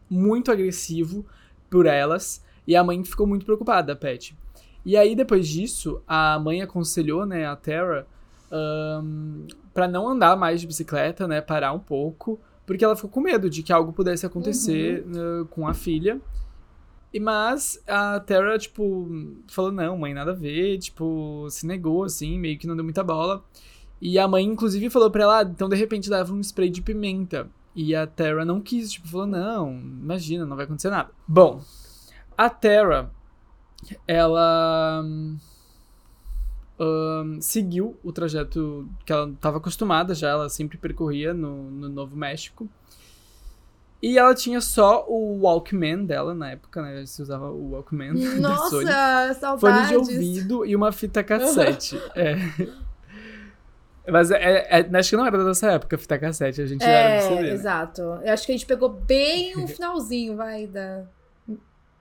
muito 0.09 0.51
agressivo 0.51 1.25
por 1.71 1.87
elas 1.87 2.45
e 2.67 2.75
a 2.75 2.83
mãe 2.83 3.03
ficou 3.03 3.25
muito 3.25 3.43
preocupada, 3.43 3.95
Pet. 3.95 4.37
E 4.85 4.95
aí 4.95 5.15
depois 5.15 5.47
disso 5.47 6.03
a 6.07 6.37
mãe 6.37 6.61
aconselhou, 6.61 7.25
né, 7.25 7.47
a 7.47 7.55
Tara 7.55 8.05
um, 8.51 9.47
para 9.73 9.87
não 9.87 10.07
andar 10.07 10.35
mais 10.35 10.59
de 10.61 10.67
bicicleta, 10.67 11.27
né? 11.27 11.39
Parar 11.41 11.71
um 11.71 11.79
pouco, 11.79 12.39
porque 12.65 12.83
ela 12.83 12.95
ficou 12.95 13.09
com 13.09 13.21
medo 13.21 13.49
de 13.49 13.63
que 13.63 13.71
algo 13.71 13.93
pudesse 13.93 14.25
acontecer 14.25 15.05
uhum. 15.05 15.41
uh, 15.41 15.45
com 15.45 15.67
a 15.67 15.73
filha. 15.73 16.19
E, 17.13 17.19
mas 17.19 17.81
a 17.87 18.19
Terra, 18.19 18.57
tipo, 18.57 19.09
falou, 19.47 19.71
não, 19.71 19.97
mãe, 19.97 20.13
nada 20.13 20.31
a 20.31 20.35
ver, 20.35 20.77
tipo, 20.77 21.47
se 21.49 21.65
negou, 21.65 22.03
assim, 22.03 22.37
meio 22.39 22.57
que 22.57 22.67
não 22.67 22.75
deu 22.75 22.83
muita 22.83 23.03
bola. 23.03 23.43
E 24.01 24.17
a 24.17 24.27
mãe, 24.27 24.43
inclusive, 24.45 24.89
falou 24.89 25.11
pra 25.11 25.23
ela, 25.23 25.39
ah, 25.39 25.43
então 25.43 25.69
de 25.69 25.75
repente 25.75 26.09
leva 26.09 26.33
um 26.33 26.41
spray 26.41 26.69
de 26.69 26.81
pimenta. 26.81 27.49
E 27.75 27.95
a 27.95 28.05
Terra 28.05 28.43
não 28.43 28.59
quis, 28.59 28.91
tipo, 28.91 29.07
falou, 29.07 29.27
não, 29.27 29.71
imagina, 29.71 30.45
não 30.45 30.55
vai 30.55 30.65
acontecer 30.65 30.89
nada. 30.89 31.09
Bom, 31.27 31.61
a 32.37 32.49
Terra, 32.49 33.09
ela 34.07 35.03
um, 36.79 37.39
seguiu 37.39 37.95
o 38.03 38.11
trajeto 38.11 38.89
que 39.05 39.13
ela 39.13 39.29
estava 39.29 39.57
acostumada 39.57 40.15
já, 40.15 40.29
ela 40.29 40.49
sempre 40.49 40.77
percorria 40.77 41.33
no, 41.33 41.69
no 41.69 41.87
Novo 41.87 42.17
México. 42.17 42.67
E 44.01 44.17
ela 44.17 44.33
tinha 44.33 44.59
só 44.59 45.05
o 45.07 45.41
Walkman 45.41 46.05
dela 46.05 46.33
na 46.33 46.49
época, 46.49 46.81
né? 46.81 47.05
Se 47.05 47.21
usava 47.21 47.51
o 47.51 47.73
Walkman 47.73 48.13
Nossa, 48.41 49.35
saudades. 49.35 49.59
Fone 49.61 49.87
de 49.87 49.95
ouvido 49.95 50.65
e 50.65 50.75
uma 50.75 50.91
fita 50.91 51.23
cassete. 51.23 52.01
é. 52.15 52.35
Mas 54.07 54.31
é, 54.31 54.67
é, 54.79 54.97
acho 54.97 55.09
que 55.11 55.15
não 55.15 55.25
era 55.25 55.43
dessa 55.45 55.71
época, 55.73 55.97
fita 55.97 56.17
cassete, 56.17 56.61
a 56.61 56.65
gente 56.65 56.83
era 56.83 57.17
do 57.17 57.23
CD, 57.23 57.35
É, 57.35 57.41
né? 57.43 57.53
exato. 57.53 58.01
Eu 58.01 58.33
acho 58.33 58.45
que 58.45 58.51
a 58.51 58.55
gente 58.55 58.65
pegou 58.65 58.89
bem 58.89 59.55
o 59.57 59.67
finalzinho, 59.67 60.35
vai, 60.35 60.65
da... 60.65 61.03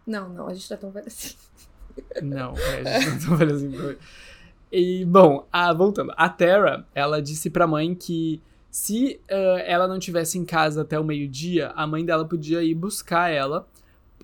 Não, 0.06 0.28
não, 0.30 0.48
a 0.48 0.54
gente 0.54 0.68
tá 0.68 0.76
tão 0.76 0.90
velho 0.90 1.06
assim. 1.06 1.34
Não, 2.22 2.54
é, 2.56 2.96
a 2.96 3.00
gente 3.00 3.10
não 3.10 3.28
tá 3.30 3.36
velho 3.36 3.54
assim. 3.54 3.98
E, 4.72 5.04
bom, 5.04 5.46
a, 5.52 5.72
voltando. 5.72 6.12
A 6.16 6.28
Terra, 6.28 6.86
ela 6.94 7.20
disse 7.20 7.50
pra 7.50 7.66
mãe 7.66 7.94
que 7.94 8.40
se 8.70 9.20
ah, 9.30 9.62
ela 9.66 9.86
não 9.88 9.98
tivesse 9.98 10.38
em 10.38 10.44
casa 10.44 10.82
até 10.82 10.98
o 10.98 11.04
meio-dia, 11.04 11.72
a 11.74 11.86
mãe 11.86 12.04
dela 12.04 12.24
podia 12.24 12.62
ir 12.62 12.74
buscar 12.74 13.28
ela 13.28 13.66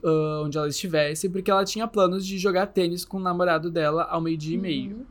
ah, 0.04 0.42
onde 0.44 0.56
ela 0.56 0.68
estivesse, 0.68 1.28
porque 1.28 1.50
ela 1.50 1.64
tinha 1.64 1.86
planos 1.86 2.24
de 2.26 2.38
jogar 2.38 2.68
tênis 2.68 3.04
com 3.04 3.18
o 3.18 3.20
namorado 3.20 3.70
dela 3.70 4.04
ao 4.04 4.20
meio-dia 4.20 4.54
e 4.54 4.58
meio. 4.58 5.06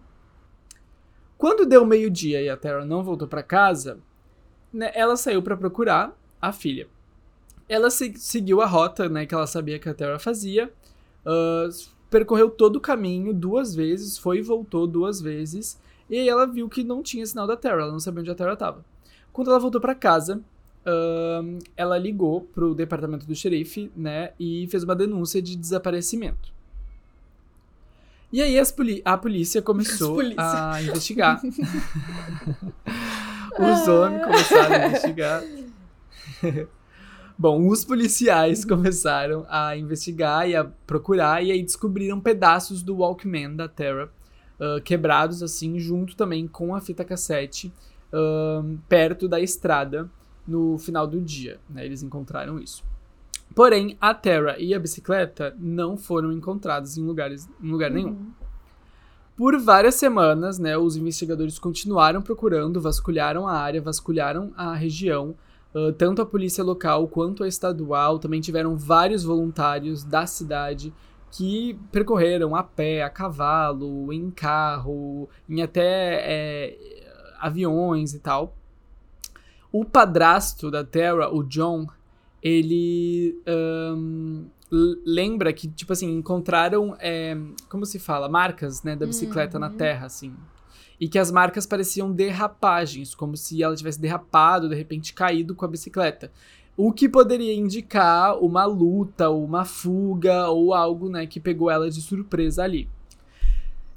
Quando 1.38 1.66
deu 1.66 1.86
meio-dia 1.86 2.42
e 2.42 2.50
a 2.50 2.58
Terra 2.58 2.86
não 2.86 3.04
voltou 3.04 3.28
pra 3.28 3.44
casa, 3.44 4.00
né, 4.74 4.92
ela 4.96 5.16
saiu 5.18 5.42
pra 5.42 5.58
procurar 5.58 6.16
a 6.42 6.52
filha. 6.52 6.88
Ela 7.68 7.90
se- 7.90 8.14
seguiu 8.18 8.62
a 8.62 8.66
rota 8.66 9.10
né, 9.10 9.26
que 9.26 9.34
ela 9.34 9.48
sabia 9.48 9.80
que 9.80 9.90
a 9.90 9.94
Terra 9.94 10.20
fazia, 10.20 10.72
ah, 11.26 11.68
percorreu 12.10 12.50
todo 12.50 12.78
o 12.78 12.82
caminho 12.82 13.34
duas 13.34 13.76
vezes, 13.76 14.18
foi 14.18 14.38
e 14.38 14.42
voltou 14.42 14.88
duas 14.88 15.20
vezes, 15.20 15.80
e 16.10 16.18
aí 16.20 16.30
ela 16.30 16.46
viu 16.46 16.70
que 16.70 16.84
não 16.84 17.02
tinha 17.02 17.26
sinal 17.26 17.48
da 17.48 17.58
Terra, 17.58 17.82
ela 17.82 17.92
não 17.92 18.00
sabia 18.00 18.22
onde 18.22 18.32
a 18.32 18.36
Terra 18.36 18.54
estava. 18.54 18.86
Quando 19.34 19.50
ela 19.50 19.60
voltou 19.60 19.82
pra 19.82 19.96
casa, 19.96 20.42
ahn, 20.86 21.60
ela 21.76 21.98
ligou 21.98 22.42
pro 22.42 22.76
departamento 22.76 23.26
do 23.26 23.36
xerife, 23.36 23.92
né, 23.96 24.32
e 24.40 24.68
fez 24.70 24.84
uma 24.84 24.96
denúncia 24.96 25.42
de 25.42 25.56
desaparecimento. 25.58 26.54
E 28.32 28.42
aí 28.42 28.58
a 29.04 29.18
polícia 29.18 29.62
começou 29.62 30.16
polícia. 30.16 30.36
a 30.40 30.82
investigar. 30.82 31.42
Os 33.58 33.88
homens 33.88 34.24
começaram 34.26 34.76
a 34.76 34.88
investigar. 34.88 35.44
Bom, 37.38 37.68
os 37.68 37.84
policiais 37.84 38.64
começaram 38.64 39.46
a 39.50 39.76
investigar 39.76 40.50
e 40.50 40.56
a 40.56 40.64
procurar, 40.64 41.44
e 41.44 41.52
aí 41.52 41.62
descobriram 41.62 42.20
pedaços 42.20 42.82
do 42.82 42.98
Walkman 42.98 43.56
da 43.56 43.68
Terra, 43.68 44.10
ah, 44.60 44.80
quebrados 44.82 45.44
assim, 45.44 45.80
junto 45.80 46.16
também 46.16 46.48
com 46.48 46.74
a 46.74 46.82
fita 46.82 47.04
cassete, 47.04 47.74
ahn, 48.12 48.78
perto 48.88 49.28
da 49.28 49.40
estrada 49.40 50.10
no 50.48 50.78
final 50.78 51.06
do 51.06 51.20
dia. 51.20 51.60
né? 51.70 51.86
Eles 51.86 52.04
encontraram 52.04 52.60
isso. 52.60 52.84
Porém, 53.56 53.98
a 54.02 54.14
Terra 54.14 54.58
e 54.60 54.74
a 54.74 54.80
bicicleta 54.80 55.56
não 55.58 55.96
foram 55.96 56.32
encontrados 56.32 56.98
em, 56.98 57.04
lugares, 57.04 57.50
em 57.64 57.72
lugar 57.72 57.90
nenhum. 57.90 58.10
Uhum. 58.10 58.32
Por 59.38 59.58
várias 59.58 59.96
semanas, 59.96 60.60
né, 60.60 60.78
os 60.78 60.98
investigadores 60.98 61.58
continuaram 61.58 62.22
procurando, 62.22 62.82
vasculharam 62.82 63.48
a 63.48 63.54
área, 63.54 63.82
vasculharam 63.82 64.54
a 64.56 64.74
região, 64.74 65.36
ah, 65.74 65.94
tanto 65.98 66.22
a 66.22 66.26
polícia 66.26 66.64
local 66.64 67.08
quanto 67.08 67.44
a 67.44 67.48
estadual. 67.48 68.20
Também 68.20 68.42
tiveram 68.42 68.78
vários 68.78 69.24
voluntários 69.24 70.04
da 70.04 70.26
cidade 70.26 70.94
que 71.32 71.78
percorreram 71.92 72.56
a 72.56 72.64
pé, 72.64 73.04
a 73.04 73.10
cavalo, 73.10 74.12
em 74.14 74.32
carro, 74.32 75.30
em 75.50 75.62
até 75.62 76.22
é, 76.24 76.78
aviões 77.40 78.14
e 78.14 78.20
tal. 78.20 78.56
O 79.70 79.84
padrasto 79.84 80.72
da 80.72 80.86
Terra, 80.86 81.30
o 81.30 81.44
John, 81.44 81.88
ele 82.48 83.36
l- 84.72 85.02
lembra 85.04 85.52
que, 85.52 85.68
tipo 85.68 85.92
assim, 85.94 86.16
encontraram, 86.16 86.96
é, 87.00 87.36
como 87.68 87.86
se 87.88 87.98
fala, 87.98 88.30
marcas, 88.30 88.84
né, 88.84 88.96
da 88.96 89.08
bicicleta 89.08 89.58
na 89.58 89.68
Uhum. 89.70 89.74
terra, 89.76 90.06
assim. 90.06 90.32
E 91.00 91.10
que 91.10 91.18
as 91.18 91.32
marcas 91.32 91.66
pareciam 91.66 92.12
derrapagens, 92.12 93.16
como 93.16 93.36
se 93.36 93.64
ela 93.64 93.76
tivesse 93.76 94.00
derrapado, 94.00 94.70
de 94.70 94.76
repente 94.76 95.12
caído 95.14 95.56
com 95.56 95.66
a 95.66 95.68
bicicleta. 95.68 96.32
O 96.78 96.92
que 96.92 97.10
poderia 97.10 97.54
indicar 97.56 98.38
uma 98.38 98.66
luta, 98.66 99.30
uma 99.32 99.66
fuga, 99.66 100.48
ou 100.50 100.74
algo, 100.74 101.10
né, 101.10 101.26
que 101.26 101.40
pegou 101.40 101.72
ela 101.72 101.90
de 101.90 102.00
surpresa 102.02 102.64
ali. 102.64 102.88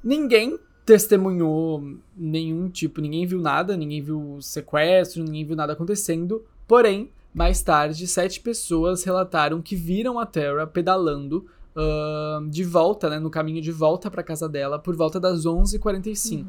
Ninguém 0.03 0.59
testemunhou 0.87 1.85
nenhum 2.17 2.71
tipo, 2.71 3.01
ninguém 3.03 3.27
viu 3.27 3.41
nada, 3.41 3.77
ninguém 3.77 4.01
viu 4.01 4.39
sequestro, 4.41 5.23
ninguém 5.23 5.45
viu 5.45 5.55
nada 5.57 5.75
acontecendo. 5.75 6.43
Porém, 6.67 7.11
mais 7.35 7.63
tarde, 7.63 8.07
sete 8.07 8.41
pessoas 8.41 9.05
relataram 9.05 9.61
que 9.63 9.77
viram 9.77 10.19
a 10.19 10.27
Terra 10.27 10.67
pedalando 10.67 11.47
ahn, 11.77 12.49
de 12.49 12.65
volta, 12.65 13.09
né, 13.09 13.19
no 13.19 13.31
caminho 13.31 13.61
de 13.63 13.71
volta 13.71 14.11
para 14.11 14.23
casa 14.23 14.49
dela 14.49 14.79
por 14.79 14.97
volta 14.97 15.21
das 15.21 15.45
11h45. 15.47 16.47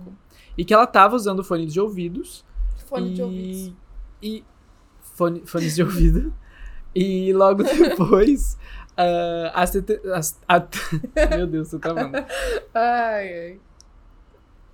E 0.58 0.66
que 0.66 0.74
ela 0.74 0.88
tava 0.88 1.16
usando 1.16 1.44
fone 1.44 1.66
de 1.66 1.80
ouvidos. 1.80 2.44
Fone 2.88 3.12
e, 3.12 3.14
de 3.14 3.22
ouvidos. 3.22 3.74
E 4.22 4.44
fone- 5.16 5.42
fones 5.46 5.76
de 5.76 5.84
ouvido. 5.84 6.34
E 6.96 7.32
logo 7.34 7.62
depois. 7.64 8.58
as 9.54 9.76
as- 10.14 10.42
a- 10.48 10.68
meu 11.38 11.46
Deus, 11.48 11.70
tô 11.70 11.80
travando. 11.80 12.18
Ai, 12.74 13.34
ai. 13.34 13.60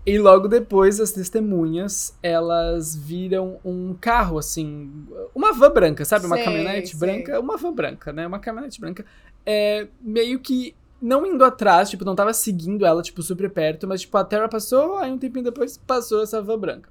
E 0.05 0.19
logo 0.19 0.47
depois, 0.47 0.99
as 0.99 1.11
testemunhas, 1.11 2.15
elas 2.21 2.95
viram 2.95 3.59
um 3.65 3.95
carro, 3.95 4.37
assim, 4.37 4.91
uma 5.33 5.51
van 5.51 5.71
branca, 5.71 6.05
sabe? 6.05 6.27
Uma 6.27 6.37
Sei, 6.37 6.43
caminhonete 6.43 6.95
sei. 6.95 6.99
branca, 6.99 7.39
uma 7.39 7.57
van 7.57 7.73
branca, 7.73 8.13
né? 8.13 8.27
Uma 8.27 8.37
caminhonete 8.39 8.79
branca. 8.79 9.03
É, 9.43 9.87
meio 9.99 10.39
que 10.39 10.75
não 11.01 11.25
indo 11.25 11.43
atrás, 11.43 11.89
tipo, 11.89 12.05
não 12.05 12.15
tava 12.15 12.33
seguindo 12.33 12.85
ela, 12.85 13.01
tipo, 13.01 13.23
super 13.23 13.49
perto, 13.49 13.87
mas, 13.87 14.01
tipo, 14.01 14.15
a 14.17 14.23
Terra 14.23 14.47
passou, 14.47 14.97
aí 14.97 15.11
um 15.11 15.17
tempinho 15.17 15.43
depois 15.45 15.75
passou 15.77 16.21
essa 16.21 16.39
van 16.41 16.59
branca. 16.59 16.89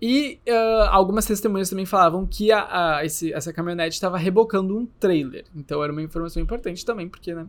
E 0.00 0.38
ah, 0.48 0.88
algumas 0.92 1.26
testemunhas 1.26 1.68
também 1.68 1.84
falavam 1.84 2.26
que 2.26 2.50
a, 2.50 2.96
a- 2.98 3.04
esse- 3.04 3.32
essa 3.32 3.52
caminhonete 3.52 3.94
estava 3.94 4.16
rebocando 4.16 4.76
um 4.76 4.86
trailer. 4.86 5.44
Então 5.54 5.82
era 5.82 5.92
uma 5.92 6.02
informação 6.02 6.42
importante 6.42 6.84
também, 6.84 7.08
porque, 7.08 7.34
né? 7.34 7.46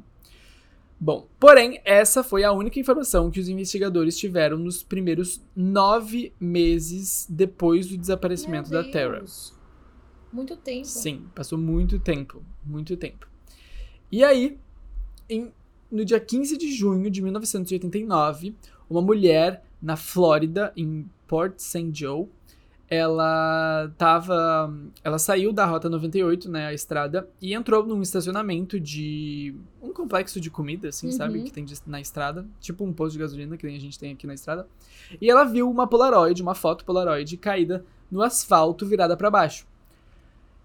Bom, 1.04 1.28
porém, 1.40 1.82
essa 1.84 2.24
foi 2.24 2.44
a 2.44 2.52
única 2.52 2.80
informação 2.80 3.32
que 3.32 3.40
os 3.40 3.50
investigadores 3.50 4.16
tiveram 4.16 4.56
nos 4.60 4.84
primeiros 4.84 5.42
nove 5.56 6.32
meses 6.40 7.26
depois 7.28 7.88
do 7.88 7.98
desaparecimento 7.98 8.70
da 8.70 8.84
Terra. 8.84 9.24
Muito 10.32 10.56
tempo. 10.56 10.86
Sim, 10.86 11.26
passou 11.34 11.58
muito 11.58 11.98
tempo, 12.00 12.44
muito 12.64 12.96
tempo. 12.96 13.28
E 14.12 14.24
aí, 14.24 14.60
em- 15.28 15.52
no 15.92 16.06
dia 16.06 16.20
15 16.20 16.56
de 16.56 16.72
junho 16.72 17.10
de 17.10 17.20
1989, 17.22 18.56
uma 18.88 19.02
mulher 19.02 19.64
na 19.82 19.96
Flórida, 19.98 20.72
em 20.78 21.10
Port 21.28 21.58
St. 21.58 21.90
Joe, 21.92 22.28
ela 22.94 23.90
tava, 23.98 24.70
ela 25.02 25.18
saiu 25.18 25.54
da 25.54 25.66
rota 25.66 25.90
98, 25.90 26.52
né, 26.52 26.68
a 26.68 26.74
estrada, 26.74 27.26
e 27.42 27.54
entrou 27.54 27.86
num 27.86 28.02
estacionamento 28.02 28.78
de 28.78 29.56
um 29.82 29.94
complexo 29.94 30.42
de 30.42 30.50
comida, 30.50 30.90
assim, 30.90 31.06
Uhum. 31.08 31.14
sabe, 31.14 31.42
que 31.44 31.54
tem 31.54 31.66
na 31.88 32.02
estrada, 32.02 32.46
tipo 32.60 32.84
um 32.84 32.92
posto 32.92 33.14
de 33.14 33.20
gasolina 33.20 33.56
que 33.56 33.66
nem 33.66 33.78
a 33.78 33.80
gente 33.80 33.98
tem 33.98 34.12
aqui 34.12 34.28
na 34.28 34.34
estrada. 34.34 34.68
E 35.22 35.32
ela 35.32 35.46
viu 35.46 35.72
uma 35.72 35.88
Polaroid, 35.88 36.42
uma 36.42 36.54
foto 36.54 36.84
Polaroid 36.84 37.38
caída 37.38 37.86
no 38.12 38.22
asfalto 38.22 38.86
virada 38.86 39.16
para 39.16 39.32
baixo. 39.32 39.66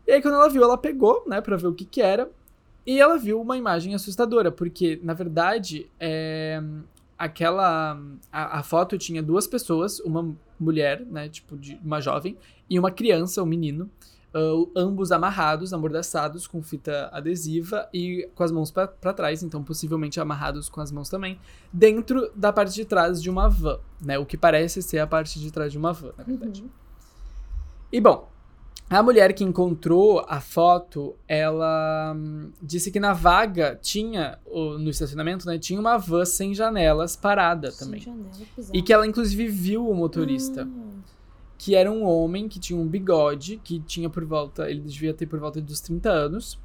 E 0.04 0.10
aí, 0.10 0.20
quando 0.20 0.34
ela 0.34 0.48
viu, 0.48 0.64
ela 0.64 0.76
pegou, 0.76 1.22
né, 1.28 1.40
pra 1.40 1.56
ver 1.56 1.68
o 1.68 1.74
que 1.74 1.84
que 1.84 2.02
era. 2.02 2.28
E 2.84 2.98
ela 3.00 3.16
viu 3.18 3.40
uma 3.40 3.56
imagem 3.56 3.94
assustadora, 3.94 4.50
porque, 4.50 4.98
na 5.00 5.14
verdade, 5.14 5.88
é, 6.00 6.60
aquela. 7.16 8.00
A, 8.32 8.58
a 8.58 8.62
foto 8.64 8.98
tinha 8.98 9.22
duas 9.22 9.46
pessoas, 9.46 10.00
uma 10.00 10.34
mulher, 10.58 11.04
né, 11.04 11.28
tipo, 11.28 11.56
de 11.56 11.78
uma 11.84 12.00
jovem, 12.00 12.36
e 12.68 12.78
uma 12.78 12.90
criança, 12.90 13.42
um 13.42 13.46
menino, 13.46 13.90
ah, 14.34 14.66
ambos 14.76 15.12
amarrados, 15.12 15.72
amordaçados 15.72 16.46
com 16.46 16.62
fita 16.62 17.08
adesiva 17.12 17.88
e 17.92 18.28
com 18.34 18.42
as 18.42 18.52
mãos 18.52 18.70
pra 18.70 18.86
pra 18.86 19.12
trás, 19.12 19.42
então 19.42 19.62
possivelmente 19.62 20.20
amarrados 20.20 20.68
com 20.68 20.80
as 20.80 20.92
mãos 20.92 21.08
também, 21.08 21.38
dentro 21.72 22.30
da 22.34 22.52
parte 22.52 22.74
de 22.74 22.84
trás 22.84 23.22
de 23.22 23.30
uma 23.30 23.48
van, 23.48 23.80
né, 24.00 24.18
o 24.18 24.26
que 24.26 24.36
parece 24.36 24.82
ser 24.82 24.98
a 24.98 25.06
parte 25.06 25.40
de 25.40 25.50
trás 25.50 25.72
de 25.72 25.78
uma 25.78 25.92
van, 25.92 26.12
na 26.18 26.24
verdade. 26.24 26.62
Uhum. 26.62 26.68
E 27.92 28.00
bom, 28.00 28.28
A 28.88 29.02
mulher 29.02 29.32
que 29.32 29.42
encontrou 29.42 30.24
a 30.28 30.40
foto, 30.40 31.16
ela 31.26 32.14
hum, 32.16 32.52
disse 32.62 32.92
que 32.92 33.00
na 33.00 33.12
vaga 33.12 33.76
tinha, 33.82 34.38
no 34.46 34.88
estacionamento, 34.88 35.44
né, 35.44 35.58
tinha 35.58 35.80
uma 35.80 35.98
van 35.98 36.24
sem 36.24 36.54
janelas 36.54 37.16
parada 37.16 37.72
também. 37.72 38.06
E 38.72 38.80
que 38.80 38.92
ela, 38.92 39.04
inclusive, 39.04 39.48
viu 39.48 39.88
o 39.88 39.94
motorista. 39.94 40.68
Ah, 40.70 41.00
Que 41.58 41.74
era 41.74 41.90
um 41.90 42.04
homem 42.04 42.48
que 42.48 42.60
tinha 42.60 42.78
um 42.78 42.86
bigode, 42.86 43.60
que 43.64 43.80
tinha 43.80 44.08
por 44.08 44.24
volta. 44.24 44.70
Ele 44.70 44.80
devia 44.80 45.12
ter 45.12 45.26
por 45.26 45.40
volta 45.40 45.60
dos 45.60 45.80
30 45.80 46.08
anos. 46.08 46.56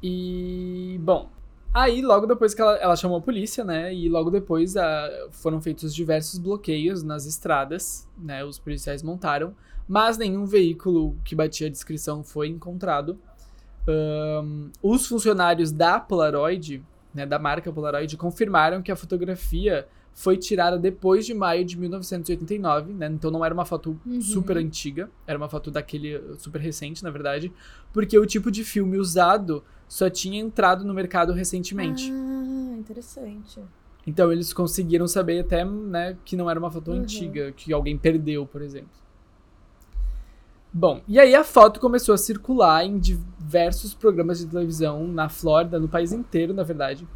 E. 0.00 1.00
Bom. 1.02 1.30
Aí, 1.74 2.00
logo 2.02 2.26
depois 2.26 2.54
que 2.54 2.60
ela, 2.60 2.76
ela 2.76 2.94
chamou 2.94 3.16
a 3.16 3.20
polícia, 3.20 3.64
né? 3.64 3.92
E 3.92 4.08
logo 4.08 4.30
depois 4.30 4.76
ah, 4.76 5.28
foram 5.30 5.60
feitos 5.60 5.92
diversos 5.92 6.38
bloqueios 6.38 7.02
nas 7.02 7.26
estradas, 7.26 8.06
né? 8.16 8.44
Os 8.44 8.58
policiais 8.58 9.02
montaram 9.02 9.52
mas 9.88 10.16
nenhum 10.18 10.44
veículo 10.46 11.16
que 11.24 11.34
batia 11.34 11.66
a 11.66 11.70
descrição 11.70 12.22
foi 12.24 12.48
encontrado. 12.48 13.18
Ahn, 13.86 14.70
os 14.82 15.06
funcionários 15.06 15.72
da 15.72 15.98
Polaroid, 15.98 16.82
né, 17.14 17.26
da 17.26 17.38
marca 17.38 17.72
Polaroid, 17.72 18.16
confirmaram 18.16 18.80
que 18.82 18.92
a 18.92 18.96
fotografia 18.96 19.86
foi 20.14 20.36
tirada 20.36 20.78
depois 20.78 21.24
de 21.24 21.32
maio 21.34 21.64
de 21.64 21.78
1989, 21.78 22.92
né? 22.92 23.06
Então 23.06 23.30
não 23.30 23.42
era 23.44 23.52
uma 23.54 23.64
foto 23.64 23.98
Uhum. 24.06 24.20
super 24.20 24.56
antiga, 24.58 25.10
era 25.26 25.38
uma 25.38 25.48
foto 25.48 25.70
daquele 25.70 26.20
super 26.38 26.60
recente, 26.60 27.02
na 27.02 27.10
verdade, 27.10 27.50
porque 27.92 28.18
o 28.18 28.26
tipo 28.26 28.50
de 28.50 28.62
filme 28.62 28.98
usado 28.98 29.64
só 29.88 30.08
tinha 30.10 30.38
entrado 30.38 30.84
no 30.84 30.92
mercado 30.94 31.32
recentemente. 31.32 32.10
Ah, 32.12 32.76
interessante. 32.78 33.58
Então 34.06 34.30
eles 34.30 34.52
conseguiram 34.52 35.06
saber 35.08 35.40
até, 35.40 35.64
né, 35.64 36.16
que 36.24 36.36
não 36.36 36.48
era 36.50 36.58
uma 36.58 36.70
foto 36.70 36.90
Uhum. 36.90 37.00
antiga, 37.00 37.50
que 37.52 37.72
alguém 37.72 37.96
perdeu, 37.96 38.46
por 38.46 38.60
exemplo. 38.60 38.90
Bom, 40.74 41.02
e 41.06 41.20
aí 41.20 41.34
a 41.34 41.44
foto 41.44 41.78
começou 41.78 42.14
a 42.14 42.18
circular 42.18 42.82
em 42.82 42.98
diversos 42.98 43.92
programas 43.92 44.38
de 44.38 44.46
televisão 44.46 45.06
na 45.06 45.28
Flórida, 45.28 45.78
no 45.78 45.86
país 45.86 46.12
inteiro, 46.12 46.54
na 46.54 46.62
verdade. 46.62 47.06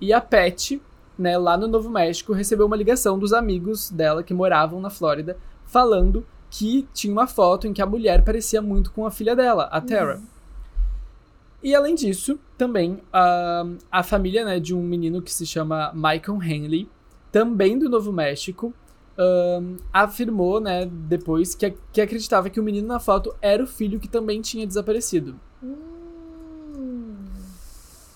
E 0.00 0.12
a 0.12 0.20
Pat, 0.20 0.80
né, 1.18 1.36
lá 1.36 1.56
no 1.56 1.66
Novo 1.66 1.90
México, 1.90 2.32
recebeu 2.32 2.66
uma 2.66 2.76
ligação 2.76 3.18
dos 3.18 3.32
amigos 3.32 3.90
dela 3.90 4.22
que 4.22 4.32
moravam 4.32 4.80
na 4.80 4.90
Flórida, 4.90 5.36
falando 5.66 6.24
que 6.48 6.86
tinha 6.94 7.12
uma 7.12 7.26
foto 7.26 7.66
em 7.66 7.72
que 7.72 7.82
a 7.82 7.86
mulher 7.86 8.24
parecia 8.24 8.62
muito 8.62 8.92
com 8.92 9.04
a 9.04 9.10
filha 9.10 9.34
dela, 9.34 9.64
a 9.64 9.80
Tara. 9.80 10.20
E 11.62 11.74
além 11.74 11.96
disso, 11.96 12.38
também 12.56 13.00
a, 13.12 13.66
a 13.90 14.02
família 14.04 14.44
né, 14.44 14.60
de 14.60 14.72
um 14.72 14.82
menino 14.82 15.20
que 15.20 15.34
se 15.34 15.44
chama 15.44 15.92
Michael 15.92 16.42
Henley, 16.42 16.88
também 17.32 17.76
do 17.76 17.88
Novo 17.88 18.12
México, 18.12 18.72
ahn, 19.20 19.76
afirmou 19.92 20.60
né, 20.60 20.86
depois 20.86 21.54
que, 21.54 21.74
que 21.92 22.00
acreditava 22.00 22.48
que 22.48 22.58
o 22.58 22.62
menino 22.62 22.88
na 22.88 22.98
foto 22.98 23.34
era 23.42 23.62
o 23.62 23.66
filho 23.66 24.00
que 24.00 24.08
também 24.08 24.40
tinha 24.40 24.66
desaparecido. 24.66 25.38
Hum. 25.62 27.16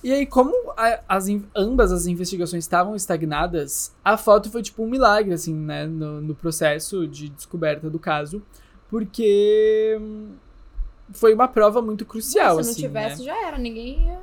E 0.02 0.12
aí, 0.12 0.26
como 0.26 0.52
a- 0.76 1.00
as, 1.08 1.26
ambas 1.56 1.90
as 1.90 2.06
investigações 2.06 2.64
estavam 2.64 2.94
estagnadas, 2.94 3.94
a 4.04 4.16
foto 4.18 4.50
foi 4.50 4.62
tipo 4.62 4.82
um 4.82 4.88
milagre, 4.88 5.32
assim, 5.32 5.54
né, 5.54 5.86
no, 5.86 6.20
no 6.20 6.34
processo 6.34 7.06
de 7.06 7.28
descoberta 7.30 7.88
do 7.88 7.98
caso, 7.98 8.42
porque 8.90 9.96
hum, 10.00 10.32
foi 11.12 11.32
uma 11.34 11.48
prova 11.48 11.80
muito 11.80 12.04
crucial, 12.04 12.56
Se 12.58 12.62
não 12.62 12.70
assim, 12.70 12.82
tivesse, 12.82 13.18
né? 13.20 13.24
já 13.26 13.46
era. 13.48 13.56
Ninguém 13.58 14.06
ia 14.08 14.20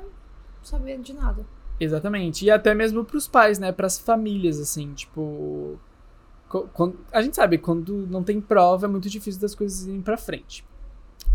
saber 0.62 0.98
de 1.00 1.12
nada. 1.12 1.44
Exatamente. 1.80 2.44
E 2.44 2.50
até 2.50 2.74
mesmo 2.74 3.04
pros 3.04 3.26
pais, 3.26 3.58
né? 3.58 3.72
Pras 3.72 3.98
famílias, 3.98 4.60
assim, 4.60 4.92
tipo. 4.94 5.80
Co- 6.52 6.68
quan- 6.74 6.92
A 7.10 7.22
gente 7.22 7.34
sabe, 7.34 7.56
quando 7.56 8.06
não 8.08 8.22
tem 8.22 8.38
prova, 8.38 8.84
é 8.84 8.88
muito 8.88 9.08
difícil 9.08 9.40
das 9.40 9.54
coisas 9.54 9.86
irem 9.86 10.02
pra 10.02 10.18
frente. 10.18 10.62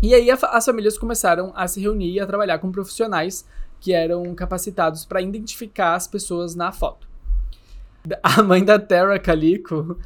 E 0.00 0.14
aí 0.14 0.30
a 0.30 0.34
as 0.52 0.64
famílias 0.64 0.96
começaram 0.96 1.52
a 1.56 1.66
se 1.66 1.80
reunir 1.80 2.12
e 2.12 2.20
a 2.20 2.26
trabalhar 2.26 2.60
com 2.60 2.70
profissionais 2.70 3.44
que 3.80 3.92
eram 3.92 4.32
capacitados 4.34 5.04
pra 5.04 5.20
identificar 5.20 5.94
as 5.94 6.06
pessoas 6.06 6.54
na 6.54 6.70
foto. 6.70 7.08
A 8.22 8.42
mãe 8.44 8.64
da 8.64 8.78
Tara 8.78 9.18
Calico, 9.18 9.98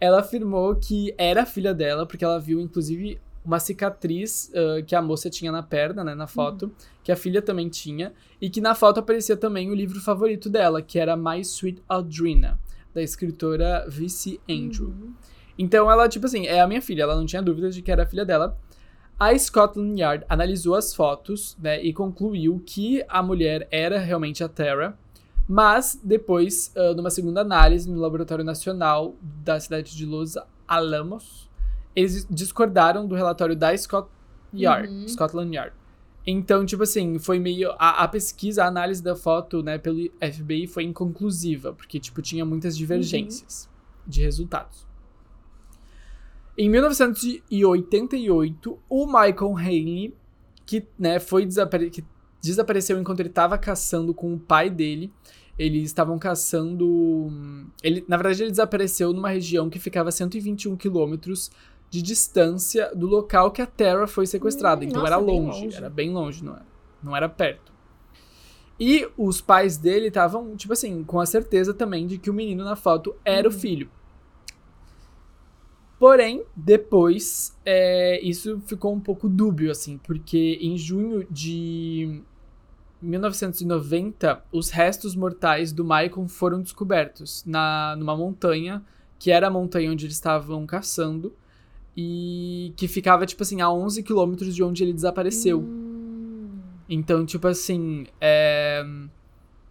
ela 0.00 0.20
afirmou 0.20 0.74
que 0.74 1.14
era 1.16 1.42
a 1.42 1.46
filha 1.46 1.72
dela, 1.72 2.04
porque 2.04 2.24
ela 2.24 2.38
viu, 2.40 2.60
inclusive, 2.60 3.20
uma 3.44 3.58
cicatriz 3.60 4.50
ah, 4.54 4.82
que 4.82 4.94
a 4.94 5.00
moça 5.00 5.30
tinha 5.30 5.52
na 5.52 5.62
perna, 5.62 6.02
né, 6.02 6.14
na 6.16 6.26
foto, 6.26 6.70
que 7.04 7.12
a 7.12 7.16
filha 7.16 7.40
também 7.40 7.68
tinha, 7.68 8.12
e 8.40 8.50
que 8.50 8.60
na 8.60 8.74
foto 8.74 8.98
aparecia 9.00 9.36
também 9.36 9.70
o 9.70 9.74
livro 9.74 10.00
favorito 10.00 10.50
dela, 10.50 10.82
que 10.82 10.98
era 10.98 11.16
My 11.16 11.40
Sweet 11.40 11.80
Audrina, 11.88 12.58
da 12.94 13.02
escritora 13.02 13.84
V.C. 13.88 14.40
Andrew. 14.48 14.88
Uhum. 14.88 15.14
Então 15.58 15.90
ela, 15.90 16.08
tipo 16.08 16.26
assim, 16.26 16.46
é 16.46 16.60
a 16.60 16.66
minha 16.66 16.80
filha, 16.80 17.02
ela 17.02 17.16
não 17.16 17.26
tinha 17.26 17.42
dúvida 17.42 17.70
de 17.70 17.82
que 17.82 17.90
era 17.90 18.04
a 18.04 18.06
filha 18.06 18.24
dela. 18.24 18.56
A 19.18 19.36
Scotland 19.36 20.00
Yard 20.00 20.24
analisou 20.28 20.76
as 20.76 20.94
fotos, 20.94 21.56
né, 21.60 21.82
e 21.82 21.92
concluiu 21.92 22.62
que 22.64 23.04
a 23.08 23.20
mulher 23.20 23.66
era 23.70 23.98
realmente 23.98 24.44
a 24.44 24.48
Tara, 24.48 24.96
mas 25.48 26.00
depois, 26.04 26.72
ah, 26.76 26.94
numa 26.94 27.10
segunda 27.10 27.40
análise 27.40 27.90
no 27.90 27.98
Laboratório 28.00 28.44
Nacional 28.44 29.16
da 29.20 29.58
cidade 29.58 29.96
de 29.96 30.06
Los 30.06 30.36
Alamos, 30.68 31.50
eles 31.96 32.24
discordaram 32.30 33.08
do 33.08 33.16
relatório 33.16 33.56
da 33.56 33.76
Scot 33.76 34.08
Yard, 34.54 34.88
Uhum. 34.88 35.08
Scotland 35.08 35.54
Yard. 35.54 35.72
Então, 36.30 36.66
tipo 36.66 36.82
assim, 36.82 37.18
foi 37.18 37.38
meio. 37.38 37.70
A, 37.78 38.04
a 38.04 38.08
pesquisa, 38.08 38.62
a 38.62 38.66
análise 38.66 39.02
da 39.02 39.16
foto, 39.16 39.62
né, 39.62 39.78
pelo 39.78 40.10
FBI 40.20 40.66
foi 40.66 40.84
inconclusiva, 40.84 41.72
porque, 41.72 41.98
tipo, 41.98 42.20
tinha 42.20 42.44
muitas 42.44 42.76
divergências 42.76 43.66
de 44.06 44.20
resultados. 44.20 44.86
Em 46.56 46.68
1988, 46.68 48.78
o 48.90 49.06
Michael 49.06 49.56
Haney, 49.56 50.14
que, 50.66 50.86
né, 50.98 51.18
foi 51.18 51.46
desapare 51.46 51.88
que 51.88 52.04
desapareceu 52.42 53.00
enquanto 53.00 53.20
ele 53.20 53.30
estava 53.30 53.56
caçando 53.56 54.12
com 54.12 54.34
o 54.34 54.38
pai 54.38 54.68
dele. 54.68 55.10
Eles 55.58 55.84
estavam 55.84 56.18
caçando. 56.18 57.32
Ele, 57.82 58.04
na 58.06 58.18
verdade, 58.18 58.42
ele 58.42 58.50
desapareceu 58.50 59.14
numa 59.14 59.30
região 59.30 59.70
que 59.70 59.78
ficava 59.78 60.10
a 60.10 60.12
121 60.12 60.76
quilômetros 60.76 61.50
de 61.90 62.02
distância 62.02 62.94
do 62.94 63.06
local 63.06 63.50
que 63.50 63.62
a 63.62 63.66
Terra 63.66 64.06
foi 64.06 64.26
sequestrada. 64.26 64.84
Hum, 64.84 64.88
então 64.88 65.00
nossa, 65.02 65.14
era 65.14 65.22
bem 65.22 65.40
longe, 65.40 65.64
longe. 65.64 65.76
era 65.76 65.90
bem 65.90 66.10
longe, 66.10 66.44
não 66.44 66.54
era, 66.54 66.66
não 67.02 67.16
era 67.16 67.28
perto. 67.28 67.72
E 68.80 69.08
os 69.16 69.40
pais 69.40 69.76
dele 69.76 70.06
estavam, 70.06 70.54
tipo 70.54 70.72
assim, 70.72 71.02
com 71.02 71.18
a 71.18 71.26
certeza 71.26 71.74
também 71.74 72.06
de 72.06 72.16
que 72.16 72.30
o 72.30 72.34
menino 72.34 72.64
na 72.64 72.76
foto 72.76 73.16
era 73.24 73.48
o 73.48 73.52
filho. 73.52 73.90
Porém, 75.98 76.44
depois, 76.54 77.56
é, 77.64 78.20
isso 78.22 78.62
ficou 78.66 78.94
um 78.94 79.00
pouco 79.00 79.28
dúbio, 79.28 79.68
assim, 79.68 79.98
porque 79.98 80.56
em 80.60 80.78
junho 80.78 81.26
de 81.28 82.22
1990, 83.02 84.44
os 84.52 84.70
restos 84.70 85.16
mortais 85.16 85.72
do 85.72 85.82
Michael 85.82 86.28
foram 86.28 86.60
descobertos 86.60 87.44
na, 87.44 87.96
numa 87.96 88.16
montanha, 88.16 88.84
que 89.18 89.32
era 89.32 89.48
a 89.48 89.50
montanha 89.50 89.90
onde 89.90 90.06
eles 90.06 90.14
estavam 90.14 90.64
caçando, 90.66 91.34
e 92.00 92.72
que 92.76 92.86
ficava, 92.86 93.26
tipo 93.26 93.42
assim, 93.42 93.60
a 93.60 93.68
11 93.68 94.04
quilômetros 94.04 94.54
de 94.54 94.62
onde 94.62 94.84
ele 94.84 94.92
desapareceu. 94.92 95.58
Hum. 95.58 96.60
Então, 96.88 97.26
tipo 97.26 97.48
assim, 97.48 98.06
é, 98.20 98.86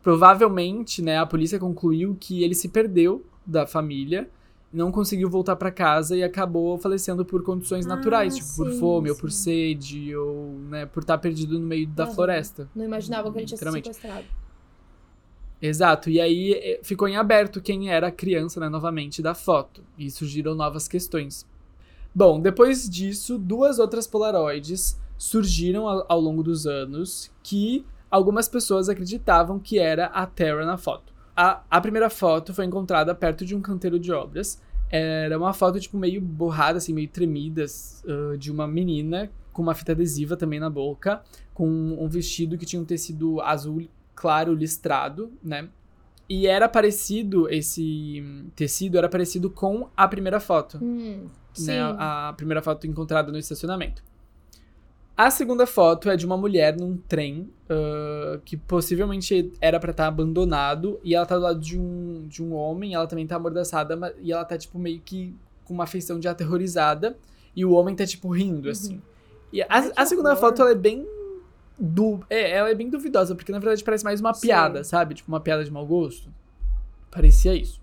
provavelmente, 0.03 1.01
né, 1.01 1.17
a 1.17 1.25
polícia 1.25 1.57
concluiu 1.57 2.17
que 2.19 2.43
ele 2.43 2.53
se 2.53 2.67
perdeu 2.67 3.25
da 3.45 3.65
família, 3.65 4.27
não 4.73 4.91
conseguiu 4.91 5.29
voltar 5.29 5.55
pra 5.55 5.71
casa 5.71 6.17
e 6.17 6.21
acabou 6.21 6.77
falecendo 6.77 7.23
por 7.23 7.41
condições 7.43 7.85
Ah, 7.85 7.89
naturais, 7.95 8.35
tipo 8.35 8.57
por 8.57 8.69
sim, 8.69 8.77
fome 8.77 9.09
ou 9.09 9.15
por 9.15 9.31
sim. 9.31 9.43
sede 9.43 10.13
ou, 10.13 10.59
né, 10.69 10.85
por 10.85 11.03
estar 11.03 11.17
perdido 11.19 11.57
no 11.57 11.65
meio 11.65 11.87
da 11.87 12.03
Aham. 12.03 12.13
floresta. 12.13 12.67
Não 12.75 12.83
imaginava 12.83 13.31
que 13.31 13.37
ele 13.37 13.45
tinha 13.45 13.57
sido 13.57 13.71
sequestrado. 13.71 14.25
Exato, 15.61 16.09
e 16.09 16.19
aí 16.19 16.53
eh, 16.53 16.81
ficou 16.83 17.07
em 17.07 17.15
aberto 17.15 17.61
quem 17.61 17.89
era 17.89 18.07
a 18.07 18.11
criança, 18.11 18.59
né, 18.59 18.67
novamente, 18.67 19.21
da 19.21 19.33
foto. 19.33 19.81
E 19.97 20.11
surgiram 20.11 20.53
novas 20.53 20.89
questões. 20.89 21.45
Bom, 22.17 22.39
depois 22.39 22.89
disso, 22.89 23.37
duas 23.37 23.77
outras 23.77 24.07
Polaroids 24.07 24.99
surgiram 25.19 25.87
ao, 25.87 26.19
longo 26.19 26.41
dos 26.41 26.65
anos 26.65 27.29
que 27.43 27.85
algumas 28.09 28.49
pessoas 28.49 28.89
acreditavam 28.89 29.59
que 29.59 29.77
era 29.77 30.07
a 30.07 30.25
Terra 30.25 30.65
na 30.65 30.77
foto. 30.77 31.13
A, 31.35 31.61
a 31.69 31.79
primeira 31.79 32.09
foto 32.09 32.55
foi 32.55 32.65
encontrada 32.65 33.13
perto 33.13 33.45
de 33.45 33.55
um 33.55 33.61
canteiro 33.61 33.99
de 33.99 34.11
obras. 34.11 34.59
Era 34.89 35.37
uma 35.37 35.53
foto, 35.53 35.79
tipo, 35.79 35.95
meio 35.95 36.19
borrada, 36.19 36.79
assim, 36.79 36.91
meio 36.91 37.07
tremida, 37.07 37.63
ah, 38.07 38.35
de 38.35 38.51
uma 38.51 38.67
menina 38.67 39.29
com 39.53 39.61
uma 39.61 39.75
fita 39.75 39.91
adesiva 39.91 40.35
também 40.35 40.59
na 40.59 40.71
boca, 40.71 41.21
com 41.53 41.67
um 41.67 42.09
vestido 42.09 42.57
que 42.57 42.65
tinha 42.65 42.81
um 42.81 42.85
tecido 42.85 43.39
azul 43.41 43.87
claro 44.15 44.55
listrado, 44.55 45.31
né? 45.43 45.69
E 46.27 46.47
era 46.47 46.67
parecido, 46.67 47.47
esse 47.47 48.23
tecido 48.55 48.97
era 48.97 49.07
parecido 49.07 49.51
com 49.51 49.87
a 49.95 50.07
primeira 50.07 50.39
foto, 50.39 50.79
Hum. 50.83 51.27
Né? 51.65 51.79
A, 51.97 52.33
primeira 52.35 52.61
foto 52.61 52.85
encontrada 52.87 53.31
no 53.31 53.37
estacionamento. 53.37 54.03
A 55.15 55.31
segunda 55.31 55.65
foto 55.65 56.09
é 56.09 56.15
de 56.15 56.25
uma 56.25 56.37
mulher 56.37 56.77
num 56.77 56.95
trem 56.95 57.49
ah, 57.69 58.39
que 58.45 58.55
possivelmente 58.55 59.51
era 59.59 59.79
pra 59.79 59.91
estar 59.91 60.07
abandonado 60.07 60.99
e 61.03 61.15
ela 61.15 61.25
tá 61.25 61.35
do 61.35 61.41
lado 61.41 61.59
de 61.59 61.79
um, 61.79 62.27
de 62.27 62.43
um 62.43 62.53
homem, 62.53 62.93
ela 62.93 63.07
também 63.07 63.25
tá 63.25 63.35
amordaçada 63.35 64.15
e 64.19 64.31
ela 64.31 64.45
tá 64.45 64.57
tipo 64.57 64.77
meio 64.77 65.01
que 65.01 65.35
com 65.65 65.73
uma 65.73 65.87
feição 65.87 66.19
de 66.19 66.27
aterrorizada 66.27 67.17
e 67.55 67.65
o 67.65 67.71
homem 67.71 67.95
tá 67.95 68.05
tipo 68.05 68.29
rindo 68.29 68.69
assim. 68.69 69.01
E 69.51 69.61
a, 69.61 69.67
Ai, 69.69 69.91
a 69.95 70.05
segunda 70.05 70.29
horror. 70.29 70.39
foto, 70.39 70.61
ela 70.61 70.71
é 70.71 70.75
bem. 70.75 71.05
Du 71.79 72.19
é, 72.29 72.51
ela 72.51 72.69
é 72.69 72.75
bem 72.75 72.89
duvidosa, 72.89 73.35
porque 73.35 73.51
na 73.51 73.59
verdade 73.59 73.83
parece 73.83 74.03
mais 74.03 74.19
uma 74.19 74.33
Sim. 74.33 74.47
piada, 74.47 74.83
sabe? 74.83 75.13
Tipo, 75.13 75.31
uma 75.31 75.39
piada 75.39 75.63
de 75.63 75.71
mau 75.71 75.85
gosto. 75.85 76.29
Parecia 77.11 77.53
isso. 77.55 77.81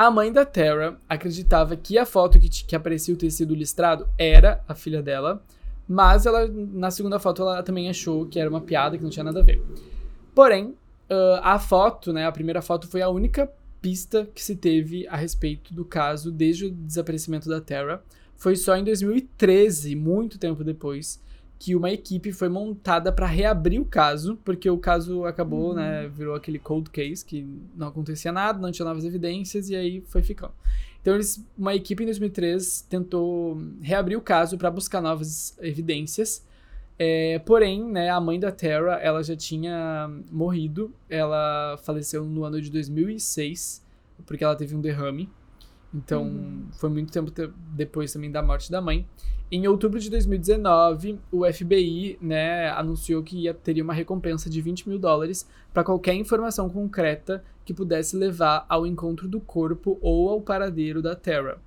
A 0.00 0.10
mãe 0.10 0.32
da 0.32 0.46
Tara 0.46 0.96
acreditava 1.06 1.76
que 1.76 1.98
a 1.98 2.06
foto 2.06 2.40
que, 2.40 2.48
que 2.48 2.74
aparecia 2.74 3.12
o 3.12 3.18
tecido 3.18 3.54
listrado 3.54 4.08
era 4.16 4.64
a 4.66 4.74
filha 4.74 5.02
dela, 5.02 5.44
mas 5.86 6.24
ela, 6.24 6.48
na 6.48 6.90
segunda 6.90 7.18
foto, 7.18 7.42
ela 7.42 7.62
também 7.62 7.86
achou 7.86 8.24
que 8.24 8.40
era 8.40 8.48
uma 8.48 8.62
piada, 8.62 8.96
que 8.96 9.04
não 9.04 9.10
tinha 9.10 9.24
nada 9.24 9.40
a 9.40 9.42
ver. 9.42 9.62
Porém, 10.34 10.74
ah, 11.10 11.52
a 11.52 11.58
foto, 11.58 12.14
né, 12.14 12.24
a 12.24 12.32
primeira 12.32 12.62
foto 12.62 12.88
foi 12.88 13.02
a 13.02 13.10
única 13.10 13.52
pista 13.82 14.26
que 14.34 14.42
se 14.42 14.56
teve 14.56 15.06
a 15.06 15.16
respeito 15.16 15.74
do 15.74 15.84
caso 15.84 16.32
desde 16.32 16.64
o 16.64 16.70
desaparecimento 16.70 17.46
da 17.46 17.60
Tara. 17.60 18.02
Foi 18.38 18.56
só 18.56 18.74
em 18.78 18.84
2013, 18.84 19.94
muito 19.96 20.38
tempo 20.38 20.64
depois, 20.64 21.20
que 21.60 21.76
uma 21.76 21.90
equipe 21.90 22.32
foi 22.32 22.48
montada 22.48 23.12
para 23.12 23.26
reabrir 23.26 23.78
o 23.78 23.84
caso, 23.84 24.38
porque 24.42 24.68
o 24.70 24.78
caso 24.78 25.26
acabou, 25.26 25.74
né, 25.74 26.08
virou 26.08 26.34
aquele 26.34 26.58
cold 26.58 26.88
case 26.88 27.22
que 27.22 27.46
não 27.76 27.88
acontecia 27.88 28.32
nada, 28.32 28.58
não 28.58 28.72
tinha 28.72 28.86
novas 28.86 29.04
evidências 29.04 29.68
e 29.68 29.76
aí 29.76 30.00
foi 30.06 30.22
ficando. 30.22 30.54
Então 31.02 31.14
eles, 31.14 31.44
uma 31.58 31.74
equipe 31.74 32.02
em 32.02 32.06
2003 32.06 32.86
tentou 32.88 33.60
reabrir 33.82 34.16
o 34.16 34.22
caso 34.22 34.56
para 34.56 34.70
buscar 34.70 35.02
novas 35.02 35.54
evidências. 35.60 36.42
É, 36.98 37.38
porém, 37.40 37.84
né, 37.84 38.08
a 38.08 38.20
mãe 38.20 38.40
da 38.40 38.50
Tara, 38.50 38.94
ela 38.94 39.22
já 39.22 39.36
tinha 39.36 40.10
morrido. 40.32 40.90
Ela 41.10 41.78
faleceu 41.82 42.24
no 42.24 42.42
ano 42.42 42.60
de 42.60 42.70
2006, 42.70 43.84
porque 44.24 44.42
ela 44.42 44.56
teve 44.56 44.74
um 44.74 44.80
derrame. 44.80 45.28
Então, 45.92 46.22
Uhum. 46.24 46.68
foi 46.72 46.88
muito 46.88 47.12
tempo 47.12 47.30
te- 47.30 47.50
depois 47.74 48.12
também 48.12 48.30
da 48.30 48.42
morte 48.42 48.70
da 48.70 48.80
mãe. 48.80 49.06
Em 49.50 49.66
outubro 49.66 49.98
de 49.98 50.08
2019, 50.08 51.18
o 51.32 51.44
FBI, 51.44 52.16
né, 52.20 52.68
anunciou 52.70 53.22
que 53.22 53.36
ia, 53.36 53.52
teria 53.52 53.82
uma 53.82 53.92
recompensa 53.92 54.48
de 54.48 54.60
20 54.60 54.88
mil 54.88 54.98
dólares 54.98 55.48
para 55.74 55.82
qualquer 55.82 56.14
informação 56.14 56.68
concreta 56.70 57.42
que 57.64 57.74
pudesse 57.74 58.16
levar 58.16 58.64
ao 58.68 58.86
encontro 58.86 59.26
do 59.26 59.40
corpo 59.40 59.98
ou 60.00 60.28
ao 60.28 60.40
paradeiro 60.40 61.02
da 61.02 61.16
Tara. 61.16 61.58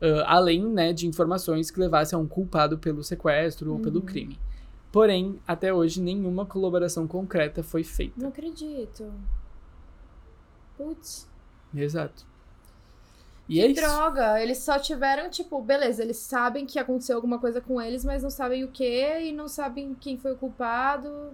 Ah, 0.00 0.36
além 0.36 0.64
né, 0.64 0.94
de 0.94 1.06
informações 1.06 1.70
que 1.70 1.78
levassem 1.78 2.16
a 2.16 2.20
um 2.20 2.26
culpado 2.26 2.78
pelo 2.78 3.04
sequestro 3.04 3.72
ou 3.74 3.78
pelo 3.80 4.00
Uhum. 4.00 4.06
crime. 4.06 4.38
Porém, 4.90 5.38
até 5.46 5.72
hoje, 5.74 6.00
nenhuma 6.00 6.46
colaboração 6.46 7.06
concreta 7.06 7.62
foi 7.62 7.84
feita. 7.84 8.14
Não 8.18 8.30
acredito. 8.30 9.12
Putz. 10.76 11.28
Exato. 11.74 12.26
E 13.50 13.72
que 13.74 13.78
é 13.78 13.82
droga. 13.82 14.40
Eles 14.42 14.58
só 14.58 14.78
tiveram, 14.78 15.28
tipo, 15.28 15.60
beleza, 15.60 16.02
eles 16.02 16.16
sabem 16.18 16.64
que 16.64 16.78
aconteceu 16.78 17.16
alguma 17.16 17.38
coisa 17.38 17.60
com 17.60 17.80
eles, 17.82 18.04
mas 18.04 18.22
não 18.22 18.30
sabem 18.30 18.64
o 18.64 18.68
que 18.68 19.20
e 19.20 19.32
não 19.32 19.48
sabem 19.48 19.94
quem 20.00 20.16
foi 20.16 20.32
o 20.32 20.36
culpado. 20.36 21.32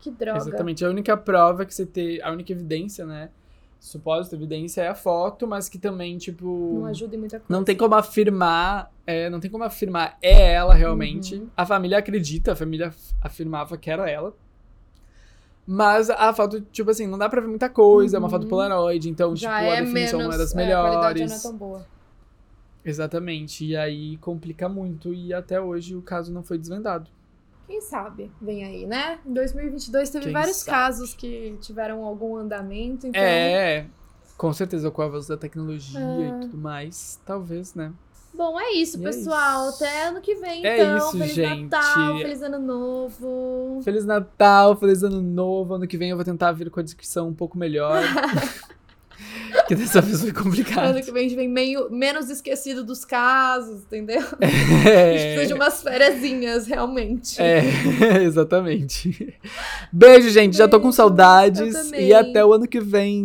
Que 0.00 0.10
droga. 0.10 0.38
Exatamente. 0.38 0.84
A 0.84 0.88
única 0.88 1.16
prova 1.16 1.66
que 1.66 1.74
você 1.74 1.84
tem, 1.84 2.20
a 2.22 2.30
única 2.30 2.50
evidência, 2.52 3.04
né? 3.04 3.30
Suposta 3.78 4.34
evidência 4.36 4.82
é 4.82 4.88
a 4.88 4.94
foto, 4.94 5.46
mas 5.46 5.68
que 5.68 5.78
também, 5.78 6.18
tipo. 6.18 6.78
Não 6.80 6.86
ajuda 6.86 7.16
em 7.16 7.18
muita 7.18 7.38
coisa. 7.40 7.46
Não 7.52 7.64
tem 7.64 7.76
como 7.76 7.94
afirmar, 7.94 8.90
é, 9.06 9.30
não 9.30 9.40
tem 9.40 9.50
como 9.50 9.64
afirmar 9.64 10.18
é 10.20 10.52
ela 10.52 10.74
realmente. 10.74 11.36
Uhum. 11.36 11.48
A 11.56 11.64
família 11.64 11.96
acredita, 11.98 12.52
a 12.52 12.56
família 12.56 12.88
af- 12.88 13.14
afirmava 13.22 13.76
que 13.78 13.90
era 13.90 14.08
ela. 14.08 14.34
Mas 15.66 16.10
a 16.10 16.32
foto, 16.32 16.60
tipo 16.60 16.90
assim, 16.90 17.06
não 17.06 17.16
dá 17.18 17.28
pra 17.28 17.40
ver 17.40 17.46
muita 17.48 17.68
coisa, 17.68 18.16
é 18.16 18.18
uma 18.18 18.28
foto 18.28 18.42
Uhum. 18.44 18.48
Polaroid, 18.48 19.08
então, 19.08 19.36
Já 19.36 19.58
tipo, 19.60 19.70
é 19.72 19.78
a 19.78 19.80
definição 19.82 20.18
menos. 20.18 20.34
não 20.34 20.40
é 20.40 20.44
das 20.44 20.54
é, 20.56 20.72
a 20.72 20.80
qualidade 20.80 21.14
melhores. 21.20 21.30
não 21.30 21.36
é 21.36 21.40
tão 21.40 21.56
boa. 21.56 21.86
Exatamente. 22.84 23.64
E 23.64 23.76
aí 23.76 24.16
complica 24.18 24.68
muito. 24.68 25.12
E 25.12 25.32
até 25.32 25.60
hoje 25.60 25.94
o 25.94 26.02
caso 26.02 26.32
não 26.32 26.42
foi 26.42 26.58
desvendado. 26.58 27.08
Quem 27.66 27.80
sabe 27.82 28.32
vem 28.40 28.64
aí, 28.64 28.86
né? 28.86 29.20
Em 29.24 29.32
2022 29.32 30.10
teve 30.10 30.24
Quem 30.24 30.32
vários 30.32 30.56
sabe? 30.56 30.70
casos 30.76 31.14
que 31.14 31.56
tiveram 31.60 32.02
algum 32.04 32.36
andamento, 32.36 33.06
então. 33.06 33.20
É, 33.22 33.86
com 34.36 34.52
certeza 34.52 34.90
com 34.90 35.02
o 35.02 35.04
avanço 35.04 35.28
da 35.28 35.36
tecnologia 35.36 36.00
É. 36.00 36.28
e 36.28 36.40
tudo 36.40 36.58
mais. 36.58 37.20
Talvez, 37.24 37.74
né? 37.74 37.92
Bom, 38.32 38.58
é 38.58 38.72
isso, 38.72 38.98
E 38.98 39.00
é 39.02 39.04
pessoal. 39.04 39.68
isso. 39.68 39.84
Até 39.84 40.06
ano 40.06 40.20
que 40.20 40.34
vem, 40.36 40.64
É 40.64 40.82
então. 40.82 40.96
isso, 40.98 41.10
feliz 41.18 41.34
gente. 41.34 41.62
Natal, 41.70 42.18
feliz 42.18 42.42
ano 42.42 42.58
novo. 42.58 43.80
Feliz 43.84 44.04
Natal, 44.06 44.76
feliz 44.76 45.02
ano 45.02 45.20
novo. 45.20 45.74
Ano 45.74 45.86
que 45.86 45.96
vem 45.98 46.10
eu 46.10 46.16
vou 46.16 46.24
tentar 46.24 46.52
vir 46.52 46.70
com 46.70 46.80
a 46.80 46.82
descrição 46.82 47.28
um 47.28 47.34
pouco 47.34 47.58
melhor. 47.58 48.00
que 49.66 49.74
dessa 49.74 50.00
vez 50.00 50.20
foi 50.22 50.32
complicado. 50.32 50.90
Ano 50.90 51.02
que 51.02 51.12
vem 51.12 51.26
a 51.26 51.28
gente 51.28 51.36
vem 51.36 51.48
meio, 51.48 51.90
menos 51.90 52.30
esquecido 52.30 52.82
dos 52.84 53.04
casos, 53.04 53.82
entendeu? 53.82 54.20
A 54.40 54.46
gente 54.46 55.34
precisa 55.34 55.46
de 55.46 55.52
É, 55.52 55.54
umas 55.54 55.82
fériasinhas, 55.82 56.66
realmente. 56.66 57.40
é, 57.40 57.60
exatamente. 58.24 59.34
Beijo, 59.92 60.30
gente. 60.30 60.56
Já 60.56 60.66
tô 60.66 60.78
com 60.78 60.84
Beijo, 60.84 60.96
saudades. 60.96 61.90
E 61.92 62.14
até 62.14 62.44
o 62.44 62.52
ano 62.52 62.66
que 62.66 62.80
vem. 62.80 63.22